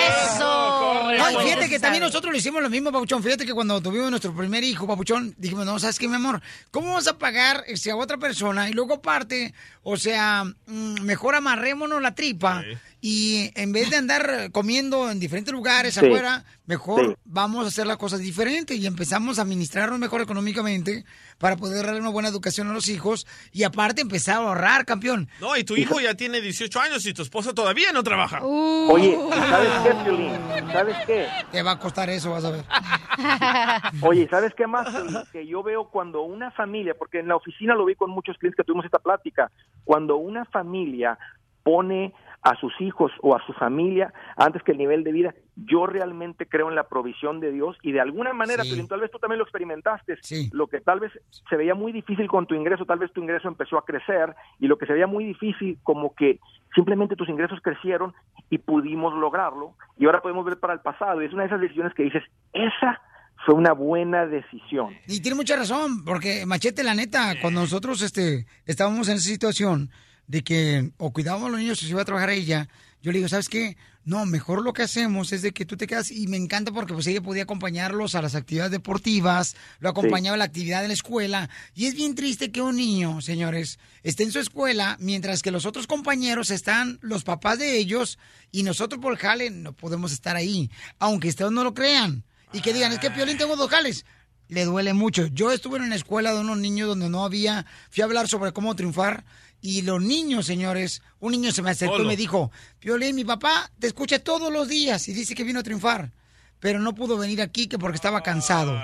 [0.08, 1.10] ¡Eso!
[1.18, 3.22] No, y fíjate que también nosotros lo hicimos lo mismo, Papuchón.
[3.22, 6.40] Fíjate que cuando tuvimos nuestro primer hijo, Papuchón, dijimos, no, ¿sabes qué, mi amor?
[6.70, 8.68] ¿Cómo vamos a pagar este, a otra persona?
[8.68, 12.62] Y luego aparte, o sea, mm, mejor amarrémonos la tripa.
[13.00, 16.04] Y en vez de andar comiendo en diferentes lugares Sí.
[16.04, 17.14] afuera, mejor Sí.
[17.24, 21.04] vamos a hacer las cosas diferentes y empezamos a administrarnos mejor económicamente
[21.38, 25.28] para poder darle una buena educación a los hijos y aparte empezar a ahorrar, campeón.
[25.40, 28.40] No, y tu hijo ya tiene 18 años y tu esposa todavía no trabaja.
[28.42, 30.32] Oye, ¿sabes qué, Piolín?
[30.72, 31.26] ¿Sabes qué?
[31.52, 32.64] Te va a costar eso, vas a ver.
[34.02, 34.88] Oye, ¿sabes qué más?
[35.30, 38.56] Que yo veo cuando una familia, porque en la oficina lo vi con muchos clientes
[38.56, 39.50] que tuvimos esta plática,
[39.84, 41.16] cuando una familia
[41.62, 45.86] pone a sus hijos o a su familia antes que el nivel de vida, yo
[45.86, 48.86] realmente creo en la provisión de Dios y de alguna manera, Sí.
[48.88, 50.18] Tal vez tú también lo experimentaste,
[50.52, 51.12] lo que tal vez
[51.48, 54.66] se veía muy difícil con tu ingreso, tal vez tu ingreso empezó a crecer y
[54.66, 56.38] lo que se veía muy difícil como que
[56.74, 58.14] simplemente tus ingresos crecieron
[58.50, 61.60] y pudimos lograrlo y ahora podemos ver para el pasado y es una de esas
[61.60, 62.22] decisiones que dices,
[62.52, 63.00] esa
[63.44, 64.94] fue una buena decisión.
[65.06, 69.90] Y tiene mucha razón, porque Machete, la neta, cuando nosotros este, estábamos en esa situación
[70.28, 72.68] de que o cuidábamos a los niños o se iba a trabajar ella,
[73.02, 73.76] yo le digo, ¿sabes qué?
[74.04, 76.94] No, mejor lo que hacemos es de que tú te quedas, y me encanta porque
[76.94, 80.94] pues ella podía acompañarlos a las actividades deportivas, lo acompañaba a la actividad de la
[80.94, 85.50] escuela, y es bien triste que un niño, señores, esté en su escuela, mientras que
[85.50, 88.18] los otros compañeros están, los papás de ellos,
[88.50, 92.72] y nosotros por jale no podemos estar ahí, aunque ustedes no lo crean, y que
[92.72, 94.06] digan, es que Piolín tengo dos jales,
[94.48, 95.26] le duele mucho.
[95.26, 98.52] Yo estuve en una escuela de unos niños donde no había, fui a hablar sobre
[98.52, 99.24] cómo triunfar
[99.60, 103.70] y los niños, señores, un niño se me acercó y me dijo, Piolín, mi papá
[103.78, 106.12] te escucha todos los días y dice que vino a triunfar,
[106.60, 108.78] pero no pudo venir aquí que porque estaba cansado.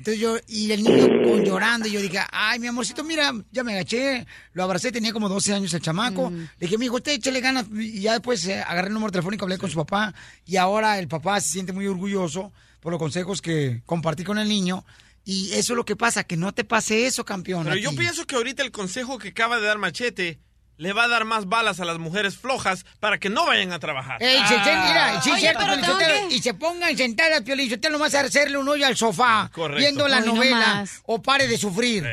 [0.00, 3.62] Entonces yo, y el niño con llorando, y yo dije, ay, mi amorcito, mira, ya
[3.62, 6.30] me agaché, lo abracé, tenía como 12 años el chamaco.
[6.30, 7.66] Le dije, mi hijo, usted échale ganas.
[7.70, 10.14] Y ya después eh, agarré el número telefónico, hablé con su papá,
[10.46, 14.48] y ahora el papá se siente muy orgulloso por los consejos que compartí con el
[14.48, 14.86] niño.
[15.24, 17.64] Y eso es lo que pasa, que no te pase eso, campeón.
[17.64, 20.40] Pero yo pienso que ahorita el consejo que acaba de dar Machete
[20.78, 23.78] le va a dar más balas a las mujeres flojas para que no vayan a
[23.78, 24.16] trabajar.
[24.22, 25.62] Ey, se- se- mira, sí, Oye, cierto,
[25.98, 29.78] que- y se pongan sentadas, Piolín Sotelo, nomás a hacerle un hoyo al sofá, Correcto.
[29.78, 32.06] viendo la Hoy novela, o pare de sufrir.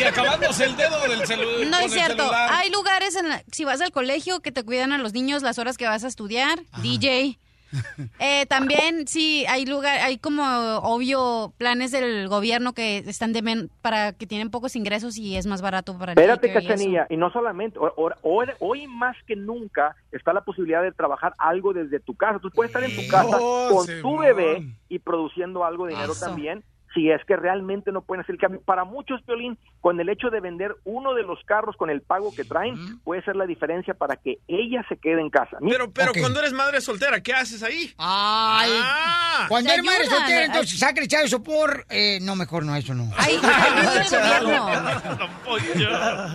[0.00, 1.66] Y acabándose el dedo del celular.
[1.68, 2.32] No es cierto.
[2.34, 5.58] Hay lugares, en la- si vas al colegio, que te cuidan a los niños las
[5.58, 6.58] horas que vas a estudiar.
[6.82, 7.38] DJ.
[8.18, 10.42] Eh, también, sí, hay lugar, hay como
[10.78, 15.46] obvio planes del gobierno que están de men- para que tienen pocos ingresos y es
[15.46, 16.60] más barato para el Espérate, y eso.
[16.60, 21.72] Cachanilla, y no solamente, hoy, hoy más que nunca está la posibilidad de trabajar algo
[21.72, 22.38] desde tu casa.
[22.40, 26.12] Tú puedes estar en tu casa Oh, con tu bebé y produciendo algo de dinero
[26.12, 26.26] Eso.
[26.26, 26.62] también,
[26.94, 28.60] si es que realmente no pueden hacer el cambio.
[28.62, 32.34] Para muchos, Piolín, con el hecho de vender uno de los carros con el pago
[32.34, 35.56] que traen, puede ser la diferencia para que ella se quede en casa.
[35.60, 37.92] Mira- Pero, pero cuando eres madre soltera, ¿qué haces ahí?
[37.98, 39.46] Ay, Ah.
[39.48, 41.86] cuando eres madre soltera, entonces saca el chavo sopor.
[41.90, 43.08] Eh, no, mejor no, eso no.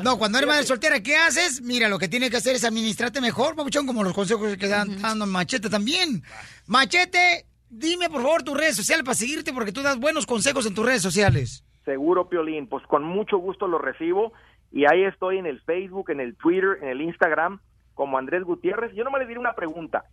[0.03, 1.61] No, cuando eres madre soltera, ¿qué haces?
[1.61, 5.01] Mira, lo que tienes que hacer es administrarte mejor, papuchón, como los consejos que dan
[5.01, 6.23] dando Machete también.
[6.67, 7.45] Machete,
[7.77, 10.85] dime por favor tus redes sociales para seguirte porque tú das buenos consejos en tus
[10.85, 11.63] redes sociales.
[11.83, 14.33] Seguro, Piolín, pues con mucho gusto lo recibo
[14.71, 17.59] y ahí estoy en el Facebook, en el Twitter, en el Instagram
[17.93, 18.93] como Andrés Gutiérrez.
[18.93, 20.05] Yo no me le diré una pregunta.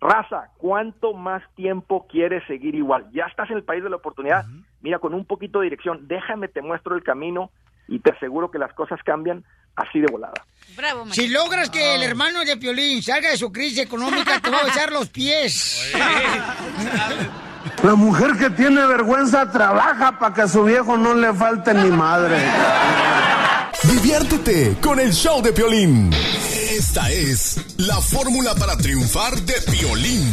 [0.00, 3.10] Raza, ¿cuánto más tiempo quieres seguir igual?
[3.12, 4.44] Ya estás en el país de la oportunidad.
[4.82, 7.50] Mira, con un poquito de dirección, déjame, te muestro el camino
[7.88, 9.44] y te aseguro que las cosas cambian
[9.76, 10.34] así de volada.
[10.76, 14.58] Bravo, Si logras que el hermano de Piolín salga de su crisis económica, te va
[14.58, 15.92] a besar los pies.
[17.82, 21.90] La mujer que tiene vergüenza trabaja para que a su viejo no le falte ni
[21.90, 22.38] madre.
[23.84, 26.10] Diviértete con el show de Piolín.
[26.70, 30.32] Esta es la fórmula para triunfar de Piolín.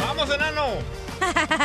[0.00, 0.99] ¡Vamos, enano!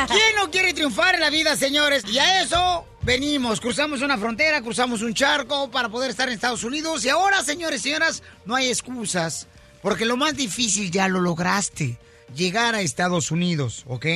[0.08, 2.04] ¿Quién no quiere triunfar en la vida, señores?
[2.06, 3.60] Y a eso venimos.
[3.60, 7.04] Cruzamos una frontera, cruzamos un charco para poder estar en Estados Unidos.
[7.04, 9.46] Y ahora, señores y señoras, no hay excusas.
[9.82, 11.98] Porque lo más difícil ya lo lograste.
[12.34, 14.06] Llegar a Estados Unidos, ¿ok?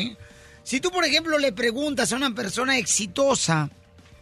[0.64, 3.70] Si tú, por ejemplo, le preguntas a una persona exitosa,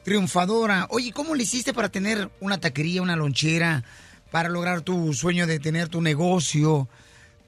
[0.04, 3.84] triunfadora, oye, ¿cómo le hiciste para tener una taquería, una lonchera,
[4.30, 6.88] para lograr tu sueño de tener tu negocio,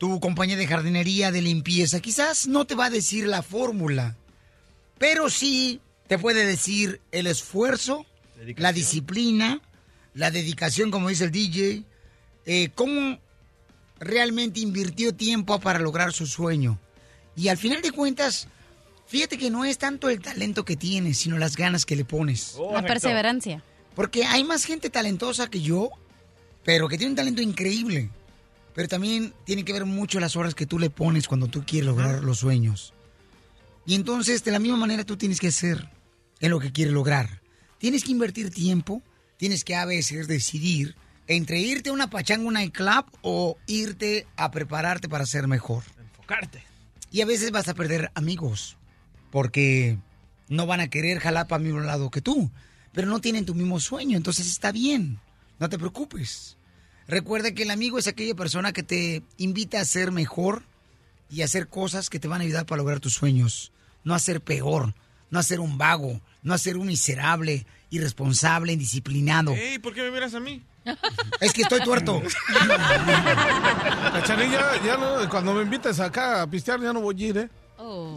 [0.01, 2.01] tu compañía de jardinería, de limpieza?
[2.01, 4.16] Quizás no te va a decir la fórmula,
[4.98, 8.06] pero sí te puede decir el esfuerzo,
[8.56, 9.60] la disciplina,
[10.14, 11.85] la dedicación, como dice el DJ,
[12.47, 13.18] eh, cómo
[13.98, 16.78] realmente invirtió tiempo para lograr su sueño.
[17.36, 18.48] Y al final de cuentas,
[19.06, 22.56] fíjate que no es tanto el talento que tienes, sino las ganas que le pones.
[22.72, 23.62] La perseverancia.
[23.94, 25.90] Porque hay más gente talentosa que yo,
[26.64, 28.09] pero que tiene un talento increíble.
[28.75, 31.87] Pero también tiene que ver mucho las horas que tú le pones cuando tú quieres
[31.87, 32.95] lograr los sueños.
[33.87, 35.89] Y entonces, de la misma manera, tú tienes que hacer
[36.41, 37.41] en lo que quieres lograr.
[37.79, 39.03] Tienes que invertir tiempo,
[39.37, 40.95] tienes que a veces decidir
[41.27, 45.85] entre irte a una pachanga, un nightclub o irte a prepararte para ser mejor.
[45.99, 46.63] Enfocarte.
[47.11, 48.77] Y a veces vas a perder amigos
[49.31, 49.99] porque
[50.49, 52.51] no van a querer jalar para el mismo lado que tú,
[52.93, 55.21] pero no tienen tu mismo sueño, entonces está bien,
[55.59, 56.57] no te preocupes.
[57.11, 60.62] Recuerda que el amigo es aquella persona que te invita a ser mejor
[61.28, 63.73] y a hacer cosas que te van a ayudar para lograr tus sueños,
[64.05, 64.95] no a ser peor,
[65.28, 69.55] no a ser un vago, no a ser un miserable, irresponsable, indisciplinado.
[69.55, 70.62] Ey, ¿por qué me miras a mí?
[71.41, 72.23] Es que estoy tuerto.
[74.12, 77.49] Cachanilla, ya no, cuando me invites acá a pistear ya no voy a ir, ¿eh?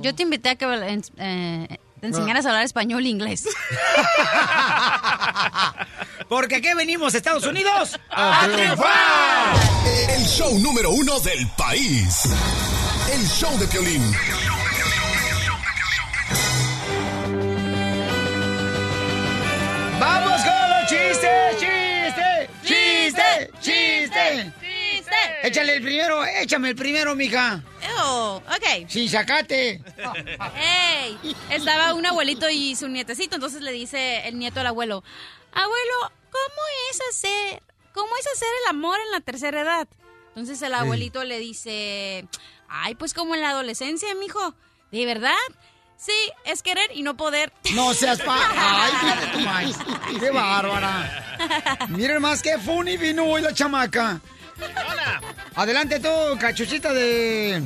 [0.02, 0.66] Yo te invité a que
[1.18, 3.48] eh, te enseñaras a hablar español e inglés.
[6.28, 9.56] Porque aquí venimos, Estados Unidos, ¡A triunfar!
[10.10, 12.24] El show número uno del país.
[13.10, 14.04] El show de Piolín.
[19.98, 21.58] ¡Vamos con los chistes!
[21.58, 22.50] ¡Chiste!
[22.66, 23.50] ¡Chiste!
[23.62, 24.52] ¡Chiste!
[25.44, 27.64] Échale el primero, échame el primero, mija.
[28.00, 28.88] Oh, ok.
[28.90, 29.82] Sin sacate.
[30.58, 31.36] ¡Ey!
[31.50, 35.04] Estaba un abuelito y su nietecito, entonces le dice el nieto al abuelo,
[35.52, 37.62] abuelo, ¿cómo es hacer,
[37.94, 39.88] cómo es hacer el amor en la tercera edad?
[40.30, 42.26] Entonces el abuelito le dice,
[42.68, 44.56] ay, pues como en la adolescencia, mijo.
[44.92, 45.36] ¿De verdad?
[45.98, 46.12] Sí,
[46.44, 47.54] es querer y no poder.
[47.74, 48.36] No seas pa...
[48.56, 49.78] ¡Ay, más!
[50.20, 51.88] ¡Qué bárbara!
[51.90, 54.20] Miren más que funny vino hoy la chamaca.
[55.56, 56.10] Adelante tú,
[56.40, 57.62] cachuchita de...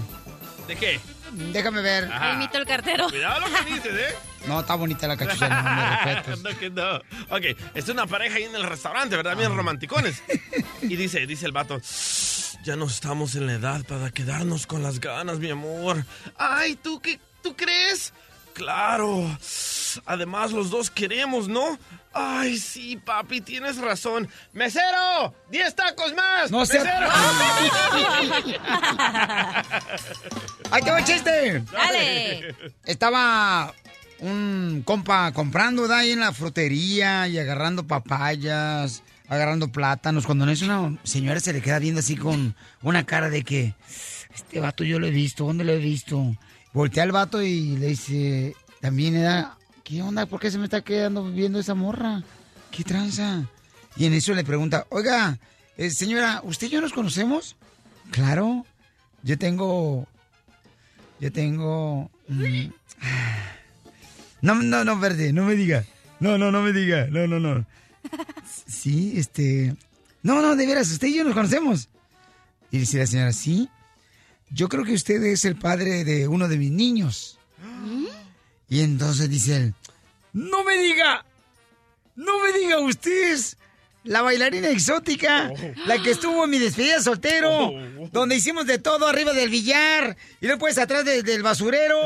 [0.68, 1.00] ¿De qué?
[1.32, 2.12] Déjame ver.
[2.12, 2.34] Ajá.
[2.34, 3.10] Imito el cartero.
[3.10, 4.16] Cuidado lo que dices, ¿eh?
[4.48, 6.96] No, está bonita la cachucha, no me no, que no.
[7.30, 9.36] Ok, es una pareja ahí en el restaurante, ¿verdad?
[9.36, 10.24] Bien romanticones.
[10.82, 11.82] Y dice, dice el vato,
[12.64, 16.06] ya no estamos en la edad para quedarnos con las ganas, mi amor.
[16.38, 17.20] Ay, ¿tú qué?
[17.42, 18.14] ¿Tú crees?
[18.54, 19.38] Claro.
[20.06, 21.78] Además, los dos queremos, ¿no?
[22.14, 24.28] Ay, sí, papi, tienes razón.
[24.54, 25.34] ¡Mesero!
[25.52, 26.50] ¡Diez tacos más!
[26.52, 27.08] No seas- ¡Mesero!
[30.72, 31.64] ¡Ahí te va el chiste!
[31.72, 32.56] Dale.
[32.86, 33.74] Estaba
[34.20, 36.00] un compa comprando, ¿verdad?
[36.00, 40.26] Ahí en la frutería y agarrando papayas, agarrando plátanos.
[40.26, 43.76] Cuando no es una señora se le queda viendo así con una cara de que,
[44.34, 46.36] este vato yo lo he visto, ¿dónde lo he visto?
[46.74, 49.57] Voltea al vato y le dice, también era,
[49.88, 50.26] ¿qué onda?
[50.26, 52.22] ¿Por qué se me está quedando viendo esa morra?
[52.72, 53.46] ¿Qué tranza?
[53.96, 55.40] Y en eso le pregunta, oiga,
[55.78, 57.56] eh, señora, ¿usted y yo nos conocemos?
[58.12, 58.66] Claro,
[59.24, 60.06] yo tengo
[61.22, 62.12] yo tengo.
[62.28, 62.68] mm,
[64.42, 65.86] No, no, no, verde, no me diga.
[66.20, 67.08] No, no, no me diga.
[67.08, 67.66] No, no, no.
[68.68, 69.74] Sí, este.
[70.22, 71.88] No, no, de veras, usted y yo nos conocemos.
[72.72, 73.70] Y dice la señora, sí.
[74.50, 77.40] Yo creo que usted es el padre de uno de mis niños.
[78.70, 79.74] Y entonces dice él,
[80.34, 81.24] no me diga.
[82.16, 83.38] No me diga usted
[84.04, 85.52] la bailarina exótica,
[85.86, 87.72] la que estuvo en mi despedida soltero,
[88.12, 92.00] donde hicimos de todo arriba del billar y después atrás de- del basurero,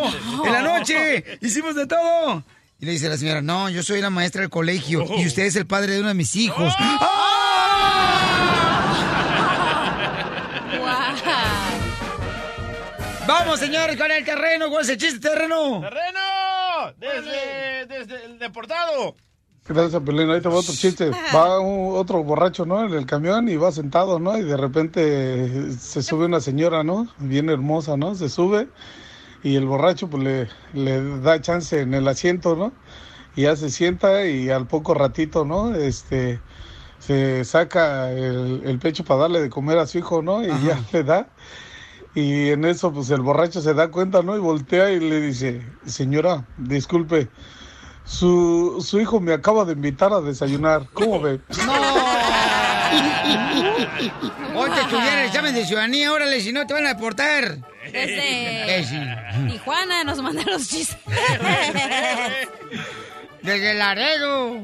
[0.46, 2.44] en la noche, hicimos de todo.
[2.80, 5.56] Y le dice la señora, no, yo soy la maestra del colegio y usted es
[5.56, 6.74] el padre de uno de mis hijos.
[13.28, 15.80] Vamos, señores, con el terreno, ¿cuál es el chiste terreno?
[15.82, 16.20] ¡Terreno!
[17.02, 19.16] Desde, desde el deportado.
[19.68, 20.30] Gracias, Pelín.
[20.30, 21.12] Ahí te va otro chiste.
[21.36, 22.84] Va un- otro borracho, ¿no?
[22.86, 24.38] En el camión y va sentado, ¿no?
[24.38, 27.08] Y de repente se sube una señora, ¿no?
[27.20, 28.16] Bien hermosa, ¿no?
[28.16, 28.68] Se sube
[29.44, 32.72] y el borracho pues le, le da chance en el asiento, ¿no?
[33.36, 35.74] Y ya se sienta y al poco ratito, ¿no?
[35.76, 36.40] Este,
[37.00, 40.44] se saca el, el pecho para darle de comer a su hijo, ¿no?
[40.44, 41.28] Y ya le da.
[42.14, 44.36] Y en eso, pues el borracho se da cuenta, ¿no?
[44.36, 47.30] Y voltea y le dice, señora, disculpe,
[48.04, 50.88] su, su hijo me acaba de invitar a desayunar.
[50.94, 51.40] ¿Cómo ve?
[54.54, 57.60] Hoy te estudiar el examen de ciudadanía, órale, si no te van a deportar.
[57.86, 59.00] Desde Eh, sí.
[59.50, 60.98] Tijuana nos mandan los chistes.
[63.42, 64.62] Desde Laredo.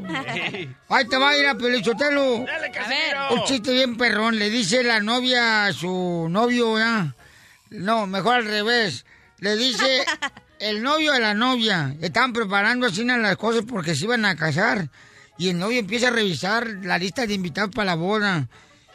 [0.89, 2.41] Ahí te va a ir a Pelichotelo.
[2.41, 3.17] Ver.
[3.31, 4.37] Un chiste bien perrón.
[4.37, 7.15] Le dice la novia a su novio, ¿ya?
[7.69, 9.05] No, mejor al revés.
[9.39, 10.05] Le dice
[10.59, 11.95] el novio a la novia.
[12.01, 14.89] Estaban preparando así las cosas porque se iban a casar.
[15.37, 18.47] Y el novio empieza a revisar la lista de invitados para la boda.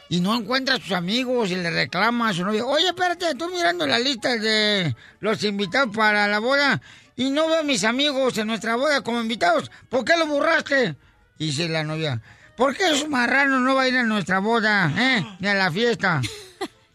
[0.09, 2.65] Y no encuentra a sus amigos y le reclama a su novia.
[2.65, 6.81] Oye, espérate, estoy mirando la lista de los invitados para la boda.
[7.15, 9.71] Y no veo a mis amigos en nuestra boda como invitados.
[9.89, 10.95] ¿Por qué lo borraste?
[11.39, 12.21] Dice la novia.
[12.57, 15.25] ¿Por qué esos marranos no va a ir a nuestra boda, eh?
[15.39, 16.21] Ni a la fiesta.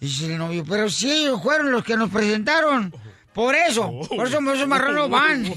[0.00, 2.94] Dice el novio, pero si ellos fueron los que nos presentaron.
[3.32, 5.44] Por eso, por eso esos marranos van.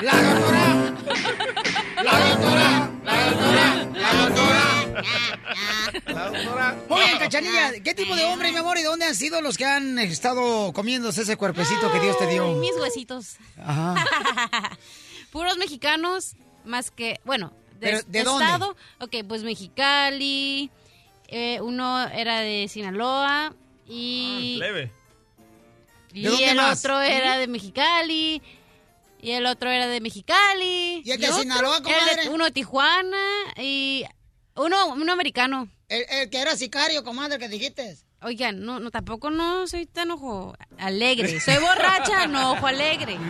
[0.00, 0.39] La
[6.88, 7.72] Muy bien, Cachanilla.
[7.82, 11.22] ¿Qué tipo de hombre, mi amor, y dónde han sido los que han estado comiéndose
[11.22, 12.52] ese cuerpecito que Dios te Ay, dio?
[12.54, 13.36] mis huesitos.
[13.58, 13.94] Ajá.
[15.32, 18.44] Puros mexicanos, más que, bueno, de, Pero, ¿de dónde?
[18.44, 18.76] estado.
[19.00, 20.70] Ok, pues Mexicali,
[21.28, 23.54] eh, uno era de Sinaloa
[23.88, 24.90] y, Leve.
[26.12, 26.78] y ¿De dónde el más?
[26.80, 28.42] otro era de Mexicali.
[29.22, 31.02] Y el otro era de Mexicali.
[31.04, 32.30] ¿Y el de Sinaloa, comadre?
[32.30, 33.18] uno de Tijuana
[33.58, 34.04] y
[34.64, 35.68] uno, uno americano.
[35.88, 37.96] El, el que era sicario, comadre, que dijiste.
[38.22, 41.40] Oigan, no, no, tampoco no soy tan ojo alegre.
[41.40, 43.18] Soy borracha, no ojo alegre.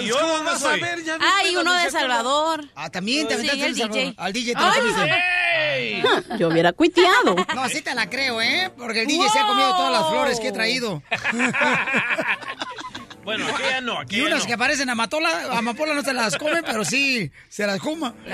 [0.00, 0.80] ¿Y yo dónde vas a soy?
[0.80, 1.04] ver?
[1.04, 2.00] Ya Ah, y uno de receta.
[2.00, 2.68] Salvador.
[2.74, 4.02] Ah, también te Sí, aventaste el el Salvador.
[4.02, 4.14] DJ.
[4.18, 6.36] Al DJ te lo.
[6.38, 7.36] Yo hubiera cuiteado.
[7.54, 8.70] No, sí te la creo, ¿eh?
[8.76, 11.00] Porque el DJ se ha comido todas las flores que he traído.
[13.24, 14.46] Bueno, aquí ya no, aquí Y ya unas no.
[14.46, 18.14] que parecen amapola, amapola no se las come, pero sí se las coma.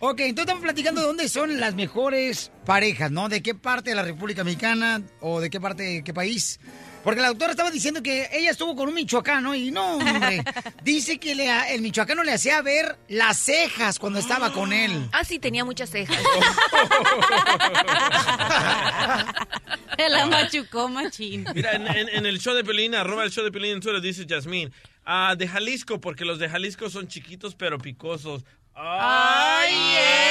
[0.00, 3.28] Ok, entonces estamos platicando de dónde son las mejores parejas, ¿no?
[3.28, 6.60] ¿De qué parte de la República Mexicana o de qué parte, de qué país?
[7.04, 10.42] Porque la doctora estaba diciendo que ella estuvo con un michoacano y no, hombre.
[10.82, 15.08] Dice que le, el michoacano le hacía ver las cejas cuando estaba con él.
[15.12, 16.18] Ah, sí, tenía muchas cejas.
[20.10, 21.44] La machucó, machín.
[21.54, 24.00] Mira, en, en- en el show de Pelín, arroba el show de Pelín en Twitter,
[24.00, 24.72] dice Yasmín,
[25.04, 28.44] ah, de Jalisco, porque los de Jalisco son chiquitos pero picosos.
[28.80, 29.74] Ay,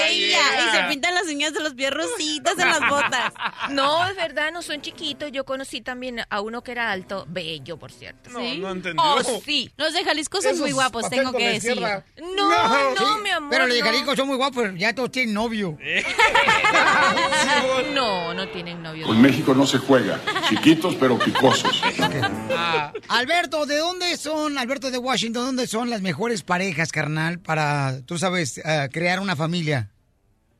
[0.09, 0.39] ella.
[0.67, 3.33] Y se pintan las uñas de los pies rositas en las botas.
[3.71, 5.31] No, es verdad, no son chiquitos.
[5.31, 8.29] Yo conocí también a uno que era alto, bello, por cierto.
[8.29, 8.57] No, ¿Sí?
[8.59, 9.03] no entendió.
[9.03, 9.71] Oh, sí.
[9.77, 11.79] Los de Jalisco son muy guapos, tengo que decir.
[11.79, 11.99] No,
[12.35, 13.49] no, Sí, mi amor.
[13.49, 13.85] Pero los de no.
[13.87, 15.77] Jalisco son muy guapos, ya todos tienen novio.
[17.93, 19.07] No, no tienen novio.
[19.07, 20.19] Con México no se juega.
[20.49, 21.81] Chiquitos pero picosos.
[22.59, 28.01] Ah, Alberto, ¿de dónde son, Alberto de Washington, dónde son las mejores parejas, carnal, para,
[28.05, 28.36] tú sabes,
[28.91, 29.89] crear una familia?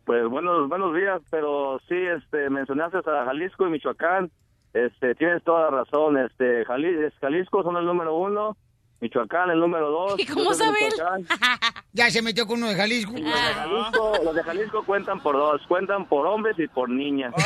[0.05, 4.31] Pues buenos buenos días, pero sí, este, mencionaste a Jalisco y Michoacán.
[4.73, 6.17] Este, tienes toda la razón.
[6.17, 8.55] Este, Jali- es- Jalisco son el número uno,
[9.01, 10.15] Michoacán el número dos.
[10.19, 10.91] ¿Y cómo Yo soy de sabe él?
[10.91, 11.25] Michoacán.
[11.93, 13.11] Ya se metió con uno de Jalisco.
[13.13, 17.33] Los de Jalisco, los de Jalisco cuentan por dos, cuentan por hombres y por niñas.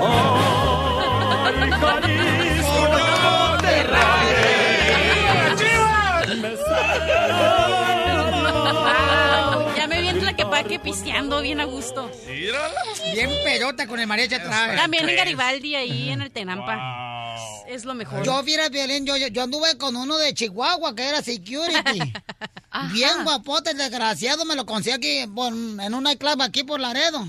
[0.00, 0.34] Wow,
[9.76, 12.10] ya me viene la que paque pisteando bien a gusto.
[12.26, 14.76] Bien pedota con el mariachi atrás.
[14.76, 17.36] También en Garibaldi, ahí en el Tenampa.
[17.66, 18.22] Es lo mejor.
[18.24, 22.12] Yo, mira, Violín, yo, yo, anduve con uno de Chihuahua que era security.
[22.92, 27.26] Bien guapote, el desgraciado, me lo conseguí aquí por- en un nightclub aquí por Laredo.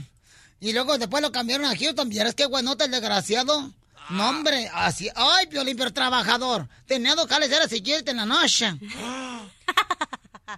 [0.60, 2.10] Y luego después lo cambiaron a Houston.
[2.10, 3.72] ¿Vieras qué buenote el desgraciado?
[4.10, 5.10] No, hombre, así.
[5.16, 6.68] Ay, Violín, pero trabajador.
[6.86, 8.74] Tenía dos jales, era security en la noche.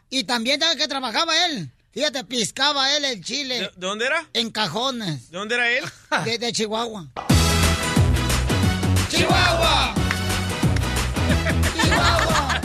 [0.10, 1.72] y también, ¿sabes que trabajaba él?
[1.92, 3.56] Fíjate, piscaba él el chile.
[3.56, 4.28] ¿De, de dónde era?
[4.34, 5.32] En cajones.
[5.32, 5.84] ¿De dónde era él?
[6.26, 7.08] De, de Chihuahua.
[9.10, 9.94] ¡Chihuahua!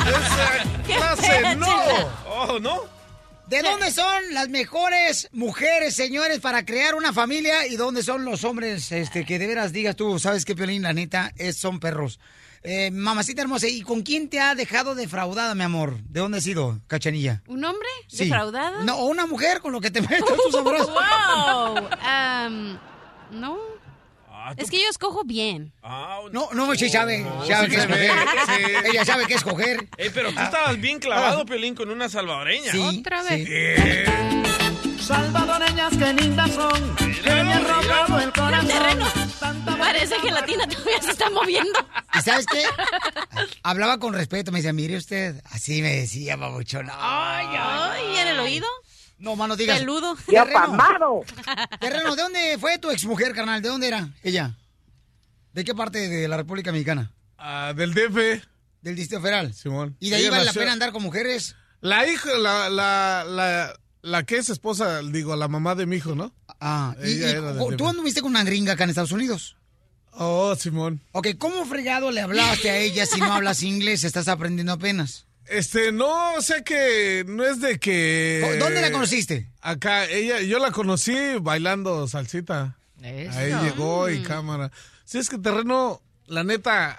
[0.02, 1.66] Esa clase no.
[2.26, 2.80] Oh, ¿no?
[3.46, 7.66] ¿De dónde son las mejores mujeres, señores, para crear una familia?
[7.66, 10.94] ¿Y dónde son los hombres este, que de veras digas tú, sabes que Piolín, la
[10.94, 12.18] neta, es, son perros?
[12.64, 15.98] Eh, mamacita hermosa, ¿y con quién te ha dejado defraudada, mi amor?
[16.04, 17.42] ¿De dónde has sido, cachanilla?
[17.48, 18.24] ¿Un hombre Sí.
[18.24, 18.84] defraudado?
[18.84, 20.92] No, o una mujer con lo que te metes tú sabroso.
[20.92, 21.88] wow.
[22.02, 22.78] Am,
[23.32, 23.58] no.
[24.56, 25.72] Es que yo escojo bien.
[26.32, 28.46] No, no, sí sabe, sabe sí que se ve, escoger.
[28.46, 28.88] sí.
[28.90, 29.88] Ella sabe qué escoger.
[29.96, 32.72] Ey, pero tú estabas bien clavado, Pelín, con una salvadoreña.
[32.72, 33.48] Sí, Otra vez.
[35.02, 38.68] Salvadoreñas que lindas son, que me han robado el corazón.
[38.68, 39.06] terreno.
[39.78, 41.78] Parece que la tina todavía se está moviendo.
[42.14, 42.62] ¿Y sabes qué?
[43.64, 46.88] Hablaba con respeto, me decía, mire usted, así me decía, babuchón.
[46.92, 48.66] Ay, Ay, ¿en el oído?
[49.18, 49.80] No, mano, digas.
[49.80, 50.16] Peludo.
[50.26, 50.58] Terreno.
[50.58, 51.20] apamado.
[51.80, 53.60] Terreno, ¿de dónde fue tu exmujer, carnal?
[53.60, 54.56] ¿De dónde era ella?
[55.52, 57.12] ¿De qué parte de la República Mexicana?
[57.38, 58.44] Ah, del DF.
[58.80, 59.52] Del Distrito Federal.
[59.52, 59.96] Simón.
[60.00, 61.56] ¿Y de ahí Ella vale la pena andar con mujeres?
[61.80, 66.14] La hija, la, la, la, la que es esposa, digo, la mamá de mi hijo,
[66.14, 66.34] ¿no?
[66.60, 69.56] Ah, y, Ella y ¿tú anduviste con una gringa acá en Estados Unidos?
[70.12, 71.00] Oh, Simón.
[71.12, 74.04] Ok, ¿cómo fregado le hablaste a ella si no hablas inglés?
[74.04, 75.26] Estás aprendiendo apenas.
[75.46, 78.58] Este, no, o sea que no es de que...
[78.58, 79.50] ¿Dónde la conociste?
[79.60, 82.76] Acá, ella, yo la conocí bailando salsita.
[83.02, 84.70] Ahí llegó y cámara.
[85.04, 86.98] Si es que terreno, la neta,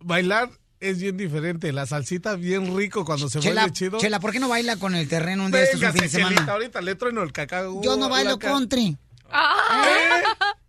[0.00, 0.50] bailar
[0.90, 1.72] es bien diferente.
[1.72, 3.98] La salsita bien rico cuando se Chela, vuelve chido.
[3.98, 6.18] Chela, ¿por qué no baila con el terreno un día estos un fin de Véngase,
[6.18, 6.52] Chelita, semana?
[6.52, 7.80] ahorita le trueno el cacao.
[7.82, 8.96] Yo no bailo country.
[9.30, 10.22] Ah.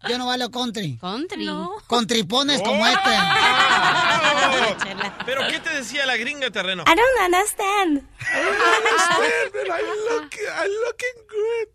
[0.09, 0.97] Yo no bailo country.
[0.99, 1.47] Country.
[1.87, 3.09] Con tripones como este.
[5.25, 6.83] ¿Pero qué te decía la gringa terreno?
[6.83, 7.97] I don't understand.
[7.99, 11.69] understand, but I look, I looking good.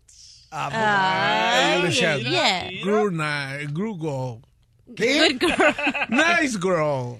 [0.53, 2.69] Ah, Le decía, yeah.
[2.83, 4.41] Grew ni- grew girl.
[4.95, 5.37] ¿Qué?
[5.39, 5.75] Good girl.
[6.09, 7.19] Nice girl.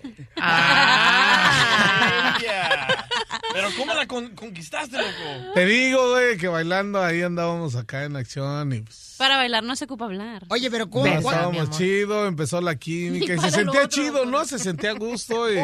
[3.53, 5.53] Pero ¿cómo la con- conquistaste, loco?
[5.53, 9.76] Te digo, güey, que bailando ahí andábamos acá en acción y pues, Para bailar no
[9.76, 10.43] se ocupa hablar.
[10.49, 11.06] Oye, pero ¿cómo?
[11.06, 14.45] Estábamos chido, empezó la química Y y se sentía otro, chido, ¿no?
[14.45, 15.60] Se sentía a gusto y,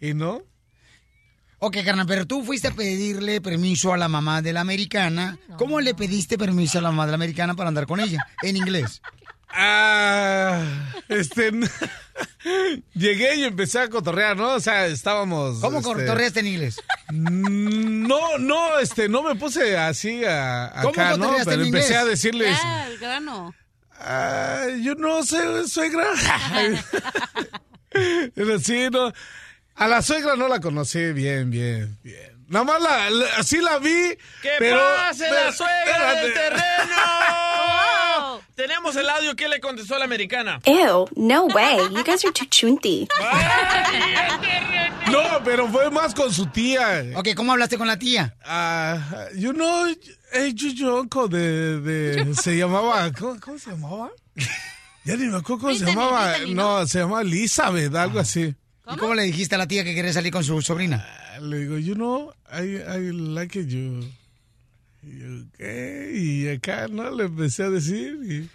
[0.00, 0.40] y no.
[1.58, 5.38] Ok, carnal, pero tú fuiste a pedirle permiso a la mamá de la americana.
[5.56, 8.24] ¿Cómo le pediste permiso a la mamá de la americana para andar con ella?
[8.42, 9.00] En inglés.
[9.48, 10.62] Ah,
[11.08, 11.50] este,
[12.94, 14.54] llegué y empecé a cotorrear, ¿no?
[14.54, 15.60] O sea, estábamos.
[15.60, 16.80] ¿Cómo este, cotorreaste en inglés?
[17.12, 21.34] No, no, este, no me puse así a, ¿Cómo acá, ¿no?
[21.44, 22.02] Pero en empecé inglés?
[22.02, 23.54] a decirles, Ah, el grano.
[24.00, 26.06] ah, yo no sé, suegra.
[28.34, 29.12] Pero sí, no.
[29.74, 32.44] A la suegra no la conocí bien, bien, bien.
[32.48, 34.16] Nada más la, la- sí la vi.
[34.42, 36.62] ¡Que pero, pase la pero- suegra del terreno!
[38.56, 40.60] Tenemos el audio que le contestó a la americana.
[40.64, 41.76] Ew, no way.
[41.90, 43.06] You guys are too chunty.
[45.10, 47.04] No, pero fue más con su tía.
[47.14, 48.34] Ok, ¿cómo hablaste con la tía?
[48.44, 49.86] Ah, you know,
[50.32, 54.10] hey, Yuyo Uncle de, de, se llamaba, ¿cómo, cómo se llamaba?
[55.04, 56.34] Ya ni me acuerdo cómo se llamaba.
[56.48, 58.52] No, se llamaba Elizabeth, algo así.
[58.92, 61.06] ¿Y cómo le dijiste a la tía que quería salir con su sobrina?
[61.40, 64.00] Le digo, you know, I, I like you.
[65.06, 65.26] Y yo,
[65.56, 66.10] ¿qué?
[66.14, 67.10] Y acá, ¿no?
[67.10, 68.18] Le empecé a decir.
[68.24, 68.50] Y,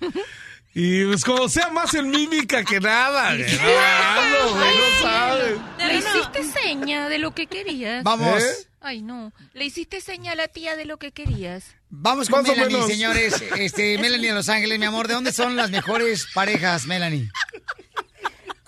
[0.74, 3.30] y pues como sea más en mímica que nada.
[3.38, 3.46] güey.
[3.56, 5.58] No, no, güey, no sabes.
[5.78, 8.04] ¿Le hiciste seña de lo que querías?
[8.04, 8.44] Vamos.
[8.44, 8.68] ¿Eh?
[8.82, 9.32] Ay, no.
[9.54, 11.74] ¿Le hiciste seña a la tía de lo que querías?
[11.90, 12.90] Vamos con Más o Melanie, menos.
[12.92, 13.44] señores.
[13.58, 15.08] Este, Melanie de Los Ángeles, mi amor.
[15.08, 17.30] ¿De dónde son las mejores parejas, Melanie?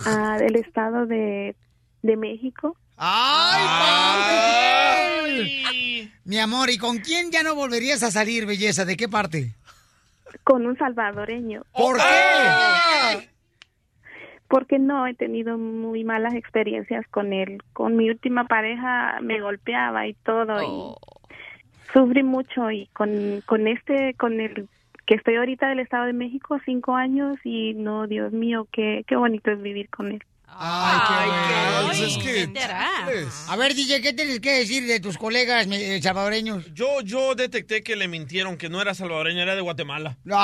[0.06, 1.56] Ah, del estado de,
[2.02, 2.78] de México.
[2.98, 4.12] ¡Ay,
[6.26, 8.86] Mi amor, ¿y con quién ya no volverías a salir, belleza?
[8.86, 9.52] ¿De qué parte?
[10.44, 11.64] Con un salvadoreño.
[11.72, 13.30] ¿Por qué?
[14.48, 17.62] Porque no he tenido muy malas experiencias con él.
[17.74, 20.96] Con mi última pareja me golpeaba y todo y
[21.94, 24.68] sufrí mucho y con, con este, con el
[25.06, 29.16] que estoy ahorita del Estado de México, cinco años y no, Dios mío, qué, qué
[29.16, 30.24] bonito es vivir con él.
[30.58, 32.54] Ay, qué Pues es que,
[33.48, 36.66] A ver, DJ, ¿qué tienes que decir de tus colegas eh, salvadoreños?
[36.74, 40.18] Yo, yo detecté que le mintieron, que no era salvadoreña, era de Guatemala.
[40.24, 40.44] Terreno,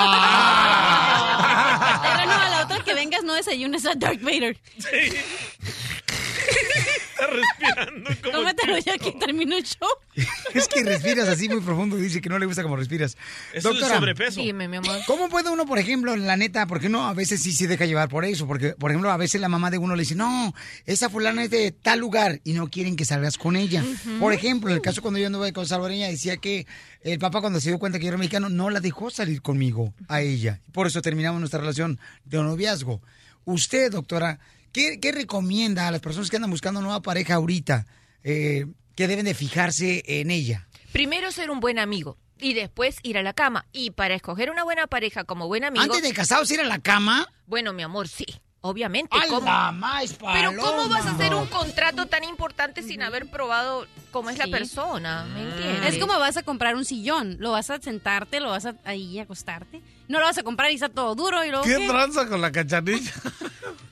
[2.33, 4.57] a la otra que vengas no desayunes a Darth Vader.
[7.19, 8.31] Está respirando como...
[8.31, 9.89] Tómatelo ya que termine el show.
[10.53, 11.95] Es que respiras así muy profundo.
[11.95, 13.17] Dice que no le gusta como respiras.
[13.53, 14.41] Eso es el sobrepeso.
[14.41, 14.97] Dime, mi amor.
[15.05, 18.09] ¿Cómo puede uno, por ejemplo, la neta, porque uno a veces sí se deja llevar
[18.09, 18.47] por eso?
[18.47, 20.53] Porque, por ejemplo, a veces la mamá de uno le dice, no,
[20.85, 23.83] esa fulana es de tal lugar y no quieren que salgas con ella.
[24.19, 26.65] Por ejemplo, el caso cuando yo anduve con salvadoreña decía que
[27.01, 29.93] el papá cuando se dio cuenta que yo era mexicano no la dejó salir conmigo
[30.07, 30.61] a ella.
[30.71, 33.01] Por eso terminamos nuestra relación de noviazgo.
[33.45, 34.39] Usted, doctora,
[34.71, 37.85] ¿qué, qué recomienda a las personas que andan buscando nueva pareja ahorita?
[38.23, 38.65] eh,
[38.95, 40.67] que deben de fijarse en ella.
[40.91, 43.65] Primero ser un buen amigo y después ir a la cama.
[43.71, 45.83] Y para escoger una buena pareja como buen amigo...
[45.83, 47.27] Antes de casados ir a la cama.
[47.45, 48.25] Bueno, mi amor, sí.
[48.61, 49.17] Obviamente.
[49.17, 49.71] ¡A ¿cómo?
[49.71, 54.37] más Pero ¿cómo vas a hacer un contrato tan importante sin haber probado cómo es
[54.37, 55.23] la persona?
[55.33, 55.93] ¿Me entiendes?
[55.93, 57.37] Es como vas a comprar un sillón.
[57.39, 59.81] Lo vas a sentarte, lo vas a ahí acostarte.
[60.09, 61.63] No lo vas a comprar y está todo duro y luego.
[61.63, 61.87] ¿Qué ¿qué?
[61.87, 63.13] tranza con la cachanilla?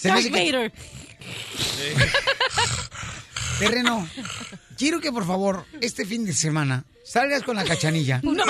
[0.00, 0.72] Se me Darth Vader.
[3.58, 4.08] Terreno,
[4.78, 8.22] quiero que por favor, este fin de semana, salgas con la cachanilla.
[8.22, 8.46] No,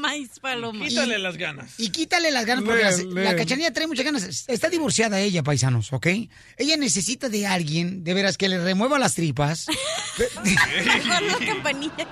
[0.00, 0.84] maíz paloma.
[0.84, 1.78] Quítale las ganas.
[1.78, 2.82] Y quítale las ganas porque
[3.14, 4.44] la, cachanilla trae muchas ganas.
[4.48, 6.08] Está divorciada ella, paisanos, ¿ok?
[6.56, 9.66] Ella necesita de alguien, de veras, que le remueva las tripas.
[10.34, 12.08] Con la campanilla.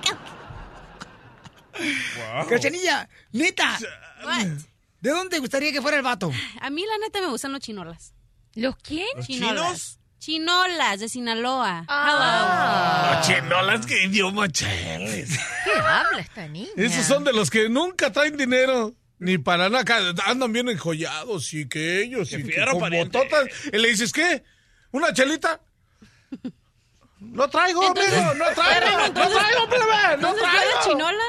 [2.47, 3.77] Cachanilla, neta.
[4.23, 4.47] What?
[5.01, 6.31] ¿De dónde te gustaría que fuera el vato?
[6.61, 8.14] A mí la neta me gustan los chinolas.
[8.55, 9.07] ¿Los quién?
[9.15, 9.99] ¿Los Chinolas.
[10.19, 11.85] Chinolas de Sinaloa.
[11.87, 13.21] Ah.
[13.21, 15.37] No, chinolas, qué idioma cheles.
[15.65, 16.69] ¿Qué habla esta niña?
[16.77, 18.93] Esos son de los que nunca traen dinero.
[19.19, 23.17] Ni para nada, andan bien enjollados y que ellos y que fierro, con pariente.
[23.17, 23.45] bototas.
[23.71, 24.43] Y le dices, ¿qué?
[24.91, 25.61] ¿Una chelita?
[27.19, 30.91] No traigo, Entonces, amigo, no traigo, no traigo, plebe, no entonces, ¿tú eres traigo.
[30.91, 31.23] chinola?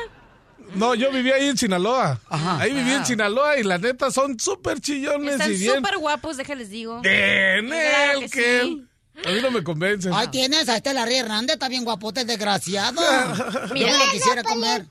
[0.75, 2.21] No, yo vivía ahí en Sinaloa.
[2.29, 2.97] Ahí viví Ah.
[2.97, 5.77] en Sinaloa y la neta son súper chillones Están y bien.
[5.77, 7.01] súper guapos, déjales digo.
[7.01, 8.69] Bien, Claro que que sí.
[8.69, 8.89] él.
[9.25, 10.13] A mí no me convencen.
[10.13, 13.01] Ahí tienes a este Larry Hernández, está bien guapote, desgraciado.
[13.73, 14.87] Mira, Yo me lo quisiera comer.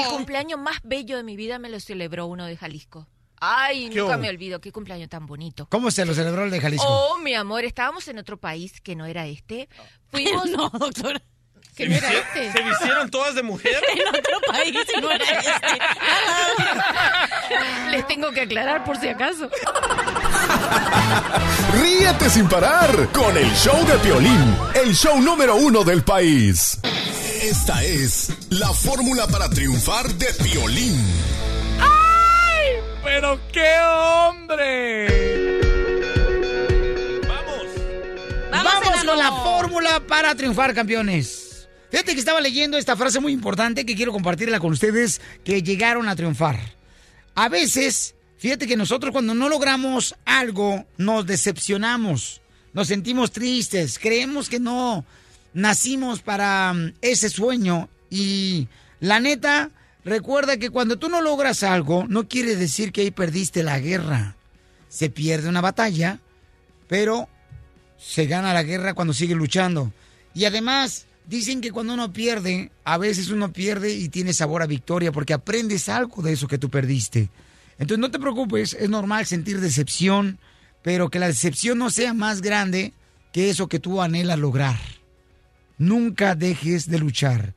[0.00, 3.08] El cumpleaños más bello de mi vida me lo celebró uno de Jalisco.
[3.40, 4.22] Ay, ¿Qué nunca hubo?
[4.22, 4.60] me olvido.
[4.60, 5.66] Qué cumpleaños tan bonito.
[5.70, 6.86] ¿Cómo se lo celebró el de Jalisco?
[6.88, 9.68] Oh, mi amor, estábamos en otro país que no era este.
[10.12, 10.48] Fuimos.
[10.50, 11.20] no, doctora.
[11.76, 12.52] Que no era este.
[12.52, 13.82] ¿Se vistieron todas de mujer?
[13.96, 15.78] en otro país y no era este.
[17.90, 19.50] Les tengo que aclarar por si acaso.
[21.80, 26.78] Ríete sin parar con el show de Piolín, el show número uno del país.
[27.42, 31.04] Esta es la fórmula para triunfar de Piolín.
[31.80, 32.80] ¡Ay!
[33.02, 35.24] ¡Pero qué hombre!
[38.50, 41.43] Vamos con la fórmula para triunfar, campeones.
[41.94, 46.08] Fíjate que estaba leyendo esta frase muy importante que quiero compartirla con ustedes que llegaron
[46.08, 46.58] a triunfar.
[47.36, 52.40] A veces, fíjate que nosotros cuando no logramos algo nos decepcionamos,
[52.72, 55.04] nos sentimos tristes, creemos que no
[55.52, 58.66] nacimos para mm, ese sueño y
[58.98, 59.70] la neta,
[60.04, 64.34] recuerda que cuando tú no logras algo no quiere decir que ahí perdiste la guerra.
[64.88, 66.18] Se pierde una batalla,
[66.88, 67.28] pero
[67.96, 69.92] se gana la guerra cuando sigue luchando.
[70.34, 74.66] Y además, dicen que cuando uno pierde, a veces uno pierde y tiene sabor a
[74.66, 77.30] victoria porque aprendes algo de eso que tú perdiste.
[77.78, 80.38] Entonces no te preocupes, es normal sentir decepción,
[80.82, 82.92] pero que la decepción no sea más grande
[83.32, 84.78] que eso que tú anhelas lograr.
[85.78, 87.54] Nunca dejes de luchar.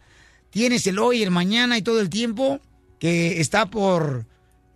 [0.50, 2.60] Tienes el hoy, el mañana y todo el tiempo
[3.00, 4.26] que está por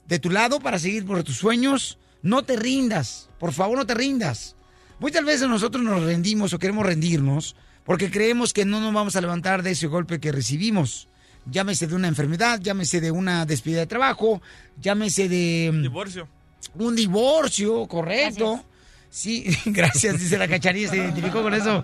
[0.07, 1.97] de tu lado para seguir por tus sueños.
[2.21, 4.55] No te rindas, por favor no te rindas.
[4.99, 7.55] Muchas veces nosotros nos rendimos o queremos rendirnos
[7.85, 11.07] porque creemos que no nos vamos a levantar de ese golpe que recibimos.
[11.49, 14.41] Llámese de una enfermedad, llámese de una despedida de trabajo,
[14.79, 16.27] llámese de mm, Divorcio.
[16.75, 18.63] un divorcio, correcto.
[19.09, 21.83] Sí, gracias, dice la cachanilla, se identificó con eso.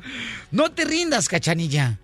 [0.51, 1.99] No te rindas, cachanilla.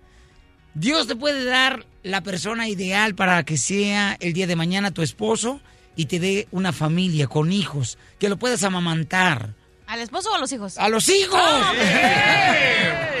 [0.74, 5.02] Dios te puede dar la persona ideal para que sea el día de mañana tu
[5.02, 5.60] esposo
[5.96, 9.54] y te dé una familia con hijos, que lo puedas amamantar.
[9.86, 10.76] ¿Al esposo o a los hijos?
[10.78, 11.40] ¡A los hijos!
[11.40, 11.72] Ah,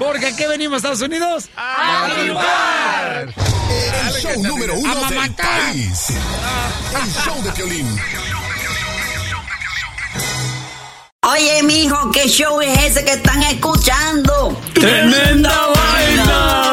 [0.00, 3.34] Porque aquí venimos a Estados Unidos ¡A triunfar!
[4.02, 6.06] El show número uno del país.
[6.08, 8.00] El show de Piolín.
[11.22, 14.58] Oye, mijo, ¿qué show es ese que están escuchando?
[14.72, 16.72] ¡Tremenda vaina!